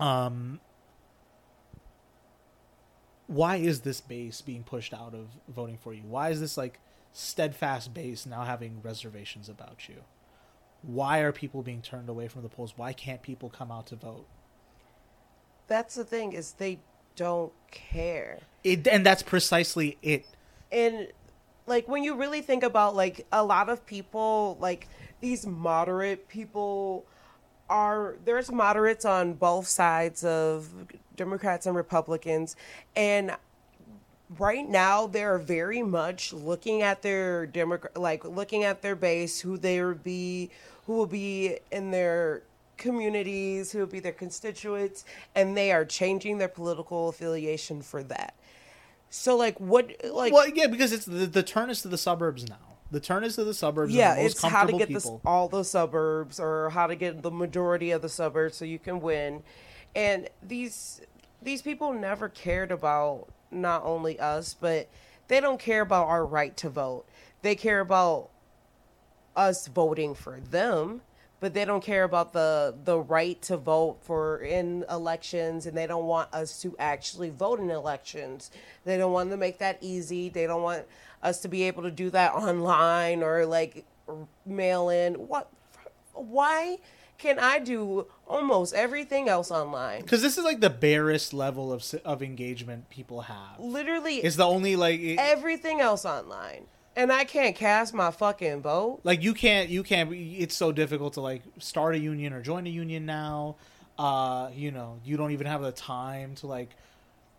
um 0.00 0.60
why 3.28 3.56
is 3.56 3.82
this 3.82 4.00
base 4.00 4.40
being 4.40 4.64
pushed 4.64 4.92
out 4.92 5.14
of 5.14 5.28
voting 5.48 5.76
for 5.76 5.92
you? 5.94 6.02
Why 6.02 6.30
is 6.30 6.40
this 6.40 6.56
like 6.56 6.80
steadfast 7.12 7.94
base 7.94 8.26
now 8.26 8.42
having 8.42 8.80
reservations 8.82 9.48
about 9.48 9.88
you? 9.88 10.02
Why 10.82 11.18
are 11.20 11.32
people 11.32 11.62
being 11.62 11.82
turned 11.82 12.08
away 12.08 12.28
from 12.28 12.42
the 12.42 12.48
polls? 12.48 12.74
Why 12.76 12.92
can't 12.92 13.22
people 13.22 13.48
come 13.48 13.70
out 13.70 13.86
to 13.88 13.96
vote? 13.96 14.26
That's 15.66 15.94
the 15.94 16.04
thing 16.04 16.32
is 16.32 16.52
they 16.52 16.78
don't 17.16 17.52
care. 17.70 18.38
It 18.64 18.86
and 18.86 19.04
that's 19.04 19.22
precisely 19.22 19.98
it. 20.02 20.24
And 20.70 21.08
like 21.66 21.88
when 21.88 22.04
you 22.04 22.14
really 22.14 22.40
think 22.40 22.62
about 22.62 22.96
like 22.96 23.26
a 23.32 23.44
lot 23.44 23.68
of 23.68 23.84
people 23.86 24.56
like 24.60 24.88
these 25.20 25.46
moderate 25.46 26.28
people 26.28 27.04
are 27.68 28.16
there's 28.24 28.50
moderates 28.50 29.04
on 29.04 29.34
both 29.34 29.66
sides 29.66 30.24
of 30.24 30.68
Democrats 31.16 31.66
and 31.66 31.76
Republicans 31.76 32.56
and 32.96 33.36
right 34.36 34.68
now 34.68 35.06
they're 35.06 35.38
very 35.38 35.82
much 35.82 36.32
looking 36.32 36.82
at 36.82 37.00
their 37.02 37.46
democrat 37.46 37.96
like 37.96 38.24
looking 38.24 38.64
at 38.64 38.82
their 38.82 38.94
base 38.94 39.40
who 39.40 39.56
they 39.56 39.80
will 39.82 39.94
be 39.94 40.50
who 40.86 40.94
will 40.94 41.06
be 41.06 41.58
in 41.72 41.90
their 41.90 42.42
communities 42.76 43.72
who 43.72 43.78
will 43.78 43.86
be 43.86 44.00
their 44.00 44.12
constituents 44.12 45.04
and 45.34 45.56
they 45.56 45.72
are 45.72 45.84
changing 45.84 46.38
their 46.38 46.48
political 46.48 47.08
affiliation 47.08 47.80
for 47.80 48.02
that 48.02 48.34
so 49.10 49.36
like 49.36 49.58
what 49.58 49.90
like 50.12 50.32
well, 50.32 50.48
yeah, 50.48 50.66
because 50.66 50.92
it's 50.92 51.06
the, 51.06 51.26
the 51.26 51.42
turn 51.42 51.70
is 51.70 51.82
to 51.82 51.88
the 51.88 51.98
suburbs 51.98 52.48
now. 52.48 52.56
The 52.90 53.00
turn 53.00 53.24
is 53.24 53.36
to 53.36 53.44
the 53.44 53.54
suburbs. 53.54 53.92
yeah 53.92 54.14
the 54.14 54.22
most 54.22 54.32
it's 54.32 54.44
how 54.44 54.64
to 54.64 54.72
get 54.72 54.88
this 54.88 55.10
all 55.24 55.48
the 55.48 55.62
suburbs 55.62 56.38
or 56.38 56.70
how 56.70 56.86
to 56.86 56.94
get 56.94 57.22
the 57.22 57.30
majority 57.30 57.90
of 57.90 58.02
the 58.02 58.08
suburbs 58.08 58.56
so 58.56 58.64
you 58.64 58.78
can 58.78 59.00
win 59.00 59.42
and 59.94 60.28
these 60.42 61.00
these 61.42 61.62
people 61.62 61.92
never 61.92 62.28
cared 62.28 62.70
about 62.70 63.28
not 63.50 63.82
only 63.84 64.18
us 64.18 64.54
but 64.54 64.88
they 65.28 65.40
don't 65.40 65.60
care 65.60 65.82
about 65.82 66.06
our 66.06 66.24
right 66.24 66.56
to 66.58 66.70
vote. 66.70 67.04
They 67.42 67.54
care 67.54 67.80
about 67.80 68.30
us 69.36 69.68
voting 69.68 70.14
for 70.14 70.40
them 70.40 71.02
but 71.40 71.54
they 71.54 71.64
don't 71.64 71.84
care 71.84 72.04
about 72.04 72.32
the 72.32 72.74
the 72.84 72.98
right 72.98 73.40
to 73.42 73.56
vote 73.56 73.98
for 74.02 74.38
in 74.38 74.84
elections 74.90 75.66
and 75.66 75.76
they 75.76 75.86
don't 75.86 76.04
want 76.04 76.32
us 76.32 76.60
to 76.62 76.74
actually 76.78 77.30
vote 77.30 77.60
in 77.60 77.70
elections. 77.70 78.50
They 78.84 78.96
don't 78.96 79.12
want 79.12 79.30
to 79.30 79.36
make 79.36 79.58
that 79.58 79.78
easy. 79.80 80.28
They 80.28 80.46
don't 80.46 80.62
want 80.62 80.84
us 81.22 81.40
to 81.40 81.48
be 81.48 81.64
able 81.64 81.82
to 81.84 81.90
do 81.90 82.10
that 82.10 82.32
online 82.34 83.22
or 83.22 83.46
like 83.46 83.84
mail 84.44 84.88
in. 84.88 85.14
What 85.14 85.48
why 86.12 86.78
can 87.18 87.38
i 87.38 87.58
do 87.58 88.06
almost 88.26 88.72
everything 88.74 89.28
else 89.28 89.50
online? 89.50 90.02
Because 90.02 90.22
this 90.22 90.38
is 90.38 90.44
like 90.44 90.60
the 90.60 90.70
barest 90.70 91.34
level 91.34 91.72
of 91.72 91.84
of 92.04 92.22
engagement 92.22 92.88
people 92.90 93.22
have. 93.22 93.58
literally 93.58 94.16
It's 94.16 94.36
the 94.36 94.46
only 94.46 94.76
like 94.76 95.00
it- 95.00 95.18
everything 95.18 95.80
else 95.80 96.04
online. 96.04 96.66
And 96.96 97.12
i 97.12 97.24
can't 97.24 97.54
cast 97.54 97.94
my 97.94 98.10
fucking 98.10 98.62
vote. 98.62 99.00
Like 99.04 99.22
you 99.22 99.34
can't 99.34 99.68
you 99.68 99.82
can't 99.82 100.12
it's 100.12 100.56
so 100.56 100.72
difficult 100.72 101.14
to 101.14 101.20
like 101.20 101.42
start 101.58 101.94
a 101.94 101.98
union 101.98 102.32
or 102.32 102.40
join 102.42 102.66
a 102.66 102.70
union 102.70 103.04
now. 103.06 103.56
Uh 103.98 104.50
you 104.54 104.70
know 104.70 104.98
you 105.04 105.16
don't 105.16 105.32
even 105.32 105.46
have 105.46 105.62
the 105.62 105.72
time 105.72 106.34
to 106.36 106.46
like 106.46 106.70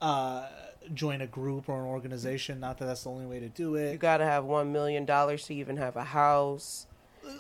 uh 0.02 0.48
join 0.94 1.22
a 1.22 1.28
group 1.28 1.68
or 1.70 1.80
an 1.82 1.88
organization. 1.88 2.60
Not 2.60 2.78
that 2.80 2.86
that's 2.86 3.04
the 3.04 3.10
only 3.10 3.26
way 3.26 3.40
to 3.40 3.50
do 3.50 3.76
it. 3.76 3.88
you 3.88 3.94
it 3.94 4.00
gotta 4.00 4.26
have 4.26 4.46
one 4.46 4.72
million 4.72 5.06
dollars 5.06 5.46
to 5.48 5.54
even 5.54 5.78
have 5.78 5.96
a 5.98 6.04
house 6.06 6.86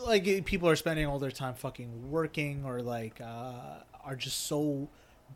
like 0.05 0.45
people 0.45 0.69
are 0.69 0.75
spending 0.75 1.05
all 1.05 1.19
their 1.19 1.32
time 1.32 1.53
fucking 1.53 2.11
working 2.11 2.63
or 2.65 2.82
like 2.82 3.19
uh 3.21 3.80
are 4.03 4.15
just 4.15 4.45
so 4.45 4.88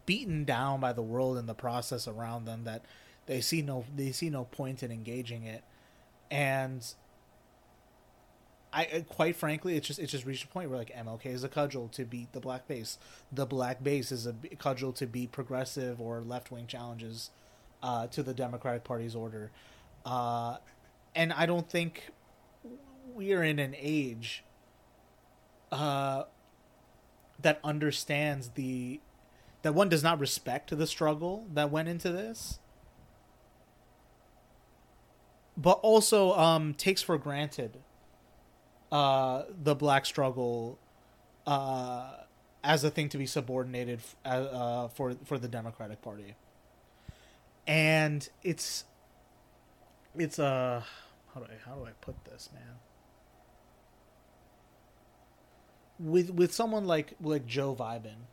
beaten 0.05 0.43
down 0.43 0.79
by 0.79 0.93
the 0.93 1.01
world 1.01 1.37
and 1.37 1.47
the 1.47 1.53
process 1.53 2.07
around 2.07 2.45
them 2.45 2.63
that 2.63 2.83
they 3.25 3.41
see 3.41 3.61
no 3.61 3.85
they 3.95 4.11
see 4.11 4.29
no 4.29 4.45
point 4.45 4.83
in 4.83 4.91
engaging 4.91 5.43
it 5.43 5.63
and 6.31 6.93
I 8.71 8.81
I- 8.93 9.05
quite 9.07 9.35
frankly, 9.35 9.75
it's 9.77 9.87
just 9.87 9.99
it's 9.99 10.11
just 10.11 10.25
reached 10.25 10.43
a 10.45 10.47
point 10.47 10.69
where 10.69 10.79
like 10.79 10.91
MLK 10.95 11.27
is 11.27 11.43
a 11.43 11.49
cudgel 11.49 11.89
to 11.89 12.05
beat 12.05 12.31
the 12.33 12.39
black 12.39 12.67
base. 12.67 12.97
The 13.31 13.45
black 13.45 13.83
base 13.83 14.11
is 14.11 14.25
a 14.25 14.33
cudgel 14.57 14.93
to 14.93 15.05
beat 15.05 15.31
progressive 15.31 16.01
or 16.01 16.21
left 16.21 16.51
wing 16.51 16.67
challenges 16.67 17.29
uh, 17.81 18.07
to 18.07 18.23
the 18.23 18.33
Democratic 18.33 18.83
Party's 18.83 19.15
order, 19.15 19.51
uh, 20.05 20.57
and 21.15 21.33
I 21.33 21.45
don't 21.45 21.69
think 21.69 22.09
we 23.13 23.33
are 23.33 23.43
in 23.43 23.59
an 23.59 23.75
age 23.77 24.43
uh, 25.71 26.23
that 27.41 27.59
understands 27.63 28.49
the 28.49 28.99
that 29.61 29.73
one 29.73 29.87
does 29.87 30.03
not 30.03 30.19
respect 30.19 30.77
the 30.77 30.87
struggle 30.87 31.47
that 31.53 31.71
went 31.71 31.87
into 31.87 32.11
this 32.11 32.59
but 35.55 35.79
also 35.81 36.33
um, 36.33 36.73
takes 36.73 37.01
for 37.01 37.17
granted 37.17 37.77
uh, 38.91 39.43
the 39.63 39.75
black 39.75 40.05
struggle 40.05 40.77
uh, 41.47 42.11
as 42.63 42.83
a 42.83 42.89
thing 42.89 43.09
to 43.09 43.17
be 43.17 43.25
subordinated 43.25 43.99
uh, 44.25 44.27
uh, 44.27 44.87
for 44.87 45.15
for 45.25 45.37
the 45.37 45.47
Democratic 45.47 46.01
Party, 46.01 46.35
and 47.67 48.29
it's 48.43 48.85
it's 50.15 50.39
uh 50.39 50.81
how 51.33 51.41
do 51.41 51.47
I 51.47 51.69
how 51.69 51.75
do 51.75 51.85
I 51.85 51.91
put 52.01 52.23
this 52.25 52.49
man 52.53 52.75
with 55.99 56.31
with 56.31 56.53
someone 56.53 56.85
like 56.85 57.13
like 57.21 57.45
Joe 57.45 57.75
Vibin, 57.75 58.27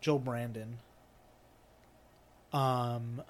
Joe 0.00 0.18
Brandon, 0.18 0.78
um 2.52 3.22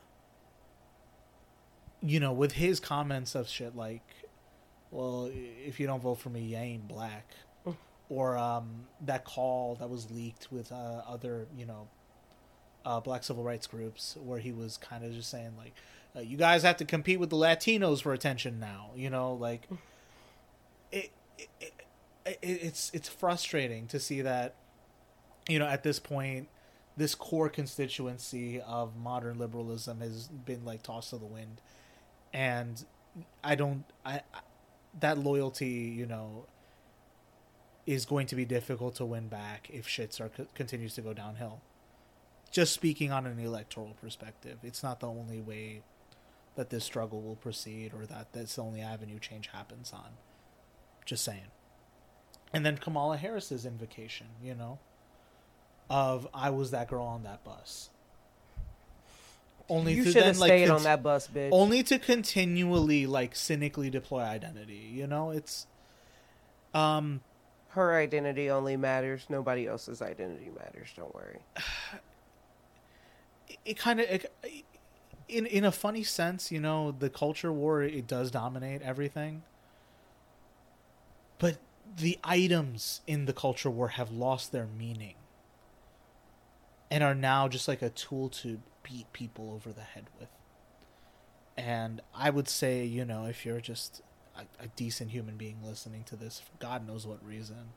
you 2.02 2.18
know, 2.18 2.32
with 2.32 2.52
his 2.52 2.80
comments 2.80 3.34
of 3.34 3.48
shit 3.48 3.76
like, 3.76 4.02
well, 4.90 5.30
if 5.32 5.78
you 5.78 5.86
don't 5.86 6.02
vote 6.02 6.16
for 6.16 6.28
me, 6.30 6.40
you 6.42 6.56
ain't 6.56 6.88
black. 6.88 7.30
or 8.08 8.36
um, 8.36 8.86
that 9.00 9.24
call 9.24 9.76
that 9.76 9.88
was 9.88 10.10
leaked 10.10 10.50
with 10.50 10.72
uh, 10.72 11.02
other, 11.08 11.46
you 11.56 11.64
know, 11.64 11.88
uh, 12.84 13.00
black 13.00 13.22
civil 13.22 13.44
rights 13.44 13.66
groups 13.66 14.16
where 14.22 14.40
he 14.40 14.52
was 14.52 14.76
kind 14.76 15.04
of 15.04 15.12
just 15.12 15.30
saying, 15.30 15.52
like, 15.56 15.72
uh, 16.14 16.20
you 16.20 16.36
guys 16.36 16.62
have 16.62 16.76
to 16.76 16.84
compete 16.84 17.18
with 17.20 17.30
the 17.30 17.36
Latinos 17.36 18.02
for 18.02 18.12
attention 18.12 18.58
now. 18.58 18.90
You 18.96 19.08
know, 19.08 19.34
like, 19.34 19.62
it, 20.90 21.10
it, 21.38 21.48
it, 21.60 21.72
it 21.78 21.81
it's 22.24 22.90
it's 22.94 23.08
frustrating 23.08 23.86
to 23.88 23.98
see 23.98 24.20
that, 24.22 24.54
you 25.48 25.58
know, 25.58 25.66
at 25.66 25.82
this 25.82 25.98
point, 25.98 26.48
this 26.96 27.14
core 27.14 27.48
constituency 27.48 28.60
of 28.60 28.96
modern 28.96 29.38
liberalism 29.38 30.00
has 30.00 30.28
been 30.28 30.64
like 30.64 30.82
tossed 30.82 31.10
to 31.10 31.16
the 31.16 31.26
wind 31.26 31.60
and 32.32 32.84
I 33.42 33.54
don't 33.54 33.84
I, 34.04 34.20
I 34.34 34.40
that 35.00 35.18
loyalty, 35.18 35.66
you 35.66 36.06
know, 36.06 36.46
is 37.86 38.04
going 38.04 38.26
to 38.26 38.36
be 38.36 38.44
difficult 38.44 38.96
to 38.96 39.04
win 39.04 39.28
back 39.28 39.68
if 39.72 39.88
shit 39.88 40.18
continues 40.54 40.94
to 40.94 41.00
go 41.00 41.14
downhill. 41.14 41.60
Just 42.50 42.74
speaking 42.74 43.10
on 43.10 43.26
an 43.26 43.38
electoral 43.38 43.96
perspective, 44.00 44.58
it's 44.62 44.82
not 44.82 45.00
the 45.00 45.08
only 45.08 45.40
way 45.40 45.82
that 46.56 46.68
this 46.68 46.84
struggle 46.84 47.22
will 47.22 47.36
proceed 47.36 47.92
or 47.94 48.04
that 48.04 48.32
that's 48.32 48.56
the 48.56 48.62
only 48.62 48.82
avenue 48.82 49.18
change 49.18 49.48
happens 49.48 49.92
on. 49.94 50.10
Just 51.06 51.24
saying. 51.24 51.50
And 52.52 52.66
then 52.66 52.76
Kamala 52.76 53.16
Harris's 53.16 53.64
invocation, 53.64 54.26
you 54.42 54.54
know, 54.54 54.78
of 55.88 56.28
I 56.34 56.50
was 56.50 56.70
that 56.70 56.88
girl 56.88 57.04
on 57.04 57.22
that 57.24 57.44
bus. 57.44 57.90
Only 59.68 59.94
you 59.94 60.04
to 60.04 60.10
should 60.12 60.22
then, 60.22 60.28
have 60.28 60.38
like, 60.38 60.48
stayed 60.48 60.66
cont- 60.66 60.80
on 60.80 60.84
that 60.84 61.02
bus 61.02 61.28
bitch. 61.28 61.48
only 61.52 61.82
to 61.84 61.98
continually 61.98 63.06
like 63.06 63.34
cynically 63.34 63.88
deploy 63.90 64.20
identity 64.20 64.90
you 64.92 65.06
know? 65.06 65.30
It's 65.30 65.66
um 66.74 67.20
her 67.68 67.94
identity 67.94 68.50
only 68.50 68.76
matters. 68.76 69.24
Nobody 69.30 69.66
else's 69.66 70.02
identity 70.02 70.50
matters. 70.58 70.88
Don't 70.96 71.14
worry. 71.14 71.38
It, 73.48 73.58
it 73.64 73.76
kind 73.76 74.00
of 74.00 74.06
in 75.28 75.46
in 75.46 75.64
a 75.64 75.72
funny 75.72 76.02
sense 76.04 76.52
you 76.52 76.60
know 76.60 76.92
the 76.96 77.10
culture 77.10 77.52
war 77.52 77.82
it 77.82 78.06
does 78.06 78.30
dominate 78.30 78.82
everything 78.82 79.42
the 81.98 82.18
items 82.24 83.00
in 83.06 83.26
the 83.26 83.32
culture 83.32 83.70
war 83.70 83.88
have 83.88 84.10
lost 84.10 84.52
their 84.52 84.66
meaning 84.78 85.14
and 86.90 87.02
are 87.02 87.14
now 87.14 87.48
just 87.48 87.68
like 87.68 87.82
a 87.82 87.90
tool 87.90 88.28
to 88.28 88.60
beat 88.82 89.12
people 89.12 89.52
over 89.54 89.72
the 89.72 89.82
head 89.82 90.04
with 90.20 90.28
And 91.56 92.00
I 92.14 92.30
would 92.30 92.48
say, 92.48 92.84
you 92.84 93.04
know, 93.04 93.26
if 93.26 93.46
you're 93.46 93.60
just 93.60 94.02
a, 94.36 94.42
a 94.64 94.68
decent 94.76 95.10
human 95.10 95.36
being 95.36 95.58
listening 95.64 96.04
to 96.04 96.16
this, 96.16 96.40
for 96.40 96.50
God 96.58 96.86
knows 96.86 97.06
what 97.06 97.24
reason, 97.26 97.70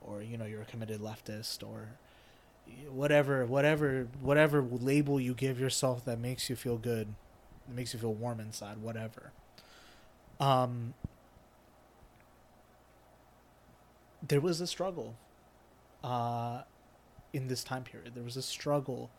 or 0.00 0.22
you 0.22 0.38
know, 0.38 0.46
you're 0.46 0.62
a 0.62 0.66
committed 0.66 1.00
leftist, 1.00 1.62
or 1.66 1.90
whatever, 2.90 3.46
whatever, 3.46 4.08
whatever 4.20 4.62
label 4.62 5.20
you 5.20 5.34
give 5.34 5.60
yourself 5.60 6.04
that 6.04 6.18
makes 6.20 6.50
you 6.50 6.56
feel 6.56 6.78
good, 6.78 7.08
that 7.68 7.74
makes 7.76 7.94
you 7.94 8.00
feel 8.00 8.14
warm 8.14 8.40
inside, 8.40 8.78
whatever. 8.78 9.32
Um, 10.40 10.94
there 14.26 14.40
was 14.40 14.60
a 14.60 14.66
struggle, 14.66 15.16
uh, 16.04 16.62
in 17.32 17.48
this 17.48 17.64
time 17.64 17.84
period. 17.84 18.14
There 18.14 18.24
was 18.24 18.36
a 18.36 18.42
struggle 18.42 19.10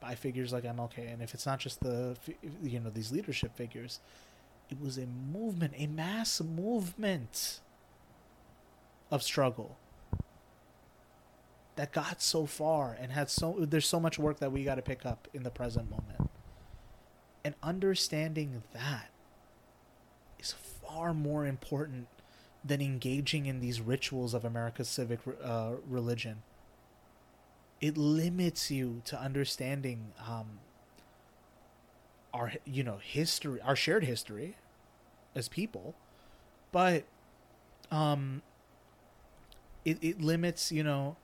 by 0.00 0.14
figures 0.14 0.52
like 0.52 0.64
MLK, 0.64 1.12
and 1.12 1.22
if 1.22 1.34
it's 1.34 1.46
not 1.46 1.58
just 1.58 1.80
the 1.80 2.16
you 2.62 2.80
know 2.80 2.90
these 2.90 3.12
leadership 3.12 3.56
figures, 3.56 4.00
it 4.70 4.80
was 4.80 4.98
a 4.98 5.06
movement, 5.06 5.74
a 5.76 5.86
mass 5.86 6.40
movement 6.40 7.60
of 9.10 9.22
struggle 9.22 9.76
that 11.76 11.92
got 11.92 12.22
so 12.22 12.46
far 12.46 12.96
and 12.98 13.12
had 13.12 13.30
so 13.30 13.56
there's 13.60 13.86
so 13.86 14.00
much 14.00 14.18
work 14.18 14.38
that 14.40 14.50
we 14.50 14.64
got 14.64 14.76
to 14.76 14.82
pick 14.82 15.04
up 15.04 15.28
in 15.34 15.42
the 15.42 15.50
present 15.50 15.90
moment. 15.90 16.30
And 17.44 17.54
understanding 17.62 18.62
that 18.72 19.10
is 20.38 20.52
far 20.52 21.14
more 21.14 21.46
important 21.46 22.08
than 22.66 22.80
engaging 22.80 23.46
in 23.46 23.60
these 23.60 23.80
rituals 23.80 24.34
of 24.34 24.44
America's 24.44 24.88
civic 24.88 25.20
uh, 25.42 25.72
religion. 25.88 26.42
It 27.80 27.96
limits 27.96 28.70
you 28.70 29.02
to 29.04 29.20
understanding 29.20 30.12
um, 30.26 30.60
our 32.32 32.52
you 32.64 32.82
know 32.82 32.98
history 32.98 33.60
our 33.62 33.76
shared 33.76 34.04
history 34.04 34.56
as 35.34 35.48
people. 35.48 35.94
But 36.72 37.04
um 37.90 38.42
it, 39.84 39.98
it 40.02 40.20
limits 40.20 40.72
you 40.72 40.82
know 40.82 41.16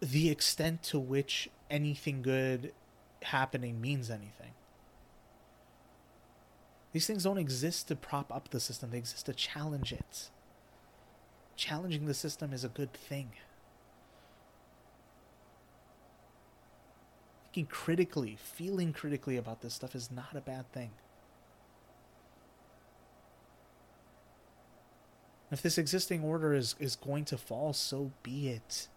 the 0.00 0.30
extent 0.30 0.82
to 0.84 0.98
which 0.98 1.50
anything 1.68 2.22
good 2.22 2.72
happening 3.22 3.80
means 3.80 4.10
anything 4.10 4.52
these 6.94 7.06
things 7.06 7.24
don't 7.24 7.36
exist 7.36 7.88
to 7.88 7.94
prop 7.94 8.34
up 8.34 8.48
the 8.48 8.60
system 8.60 8.90
they 8.90 8.98
exist 8.98 9.26
to 9.26 9.34
challenge 9.34 9.92
it 9.92 10.30
challenging 11.56 12.06
the 12.06 12.14
system 12.14 12.54
is 12.54 12.64
a 12.64 12.68
good 12.68 12.94
thing 12.94 13.32
thinking 17.54 17.70
critically, 17.70 18.36
feeling 18.40 18.92
critically 18.92 19.36
about 19.36 19.60
this 19.60 19.74
stuff 19.74 19.94
is 19.94 20.10
not 20.10 20.34
a 20.34 20.40
bad 20.40 20.70
thing. 20.72 20.90
If 25.52 25.62
this 25.62 25.78
existing 25.78 26.24
order 26.24 26.52
is, 26.52 26.74
is 26.80 26.96
going 26.96 27.26
to 27.26 27.38
fall, 27.38 27.72
so 27.72 28.10
be 28.24 28.48
it. 28.48 28.88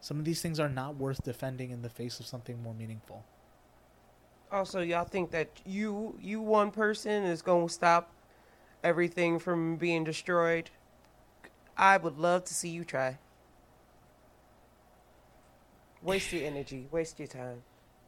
Some 0.00 0.18
of 0.18 0.24
these 0.24 0.42
things 0.42 0.58
are 0.58 0.68
not 0.68 0.96
worth 0.96 1.22
defending 1.22 1.70
in 1.70 1.82
the 1.82 1.88
face 1.88 2.18
of 2.18 2.26
something 2.26 2.60
more 2.60 2.74
meaningful. 2.74 3.24
Also, 4.50 4.80
y'all 4.80 5.04
think 5.04 5.30
that 5.30 5.48
you 5.66 6.16
you 6.20 6.40
one 6.40 6.70
person 6.70 7.24
is 7.24 7.42
going 7.42 7.68
to 7.68 7.72
stop 7.72 8.10
everything 8.82 9.38
from 9.38 9.76
being 9.76 10.04
destroyed? 10.04 10.70
I 11.76 11.96
would 11.96 12.18
love 12.18 12.44
to 12.44 12.54
see 12.54 12.70
you 12.70 12.84
try. 12.84 13.18
Waste 16.02 16.32
your 16.32 16.46
energy. 16.46 16.88
Waste 16.90 17.18
your 17.18 17.28
time. 17.28 17.62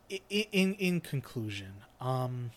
In 0.09 0.45
in, 0.53 0.75
in 0.75 1.01
conclusion, 1.01 1.73
um, 2.01 2.51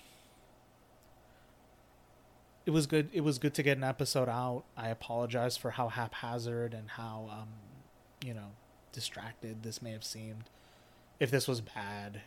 it 2.66 2.72
was 2.72 2.88
good. 2.88 3.10
It 3.12 3.22
was 3.22 3.38
good 3.38 3.54
to 3.56 3.64
get 3.64 3.78
an 3.78 3.84
episode 3.84 4.30
out. 4.30 4.64
I 4.78 4.88
apologize 4.90 5.58
for 5.58 5.72
how 5.72 5.90
haphazard 5.90 6.74
and 6.74 6.90
how 6.92 7.30
um, 7.32 7.50
you 8.24 8.34
know, 8.34 8.52
distracted 8.92 9.64
this 9.64 9.82
may 9.82 9.92
have 9.92 10.04
seemed. 10.04 10.50
If 11.20 11.30
this 11.30 11.48
was 11.48 11.62
bad, 11.62 12.22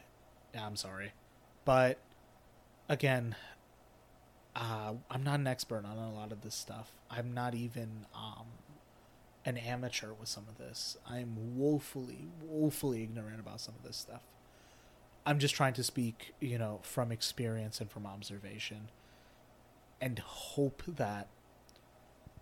I'm 0.59 0.77
sorry, 0.77 1.13
but 1.67 1.99
again, 2.89 3.37
uh, 4.55 4.95
I'm 5.11 5.23
not 5.23 5.39
an 5.39 5.47
expert 5.47 5.85
on 5.85 5.99
a 5.99 6.11
lot 6.11 6.33
of 6.33 6.41
this 6.41 6.55
stuff. 6.55 6.93
I'm 7.11 7.35
not 7.35 7.55
even 7.55 8.07
um, 8.15 8.47
an 9.45 9.59
amateur 9.59 10.15
with 10.19 10.31
some 10.31 10.45
of 10.49 10.57
this. 10.57 10.97
I'm 11.07 11.59
woefully, 11.59 12.29
woefully 12.43 13.03
ignorant 13.03 13.39
about 13.39 13.61
some 13.61 13.75
of 13.79 13.87
this 13.87 13.99
stuff. 13.99 14.23
I'm 15.27 15.39
just 15.39 15.55
trying 15.55 15.75
to 15.75 15.83
speak, 15.83 16.35
you 16.41 16.57
know, 16.57 16.79
from 16.83 17.13
experience 17.13 17.81
and 17.81 17.91
from 17.91 18.07
observation 18.07 18.89
and 20.01 20.21
hope 20.21 20.85
that, 20.87 21.27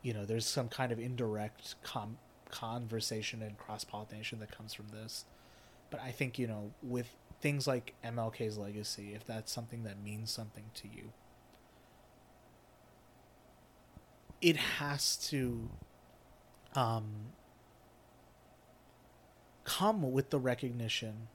you 0.03 0.12
know, 0.12 0.27
there's 0.27 0.47
some 0.47 0.68
kind 0.68 0.93
of 0.93 1.01
indirect 1.01 1.77
com- 1.83 2.18
conversation 2.51 3.41
and 3.43 3.57
cross 3.57 3.85
pollination 3.85 4.39
that 4.41 4.57
comes 4.57 4.75
from 4.75 4.89
this. 4.93 5.25
But 5.91 6.01
I 6.01 6.11
think, 6.11 6.39
you 6.39 6.47
know, 6.47 6.72
with 6.83 7.09
things 7.45 7.66
like 7.66 7.92
MLK's 8.03 8.57
legacy, 8.57 9.12
if 9.14 9.26
that's 9.26 9.53
something 9.53 9.82
that 9.82 10.03
means 10.03 10.30
something 10.30 10.64
to 10.72 10.88
you, 10.88 11.12
it 14.40 14.57
has 14.57 15.14
to 15.28 15.68
um, 16.74 17.05
come 19.64 20.11
with 20.11 20.30
the 20.30 20.38
recognition 20.38 21.28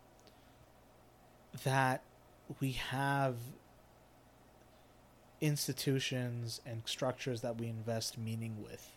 that 1.64 2.01
we 2.60 2.72
have 2.72 3.36
institutions 5.41 6.60
and 6.66 6.82
structures 6.86 7.41
that 7.41 7.60
we 7.60 7.68
invest 7.68 8.18
meaning 8.18 8.64
with. 8.64 8.89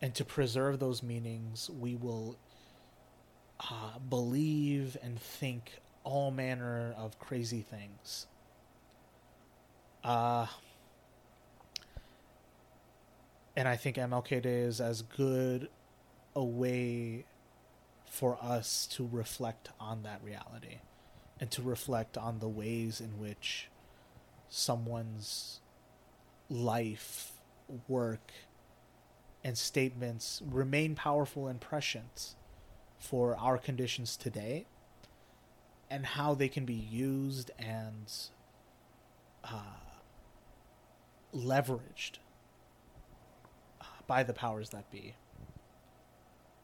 And 0.00 0.14
to 0.14 0.24
preserve 0.24 0.78
those 0.78 1.02
meanings, 1.02 1.68
we 1.68 1.96
will 1.96 2.36
uh, 3.60 3.98
believe 4.08 4.96
and 5.02 5.20
think 5.20 5.80
all 6.02 6.30
manner 6.30 6.94
of 6.96 7.18
crazy 7.18 7.62
things. 7.62 8.26
Uh, 10.02 10.46
and 13.56 13.66
I 13.66 13.76
think 13.76 13.96
MLK 13.96 14.42
Day 14.42 14.60
is 14.60 14.80
as 14.80 15.02
good 15.02 15.68
a 16.36 16.44
way 16.44 17.24
for 18.06 18.38
us 18.42 18.86
to 18.92 19.08
reflect 19.10 19.70
on 19.80 20.02
that 20.02 20.20
reality 20.22 20.78
and 21.40 21.50
to 21.52 21.62
reflect 21.62 22.18
on 22.18 22.38
the 22.38 22.48
ways 22.48 23.00
in 23.00 23.18
which 23.18 23.68
someone's 24.48 25.60
life, 26.48 27.32
work, 27.88 28.30
and 29.42 29.56
statements 29.58 30.42
remain 30.48 30.94
powerful 30.94 31.48
and 31.48 31.60
prescient 31.60 32.34
for 33.04 33.36
our 33.36 33.58
conditions 33.58 34.16
today 34.16 34.64
and 35.90 36.06
how 36.06 36.34
they 36.34 36.48
can 36.48 36.64
be 36.64 36.74
used 36.74 37.50
and 37.58 38.10
uh, 39.44 39.76
leveraged 41.34 42.18
by 44.06 44.22
the 44.22 44.32
powers 44.32 44.70
that 44.70 44.90
be 44.90 45.14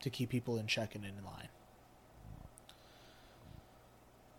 to 0.00 0.08
keep 0.08 0.30
people 0.30 0.56
in 0.58 0.66
check 0.66 0.94
and 0.94 1.04
in 1.04 1.12
line. 1.24 1.48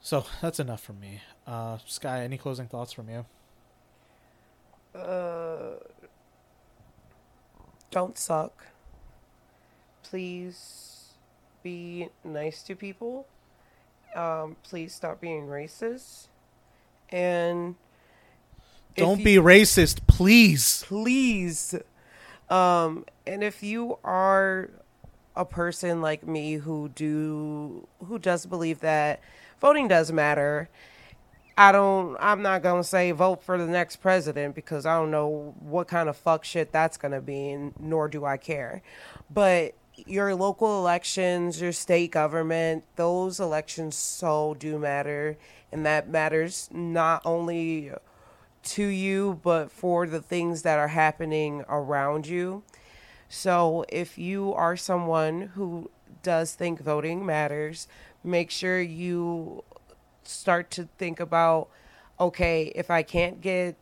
So 0.02 0.26
that's 0.41 0.60
enough 0.60 0.82
from 0.82 0.99
me. 0.99 1.22
Uh, 1.45 1.78
Sky, 1.86 2.24
any 2.24 2.38
closing 2.38 2.68
thoughts 2.68 2.91
from 2.91 3.10
you? 3.10 3.26
Uh, 4.99 5.78
don't 7.91 8.18
suck. 8.18 8.66
Please 10.02 11.01
be 11.64 12.09
nice 12.24 12.64
to 12.64 12.76
people. 12.76 13.28
Um, 14.16 14.57
please 14.64 14.93
stop 14.93 15.22
being 15.22 15.47
racist. 15.47 16.28
And 17.09 17.76
don't 18.95 19.20
you, 19.20 19.26
be 19.26 19.36
racist, 19.36 20.05
please. 20.07 20.84
Please 20.88 21.76
um, 22.51 23.05
and 23.26 23.43
if 23.43 23.64
you 23.64 23.97
are 24.03 24.70
a 25.38 25.45
person 25.45 26.01
like 26.01 26.28
me 26.28 26.55
who 26.55 26.89
do 26.89 27.88
who 28.05 28.20
does 28.20 28.45
believe 28.45 28.82
that 28.82 29.22
voting 29.62 29.88
does 29.88 30.12
matter, 30.12 30.70
I 31.57 31.72
don't 31.72 32.18
I'm 32.20 32.41
not 32.41 32.62
going 32.62 32.84
to 32.84 32.88
say 32.88 33.12
vote 33.12 33.41
for 33.41 33.57
the 33.57 33.66
next 33.66 33.97
president 33.97 34.53
because 34.53 34.86
I 34.86 34.97
don't 34.97 35.12
know 35.12 35.55
what 35.62 35.88
kind 35.88 36.09
of 36.09 36.18
fuck 36.18 36.43
shit 36.43 36.74
that's 36.74 36.97
going 36.97 37.14
to 37.14 37.22
be 37.22 37.51
and 37.51 37.74
nor 37.80 38.09
do 38.09 38.26
I 38.26 38.36
care. 38.36 38.82
But 39.34 39.74
your 40.08 40.36
local 40.36 40.80
elections, 40.80 41.62
your 41.62 41.72
state 41.72 42.12
government, 42.12 42.84
those 42.95 43.39
elections 43.39 43.95
so 43.95 44.56
do 44.60 44.80
matter 44.80 45.38
and 45.72 45.86
that 45.86 46.10
matters 46.10 46.70
not 46.72 47.22
only 47.26 47.91
to 48.64 48.86
you, 48.86 49.39
but 49.43 49.72
for 49.72 50.06
the 50.06 50.22
things 50.22 50.62
that 50.64 50.78
are 50.78 50.89
happening 50.89 51.64
around 51.70 52.28
you. 52.28 52.64
So 53.30 53.86
if 53.89 54.18
you 54.18 54.54
are 54.54 54.76
someone 54.76 55.52
who 55.56 55.89
does 56.22 56.54
think 56.54 56.82
voting 56.82 57.26
matters, 57.26 57.88
make 58.24 58.52
sure 58.52 58.82
you 58.82 59.64
start 60.24 60.70
to 60.72 60.89
think 60.97 61.20
about 61.20 61.70
okay, 62.20 62.72
if 62.76 62.91
I 62.91 63.02
can't 63.02 63.41
get 63.41 63.76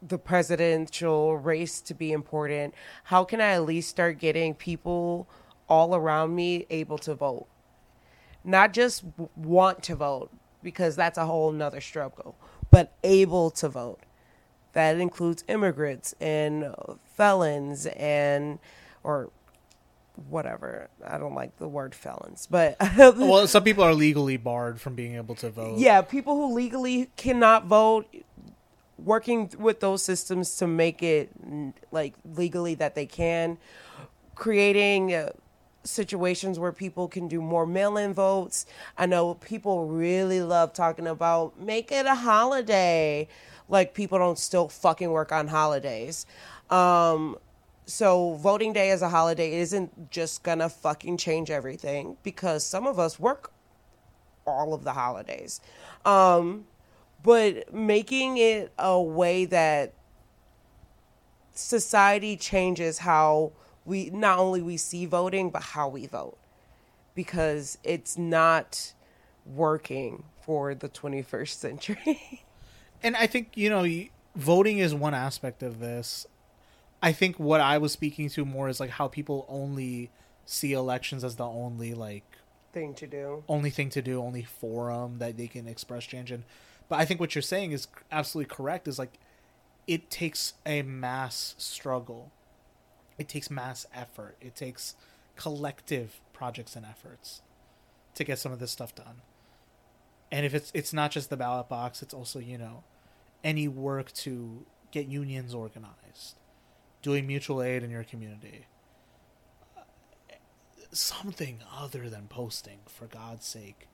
the 0.00 0.16
presidential 0.16 1.36
race 1.36 1.80
to 1.80 1.92
be 1.92 2.12
important, 2.12 2.72
how 3.04 3.24
can 3.24 3.40
I 3.40 3.54
at 3.54 3.64
least 3.64 3.88
start 3.88 4.18
getting 4.18 4.54
people 4.54 5.28
all 5.70 5.94
around 5.94 6.34
me 6.34 6.66
able 6.68 6.98
to 6.98 7.14
vote? 7.14 7.46
Not 8.44 8.74
just 8.74 9.04
want 9.36 9.82
to 9.84 9.94
vote, 9.94 10.30
because 10.62 10.96
that's 10.96 11.18
a 11.18 11.26
whole 11.26 11.52
nother 11.52 11.80
struggle, 11.80 12.36
but 12.70 12.92
able 13.02 13.50
to 13.52 13.68
vote. 13.68 14.00
That 14.72 14.98
includes 14.98 15.44
immigrants 15.48 16.14
and 16.20 16.74
felons 17.16 17.86
and, 17.86 18.58
or 19.02 19.30
whatever. 20.28 20.88
I 21.04 21.18
don't 21.18 21.34
like 21.34 21.56
the 21.58 21.68
word 21.68 21.94
felons, 21.94 22.46
but 22.50 22.76
well, 22.98 23.46
some 23.46 23.64
people 23.64 23.82
are 23.82 23.94
legally 23.94 24.36
barred 24.36 24.80
from 24.80 24.94
being 24.94 25.16
able 25.16 25.34
to 25.36 25.50
vote. 25.50 25.78
Yeah, 25.78 26.02
people 26.02 26.36
who 26.36 26.54
legally 26.54 27.10
cannot 27.16 27.66
vote, 27.66 28.06
working 28.98 29.50
with 29.58 29.80
those 29.80 30.02
systems 30.02 30.56
to 30.56 30.66
make 30.66 31.02
it 31.02 31.30
like 31.90 32.14
legally 32.36 32.74
that 32.76 32.94
they 32.94 33.06
can, 33.06 33.58
creating 34.34 35.14
uh, 35.14 35.30
situations 35.84 36.58
where 36.58 36.72
people 36.72 37.08
can 37.08 37.28
do 37.28 37.40
more 37.40 37.66
mail-in 37.66 38.12
votes. 38.12 38.66
I 38.98 39.06
know 39.06 39.34
people 39.34 39.86
really 39.86 40.42
love 40.42 40.72
talking 40.72 41.06
about 41.06 41.58
make 41.60 41.90
it 41.90 42.06
a 42.06 42.14
holiday, 42.14 43.28
like 43.68 43.94
people 43.94 44.18
don't 44.18 44.38
still 44.38 44.68
fucking 44.68 45.10
work 45.10 45.32
on 45.32 45.48
holidays. 45.48 46.26
Um, 46.68 47.38
so 47.86 48.34
voting 48.34 48.72
day 48.72 48.90
as 48.90 49.02
a 49.02 49.08
holiday 49.08 49.54
isn't 49.54 50.10
just 50.10 50.42
gonna 50.42 50.68
fucking 50.68 51.16
change 51.16 51.50
everything 51.50 52.16
because 52.22 52.64
some 52.64 52.86
of 52.86 52.98
us 52.98 53.18
work 53.18 53.52
all 54.46 54.74
of 54.74 54.84
the 54.84 54.92
holidays. 54.92 55.60
Um, 56.04 56.66
but 57.22 57.72
making 57.72 58.38
it 58.38 58.72
a 58.78 59.00
way 59.00 59.44
that 59.46 59.94
society 61.54 62.36
changes 62.36 62.98
how 62.98 63.52
we 63.90 64.08
not 64.10 64.38
only 64.38 64.62
we 64.62 64.76
see 64.76 65.04
voting 65.04 65.50
but 65.50 65.62
how 65.62 65.88
we 65.88 66.06
vote 66.06 66.38
because 67.14 67.76
it's 67.82 68.16
not 68.16 68.94
working 69.44 70.24
for 70.40 70.74
the 70.74 70.88
21st 70.88 71.48
century. 71.48 72.44
and 73.02 73.16
I 73.16 73.26
think, 73.26 73.56
you 73.56 73.68
know, 73.68 73.84
voting 74.36 74.78
is 74.78 74.94
one 74.94 75.12
aspect 75.12 75.62
of 75.62 75.80
this. 75.80 76.26
I 77.02 77.12
think 77.12 77.38
what 77.38 77.60
I 77.60 77.78
was 77.78 77.92
speaking 77.92 78.28
to 78.30 78.44
more 78.44 78.68
is 78.68 78.78
like 78.78 78.90
how 78.90 79.08
people 79.08 79.44
only 79.48 80.10
see 80.46 80.72
elections 80.72 81.24
as 81.24 81.36
the 81.36 81.44
only 81.44 81.92
like 81.92 82.24
thing 82.72 82.94
to 82.94 83.06
do, 83.06 83.42
only 83.48 83.70
thing 83.70 83.90
to 83.90 84.02
do, 84.02 84.22
only 84.22 84.44
forum 84.44 85.18
that 85.18 85.36
they 85.36 85.48
can 85.48 85.66
express 85.66 86.04
change 86.04 86.30
in. 86.30 86.44
But 86.88 87.00
I 87.00 87.04
think 87.04 87.18
what 87.18 87.34
you're 87.34 87.42
saying 87.42 87.72
is 87.72 87.88
absolutely 88.12 88.54
correct. 88.54 88.86
Is 88.86 88.98
like 88.98 89.18
it 89.86 90.10
takes 90.10 90.54
a 90.66 90.82
mass 90.82 91.54
struggle, 91.56 92.30
it 93.20 93.28
takes 93.28 93.50
mass 93.50 93.86
effort, 93.94 94.36
it 94.40 94.56
takes 94.56 94.94
collective 95.36 96.20
projects 96.32 96.74
and 96.74 96.84
efforts 96.84 97.42
to 98.14 98.24
get 98.24 98.38
some 98.38 98.50
of 98.50 98.58
this 98.58 98.70
stuff 98.70 98.94
done. 98.94 99.22
And 100.32 100.46
if 100.46 100.54
it's 100.54 100.70
it's 100.74 100.92
not 100.92 101.10
just 101.10 101.30
the 101.30 101.36
ballot 101.36 101.68
box, 101.68 102.02
it's 102.02 102.14
also 102.14 102.38
you 102.38 102.58
know 102.58 102.82
any 103.44 103.68
work 103.68 104.12
to 104.12 104.64
get 104.90 105.06
unions 105.06 105.54
organized 105.54 106.36
doing 107.02 107.26
mutual 107.26 107.62
aid 107.62 107.82
in 107.82 107.90
your 107.90 108.04
community. 108.04 108.66
Something 110.92 111.60
other 111.74 112.08
than 112.08 112.26
posting, 112.28 112.78
for 112.86 113.06
God's 113.06 113.46
sake. 113.46 113.86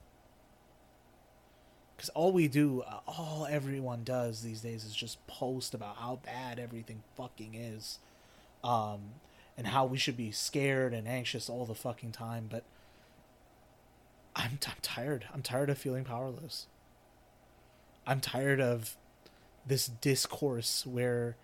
Because 1.95 2.09
all 2.09 2.31
we 2.31 2.47
do, 2.47 2.81
uh, 2.81 2.99
all 3.07 3.47
everyone 3.49 4.03
does 4.03 4.41
these 4.41 4.61
days 4.61 4.83
is 4.83 4.95
just 4.95 5.25
post 5.27 5.73
about 5.73 5.97
how 5.97 6.19
bad 6.23 6.59
everything 6.59 7.03
fucking 7.15 7.55
is. 7.55 7.99
Um, 8.63 8.99
and 9.57 9.67
how 9.67 9.85
we 9.85 9.97
should 9.97 10.17
be 10.17 10.31
scared 10.31 10.93
and 10.93 11.07
anxious 11.07 11.49
all 11.49 11.65
the 11.65 11.73
fucking 11.73 12.11
time. 12.11 12.47
But 12.49 12.63
I'm, 14.35 14.59
I'm 14.67 14.77
tired. 14.81 15.25
I'm 15.33 15.41
tired 15.41 15.69
of 15.69 15.77
feeling 15.77 16.03
powerless. 16.03 16.67
I'm 18.05 18.21
tired 18.21 18.61
of 18.61 18.95
this 19.65 19.87
discourse 19.87 20.85
where 20.85 21.35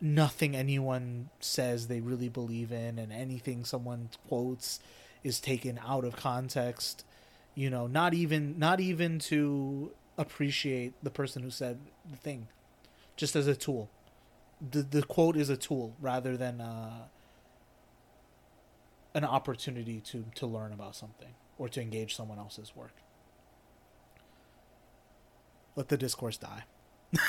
nothing 0.00 0.56
anyone 0.56 1.28
says 1.38 1.86
they 1.86 2.00
really 2.00 2.28
believe 2.28 2.72
in 2.72 2.98
and 2.98 3.12
anything 3.12 3.64
someone 3.64 4.08
quotes 4.26 4.80
is 5.22 5.38
taken 5.38 5.78
out 5.86 6.04
of 6.04 6.16
context 6.16 7.04
you 7.54 7.70
know 7.70 7.86
not 7.86 8.12
even 8.12 8.58
not 8.58 8.80
even 8.80 9.20
to 9.20 9.92
appreciate 10.18 10.92
the 11.04 11.10
person 11.10 11.40
who 11.40 11.50
said 11.50 11.78
the 12.10 12.16
thing 12.16 12.48
just 13.14 13.36
as 13.36 13.46
a 13.46 13.54
tool 13.54 13.88
the 14.70 14.82
the 14.82 15.02
quote 15.02 15.36
is 15.36 15.48
a 15.48 15.56
tool 15.56 15.94
rather 16.00 16.36
than 16.36 16.60
uh, 16.60 17.04
an 19.14 19.24
opportunity 19.24 20.00
to 20.00 20.24
to 20.34 20.46
learn 20.46 20.72
about 20.72 20.94
something 20.94 21.34
or 21.58 21.68
to 21.68 21.80
engage 21.80 22.14
someone 22.14 22.38
else's 22.38 22.74
work 22.76 22.94
let 25.76 25.88
the 25.88 25.96
discourse 25.96 26.36
die 26.36 26.64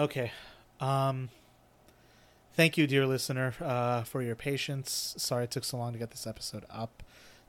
Okay. 0.00 0.32
Um, 0.80 1.28
thank 2.54 2.78
you, 2.78 2.86
dear 2.86 3.06
listener, 3.06 3.54
uh, 3.60 4.02
for 4.02 4.22
your 4.22 4.34
patience. 4.34 5.14
Sorry 5.18 5.44
it 5.44 5.50
took 5.50 5.64
so 5.64 5.76
long 5.76 5.92
to 5.92 5.98
get 5.98 6.10
this 6.10 6.26
episode 6.26 6.64
up. 6.70 7.02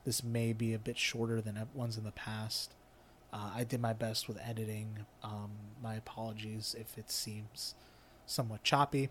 This 0.04 0.22
may 0.22 0.52
be 0.52 0.74
a 0.74 0.78
bit 0.78 0.98
shorter 0.98 1.40
than 1.40 1.58
ones 1.72 1.96
in 1.96 2.04
the 2.04 2.12
past. 2.12 2.74
Uh, 3.32 3.50
I 3.54 3.64
did 3.64 3.80
my 3.80 3.92
best 3.92 4.28
with 4.28 4.38
editing. 4.46 5.06
Um, 5.22 5.50
my 5.82 5.94
apologies 5.94 6.74
if 6.78 6.98
it 6.98 7.10
seems 7.10 7.74
somewhat 8.26 8.62
choppy. 8.62 9.08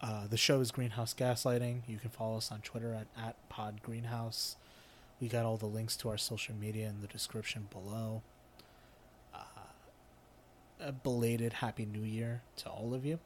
Uh, 0.00 0.26
the 0.26 0.36
show 0.36 0.60
is 0.60 0.70
Greenhouse 0.70 1.12
Gaslighting. 1.12 1.82
You 1.86 1.98
can 1.98 2.10
follow 2.10 2.36
us 2.36 2.50
on 2.52 2.60
Twitter 2.60 2.94
at, 2.94 3.06
at 3.20 3.36
PodGreenhouse. 3.50 4.56
We 5.20 5.28
got 5.28 5.44
all 5.44 5.56
the 5.56 5.66
links 5.66 5.96
to 5.98 6.08
our 6.08 6.18
social 6.18 6.54
media 6.54 6.88
in 6.88 7.00
the 7.00 7.08
description 7.08 7.68
below 7.70 8.22
a 10.80 10.92
belated 10.92 11.54
Happy 11.54 11.84
New 11.84 12.02
Year 12.02 12.42
to 12.56 12.68
all 12.68 12.94
of 12.94 13.04
you. 13.04 13.18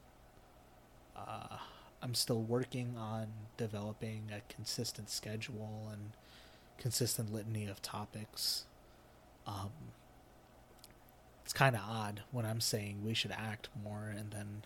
Uh, 1.15 1.57
I'm 2.01 2.15
still 2.15 2.41
working 2.41 2.95
on 2.97 3.27
developing 3.57 4.29
a 4.31 4.41
consistent 4.53 5.09
schedule 5.09 5.89
and 5.91 6.11
consistent 6.77 7.33
litany 7.33 7.65
of 7.67 7.81
topics. 7.81 8.65
Um, 9.45 9.71
it's 11.43 11.53
kind 11.53 11.75
of 11.75 11.81
odd 11.87 12.23
when 12.31 12.45
I'm 12.45 12.61
saying 12.61 13.03
we 13.03 13.13
should 13.13 13.31
act 13.31 13.69
more 13.83 14.13
and 14.15 14.31
then 14.31 14.63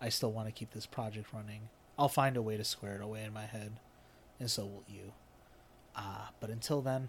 I 0.00 0.08
still 0.08 0.32
want 0.32 0.48
to 0.48 0.52
keep 0.52 0.72
this 0.72 0.86
project 0.86 1.32
running. 1.32 1.68
I'll 1.98 2.08
find 2.08 2.36
a 2.36 2.42
way 2.42 2.56
to 2.56 2.64
square 2.64 2.96
it 2.96 3.02
away 3.02 3.24
in 3.24 3.32
my 3.32 3.46
head, 3.46 3.72
and 4.38 4.50
so 4.50 4.66
will 4.66 4.84
you. 4.88 5.12
Uh, 5.94 6.26
but 6.40 6.50
until 6.50 6.82
then, 6.82 7.08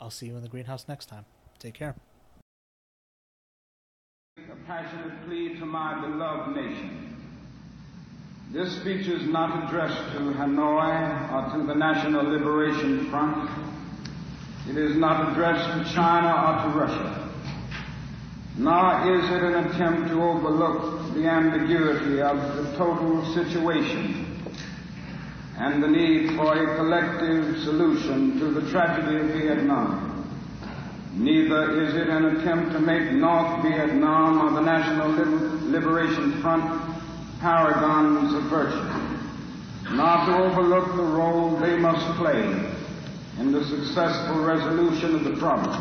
I'll 0.00 0.10
see 0.10 0.26
you 0.26 0.36
in 0.36 0.42
the 0.42 0.48
greenhouse 0.48 0.86
next 0.88 1.06
time. 1.06 1.24
Take 1.58 1.74
care 1.74 1.94
A 4.38 4.66
passionate 4.66 5.24
plea 5.24 5.54
to 5.58 5.64
my 5.64 6.00
beloved 6.00 6.56
nation. 6.56 7.16
This 8.52 8.76
speech 8.76 9.06
is 9.06 9.26
not 9.28 9.64
addressed 9.64 10.12
to 10.12 10.18
Hanoi 10.18 11.32
or 11.32 11.58
to 11.58 11.66
the 11.66 11.74
National 11.74 12.24
Liberation 12.24 13.08
Front. 13.10 13.50
It 14.68 14.76
is 14.76 14.96
not 14.96 15.30
addressed 15.30 15.88
to 15.88 15.94
China 15.94 16.28
or 16.28 16.64
to 16.64 16.78
Russia. 16.78 17.30
Nor 18.56 19.16
is 19.16 19.30
it 19.30 19.42
an 19.42 19.66
attempt 19.66 20.08
to 20.08 20.20
overlook 20.20 21.14
the 21.14 21.24
ambiguity 21.24 22.20
of 22.20 22.36
the 22.56 22.76
total 22.76 23.24
situation 23.32 24.42
and 25.56 25.82
the 25.82 25.88
need 25.88 26.36
for 26.36 26.52
a 26.54 26.76
collective 26.76 27.62
solution 27.62 28.40
to 28.40 28.50
the 28.50 28.68
tragedy 28.70 29.18
of 29.18 29.26
Vietnam. 29.26 30.26
Neither 31.14 31.82
is 31.82 31.94
it 31.94 32.08
an 32.08 32.24
attempt 32.36 32.72
to 32.72 32.80
make 32.80 33.12
North 33.12 33.62
Vietnam 33.62 34.40
or 34.40 34.50
the 34.50 34.60
National 34.60 35.10
Liberation 35.70 36.42
Front 36.42 36.64
paragons 37.40 38.34
of 38.34 38.42
virtue, 38.44 39.94
not 39.94 40.26
to 40.26 40.36
overlook 40.36 40.96
the 40.96 41.02
role 41.02 41.56
they 41.56 41.76
must 41.76 42.04
play 42.16 42.75
in 43.38 43.52
the 43.52 43.64
successful 43.64 44.44
resolution 44.44 45.14
of 45.14 45.24
the 45.24 45.36
problem. 45.36 45.80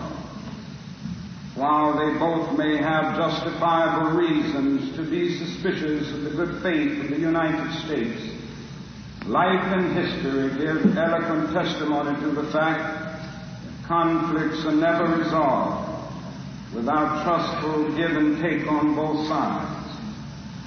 While 1.55 1.93
they 1.97 2.19
both 2.19 2.57
may 2.57 2.77
have 2.77 3.15
justifiable 3.15 4.17
reasons 4.17 4.95
to 4.97 5.09
be 5.09 5.37
suspicious 5.37 6.11
of 6.11 6.23
the 6.23 6.31
good 6.31 6.61
faith 6.61 7.01
of 7.01 7.09
the 7.09 7.19
United 7.19 7.73
States, 7.85 8.21
life 9.25 9.63
and 9.73 9.93
history 9.93 10.49
give 10.59 10.97
eloquent 10.97 11.53
testimony 11.53 12.19
to 12.21 12.31
the 12.31 12.51
fact 12.51 12.81
that 12.81 13.15
Conflicts 13.87 14.65
are 14.65 14.75
never 14.75 15.05
resolved 15.17 15.85
without 16.73 17.23
trustful 17.23 17.95
give 17.95 18.11
and 18.17 18.41
take 18.41 18.67
on 18.67 18.95
both 18.95 19.27
sides. 19.27 19.85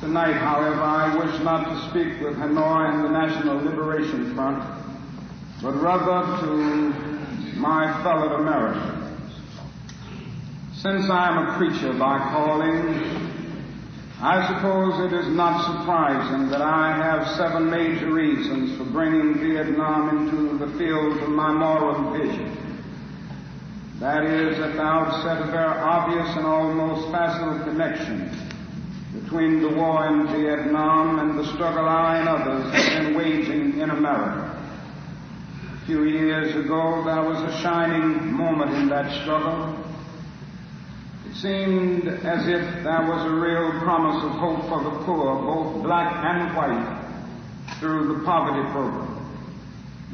Tonight, 0.00 0.34
however, 0.34 0.80
I 0.80 1.16
wish 1.16 1.42
not 1.42 1.64
to 1.64 1.90
speak 1.90 2.20
with 2.22 2.36
Hanoi 2.36 2.94
and 2.94 3.04
the 3.04 3.10
National 3.10 3.56
Liberation 3.56 4.34
Front, 4.34 4.77
but 5.62 5.72
rather 5.82 6.46
to 6.46 7.58
my 7.58 8.02
fellow 8.02 8.36
Americans. 8.36 9.34
Since 10.74 11.10
I 11.10 11.28
am 11.30 11.48
a 11.48 11.58
preacher 11.58 11.92
by 11.98 12.18
calling, 12.18 13.18
I 14.20 14.46
suppose 14.46 15.12
it 15.12 15.16
is 15.16 15.28
not 15.34 15.64
surprising 15.66 16.48
that 16.50 16.62
I 16.62 16.96
have 16.96 17.36
seven 17.36 17.70
major 17.70 18.12
reasons 18.12 18.78
for 18.78 18.84
bringing 18.84 19.40
Vietnam 19.40 20.28
into 20.28 20.58
the 20.64 20.78
field 20.78 21.18
of 21.18 21.28
my 21.30 21.52
moral 21.52 22.12
vision. 22.12 22.54
That 23.98 24.24
is, 24.24 24.58
at 24.60 24.74
the 24.74 24.82
outset, 24.82 25.42
a 25.42 25.50
very 25.50 25.78
obvious 25.80 26.36
and 26.36 26.46
almost 26.46 27.10
facile 27.10 27.64
connection 27.64 28.30
between 29.12 29.60
the 29.60 29.70
war 29.70 30.06
in 30.06 30.28
Vietnam 30.28 31.18
and 31.18 31.36
the 31.36 31.52
struggle 31.54 31.88
I 31.88 32.18
and 32.18 32.28
others 32.28 32.72
have 32.72 33.02
been 33.02 33.16
waging 33.16 33.80
in 33.80 33.90
America. 33.90 34.47
Few 35.88 36.04
years 36.04 36.54
ago, 36.54 37.02
there 37.02 37.22
was 37.22 37.40
a 37.40 37.62
shining 37.62 38.30
moment 38.30 38.74
in 38.74 38.90
that 38.90 39.22
struggle. 39.22 39.74
It 41.26 41.34
seemed 41.36 42.06
as 42.06 42.46
if 42.46 42.84
there 42.84 43.06
was 43.08 43.24
a 43.24 43.34
real 43.34 43.80
promise 43.80 44.22
of 44.22 44.32
hope 44.32 44.68
for 44.68 44.84
the 44.84 45.04
poor, 45.06 45.40
both 45.40 45.82
black 45.82 46.12
and 46.26 46.54
white, 46.54 47.80
through 47.80 48.18
the 48.18 48.24
poverty 48.26 48.70
program. 48.70 49.16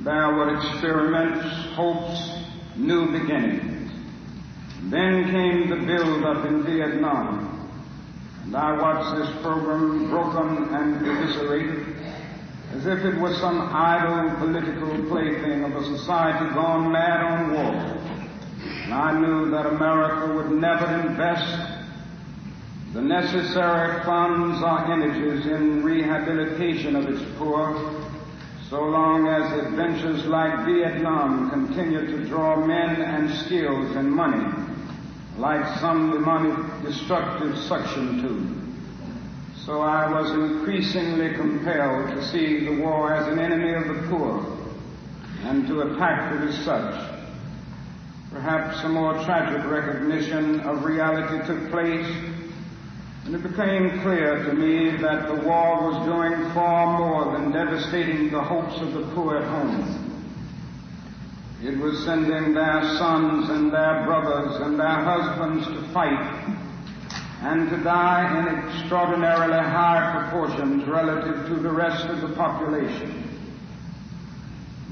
There 0.05 0.29
were 0.35 0.57
experiments, 0.57 1.75
hopes, 1.75 2.21
new 2.77 3.11
beginnings. 3.11 3.91
Then 4.85 5.29
came 5.33 5.71
the 5.71 5.85
build-up 5.85 6.47
in 6.47 6.63
Vietnam. 6.63 7.69
And 8.45 8.57
I 8.57 8.81
watched 8.81 9.17
this 9.19 9.43
program 9.43 10.09
broken 10.09 10.73
and 10.73 11.05
eviscerated 11.05 11.95
as 12.75 12.87
if 12.87 13.05
it 13.05 13.17
were 13.19 13.35
some 13.35 13.61
idle 13.73 14.37
political 14.39 14.89
plaything 15.09 15.65
of 15.65 15.77
a 15.77 15.97
society 15.97 16.53
gone 16.55 16.91
mad 16.91 17.21
on 17.21 17.53
war. 17.53 17.75
And 18.85 18.93
I 18.93 19.19
knew 19.19 19.51
that 19.51 19.67
America 19.67 20.35
would 20.35 20.51
never 20.61 20.87
invest 21.07 21.81
the 22.93 23.01
necessary 23.01 24.05
funds 24.05 24.61
or 24.63 24.93
energies 24.93 25.47
in 25.47 25.85
rehabilitation 25.85 26.97
of 26.97 27.09
its 27.09 27.23
poor 27.39 28.05
so 28.71 28.83
long 28.83 29.29
as 29.29 29.67
adventures 29.67 30.25
like 30.27 30.67
Vietnam 30.67 31.51
continue 31.51 32.07
to 32.07 32.25
draw 32.27 32.57
men 32.57 33.03
and 33.03 33.33
skills 33.45 33.95
and 33.95 34.11
money 34.11 34.53
like 35.39 35.79
some 35.79 36.11
demonic 36.11 36.83
destructive 36.85 37.57
suction 37.59 38.23
tube. 38.23 38.64
So 39.65 39.81
I 39.81 40.11
was 40.11 40.31
increasingly 40.31 41.35
compelled 41.37 42.11
to 42.11 42.29
see 42.31 42.67
the 42.67 42.83
war 42.83 43.15
as 43.15 43.29
an 43.29 43.39
enemy 43.39 43.73
of 43.73 43.89
the 43.89 44.09
poor 44.11 44.45
and 45.45 45.67
to 45.69 45.81
attack 45.81 46.35
it 46.35 46.51
as 46.51 46.65
such. 46.67 47.19
Perhaps 48.31 48.85
a 48.85 48.91
more 48.91 49.15
tragic 49.25 49.65
recognition 49.65 50.61
of 50.61 50.85
reality 50.85 51.47
took 51.47 51.71
place, 51.71 52.07
and 53.25 53.35
it 53.35 53.43
became 53.43 54.03
clear 54.03 54.45
to 54.45 54.53
me 54.53 55.01
that 55.01 55.29
the 55.29 55.47
war 55.47 55.91
was 55.91 56.05
doing 56.05 56.53
far 56.53 56.99
more 56.99 57.39
than 57.39 57.51
devastating 57.51 58.31
the 58.31 58.43
hopes 58.43 58.79
of 58.83 58.93
the 58.93 59.15
poor 59.15 59.39
at 59.39 59.49
home. 59.49 60.29
It 61.63 61.79
was 61.79 62.05
sending 62.05 62.53
their 62.53 62.83
sons 62.99 63.49
and 63.49 63.73
their 63.73 64.05
brothers 64.05 64.61
and 64.61 64.79
their 64.79 64.89
husbands 64.89 65.67
to 65.69 65.93
fight 65.95 66.64
and 67.45 67.69
to 67.69 67.77
die 67.85 68.39
in 68.39 68.59
extraordinarily 68.59 69.53
high 69.53 70.29
proportions 70.31 70.83
relative 70.89 71.47
to 71.47 71.57
the 71.57 71.71
rest 71.71 72.07
of 72.07 72.23
the 72.23 72.35
population. 72.35 73.23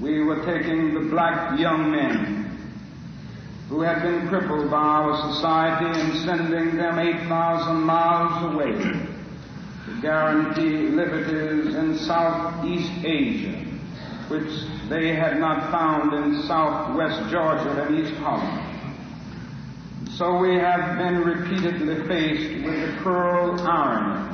We 0.03 0.23
were 0.23 0.45
taking 0.45 0.93
the 0.93 1.09
black 1.09 1.59
young 1.59 1.91
men 1.91 2.59
who 3.71 3.81
had 3.81 4.03
been 4.03 4.29
crippled 4.29 4.71
by 4.71 4.77
our 4.77 5.33
society 5.33 5.99
and 5.99 6.25
sending 6.25 6.77
them 6.77 6.99
8,000 6.99 7.81
miles 7.81 8.53
away 8.53 8.73
to 9.87 10.01
guarantee 10.03 10.89
liberties 10.89 11.75
in 11.75 11.99
Southeast 11.99 12.93
Asia 13.03 13.63
which 14.33 14.65
they 14.89 15.15
had 15.15 15.39
not 15.39 15.71
found 15.71 16.15
in 16.15 16.43
southwest 16.45 17.31
Georgia 17.31 17.85
and 17.85 17.99
East 17.99 18.15
Harlem. 18.15 18.72
So 20.23 20.37
we 20.37 20.55
have 20.55 20.99
been 20.99 21.25
repeatedly 21.25 22.07
faced 22.07 22.65
with 22.65 22.81
the 22.81 22.97
cruel 23.03 23.61
irony 23.61 24.33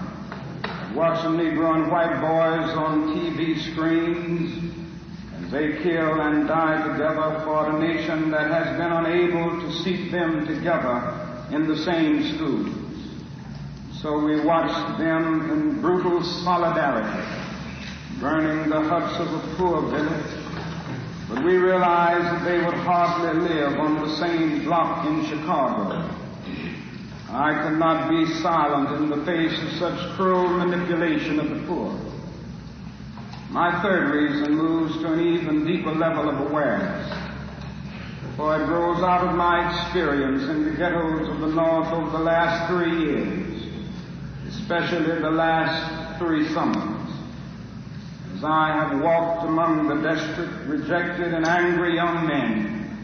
watching 0.95 1.31
Negro 1.31 1.77
and 1.77 1.91
white 1.91 2.21
boys 2.21 2.77
on 2.77 3.17
TV 3.17 3.59
screens 3.73 4.75
as 5.41 5.51
they 5.51 5.83
kill 5.83 6.21
and 6.21 6.47
die 6.47 6.89
together 6.89 7.41
for 7.43 7.71
a 7.71 7.79
nation 7.79 8.31
that 8.33 8.51
has 8.51 8.77
been 8.77 8.93
unable 8.93 9.63
to 9.63 9.73
seat 9.83 10.13
them 10.13 10.47
together 10.47 11.47
in 11.53 11.67
the 11.67 11.79
same 11.79 12.35
schools. 12.35 12.69
So 14.03 14.19
we 14.19 14.41
watch 14.41 14.99
them 14.99 15.51
in 15.51 15.81
brutal 15.81 16.23
solidarity 16.23 17.27
burning 18.21 18.69
the 18.69 18.83
huts 18.83 19.19
of 19.21 19.33
a 19.33 19.57
poor 19.57 19.81
village. 19.89 20.48
But 21.29 21.45
we 21.45 21.59
realized 21.59 22.25
that 22.25 22.45
they 22.45 22.65
would 22.65 22.75
hardly 22.75 23.49
live 23.49 23.79
on 23.79 23.97
the 23.97 24.17
same 24.17 24.65
block 24.65 25.07
in 25.07 25.27
Chicago. 25.27 26.09
I 27.31 27.63
could 27.63 27.79
not 27.79 28.09
be 28.09 28.25
silent 28.41 29.03
in 29.03 29.11
the 29.11 29.23
face 29.27 29.53
of 29.63 29.71
such 29.79 30.17
cruel 30.17 30.49
manipulation 30.49 31.39
of 31.39 31.51
the 31.51 31.67
poor. 31.67 31.95
My 33.51 33.83
third 33.83 34.15
reason 34.15 34.55
moves 34.55 34.97
to 35.01 35.13
an 35.13 35.21
even 35.21 35.67
deeper 35.67 35.93
level 35.93 36.31
of 36.31 36.51
awareness, 36.51 37.13
for 38.37 38.59
it 38.61 38.67
grows 38.67 39.03
out 39.03 39.27
of 39.27 39.35
my 39.37 39.85
experience 39.85 40.45
in 40.45 40.65
the 40.65 40.71
ghettos 40.71 41.29
of 41.29 41.41
the 41.41 41.49
North 41.49 41.89
over 41.89 42.11
the 42.11 42.25
last 42.25 42.71
three 42.71 43.05
years, 43.05 43.67
especially 44.49 45.21
the 45.21 45.31
last 45.31 46.19
three 46.19 46.49
summers. 46.55 46.98
As 48.39 48.45
I 48.45 48.71
have 48.71 49.03
walked 49.03 49.49
among 49.49 49.89
the 49.89 49.97
desperate, 49.97 50.69
rejected, 50.69 51.35
and 51.35 51.45
angry 51.45 51.97
young 51.97 52.25
men, 52.25 52.97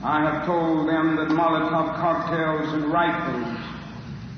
I 0.00 0.20
have 0.20 0.46
told 0.46 0.88
them 0.88 1.16
that 1.16 1.26
Molotov 1.26 1.96
cocktails 1.96 2.72
and 2.72 2.84
rifles 2.84 3.58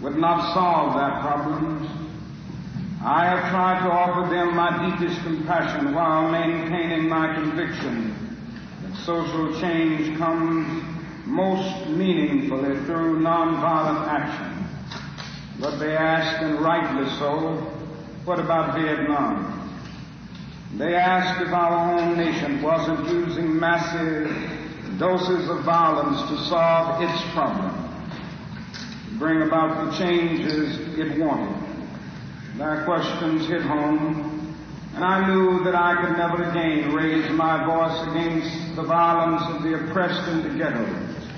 would 0.01 0.17
not 0.17 0.55
solve 0.55 0.95
their 0.95 1.21
problems. 1.21 1.87
I 3.05 3.27
have 3.27 3.51
tried 3.51 3.85
to 3.85 3.93
offer 3.93 4.35
them 4.35 4.57
my 4.57 4.89
deepest 4.89 5.21
compassion 5.23 5.95
while 5.95 6.31
maintaining 6.31 7.07
my 7.07 7.35
conviction 7.35 8.39
that 8.85 8.97
social 9.05 9.61
change 9.61 10.17
comes 10.17 10.83
most 11.27 11.91
meaningfully 11.91 12.75
through 12.87 13.21
nonviolent 13.21 14.09
action. 14.09 14.67
But 15.61 15.77
they 15.77 15.95
ask, 15.95 16.41
and 16.41 16.59
rightly 16.63 17.07
so, 17.19 17.57
what 18.25 18.41
about 18.41 18.75
Vietnam? 18.81 19.61
They 20.77 20.97
asked 20.97 21.41
if 21.41 21.53
our 21.53 22.01
own 22.01 22.17
nation 22.17 22.61
wasn't 22.61 23.09
using 23.09 23.61
massive 23.61 24.99
doses 24.99 25.49
of 25.49 25.63
violence 25.63 26.21
to 26.29 26.49
solve 26.49 27.01
its 27.01 27.23
problem, 27.33 27.71
to 29.09 29.19
bring 29.21 29.43
about 29.43 29.85
the 29.85 29.97
changes 29.97 30.99
it 30.99 31.17
wanted. 31.17 31.55
Their 32.57 32.85
questions 32.85 33.47
hit 33.47 33.63
home, 33.63 34.57
and 34.97 35.05
I 35.05 35.29
knew 35.29 35.63
that 35.63 35.77
I 35.77 36.05
could 36.05 36.17
never 36.17 36.43
again 36.43 36.93
raise 36.93 37.31
my 37.31 37.65
voice 37.65 38.09
against 38.09 38.75
the 38.75 38.83
violence 38.83 39.43
of 39.55 39.63
the 39.63 39.75
oppressed 39.75 40.29
and 40.29 40.43
the 40.43 40.59
ghettos 40.59 41.29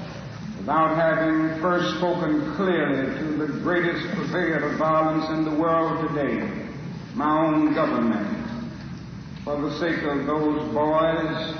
without 0.58 0.96
having 0.96 1.60
first 1.60 1.98
spoken 1.98 2.54
clearly 2.54 3.18
to 3.18 3.24
the 3.36 3.60
greatest 3.60 4.08
purveyor 4.14 4.64
of 4.64 4.78
violence 4.78 5.28
in 5.28 5.44
the 5.44 5.60
world 5.60 6.08
today, 6.08 6.50
my 7.14 7.44
own 7.44 7.74
government 7.74 8.45
for 9.46 9.60
the 9.60 9.78
sake 9.78 10.02
of 10.02 10.26
those 10.26 10.74
boys, 10.74 11.54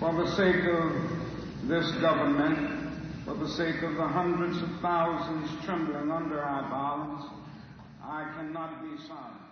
for 0.00 0.10
the 0.14 0.34
sake 0.36 0.64
of 0.64 1.68
this 1.68 1.90
government, 2.00 2.94
for 3.26 3.34
the 3.34 3.46
sake 3.46 3.82
of 3.82 3.94
the 3.96 4.08
hundreds 4.08 4.56
of 4.62 4.70
thousands 4.80 5.50
trembling 5.66 6.10
under 6.10 6.40
our 6.40 6.66
violence, 6.70 7.26
I 8.02 8.32
cannot 8.34 8.82
be 8.82 8.96
silent. 9.06 9.47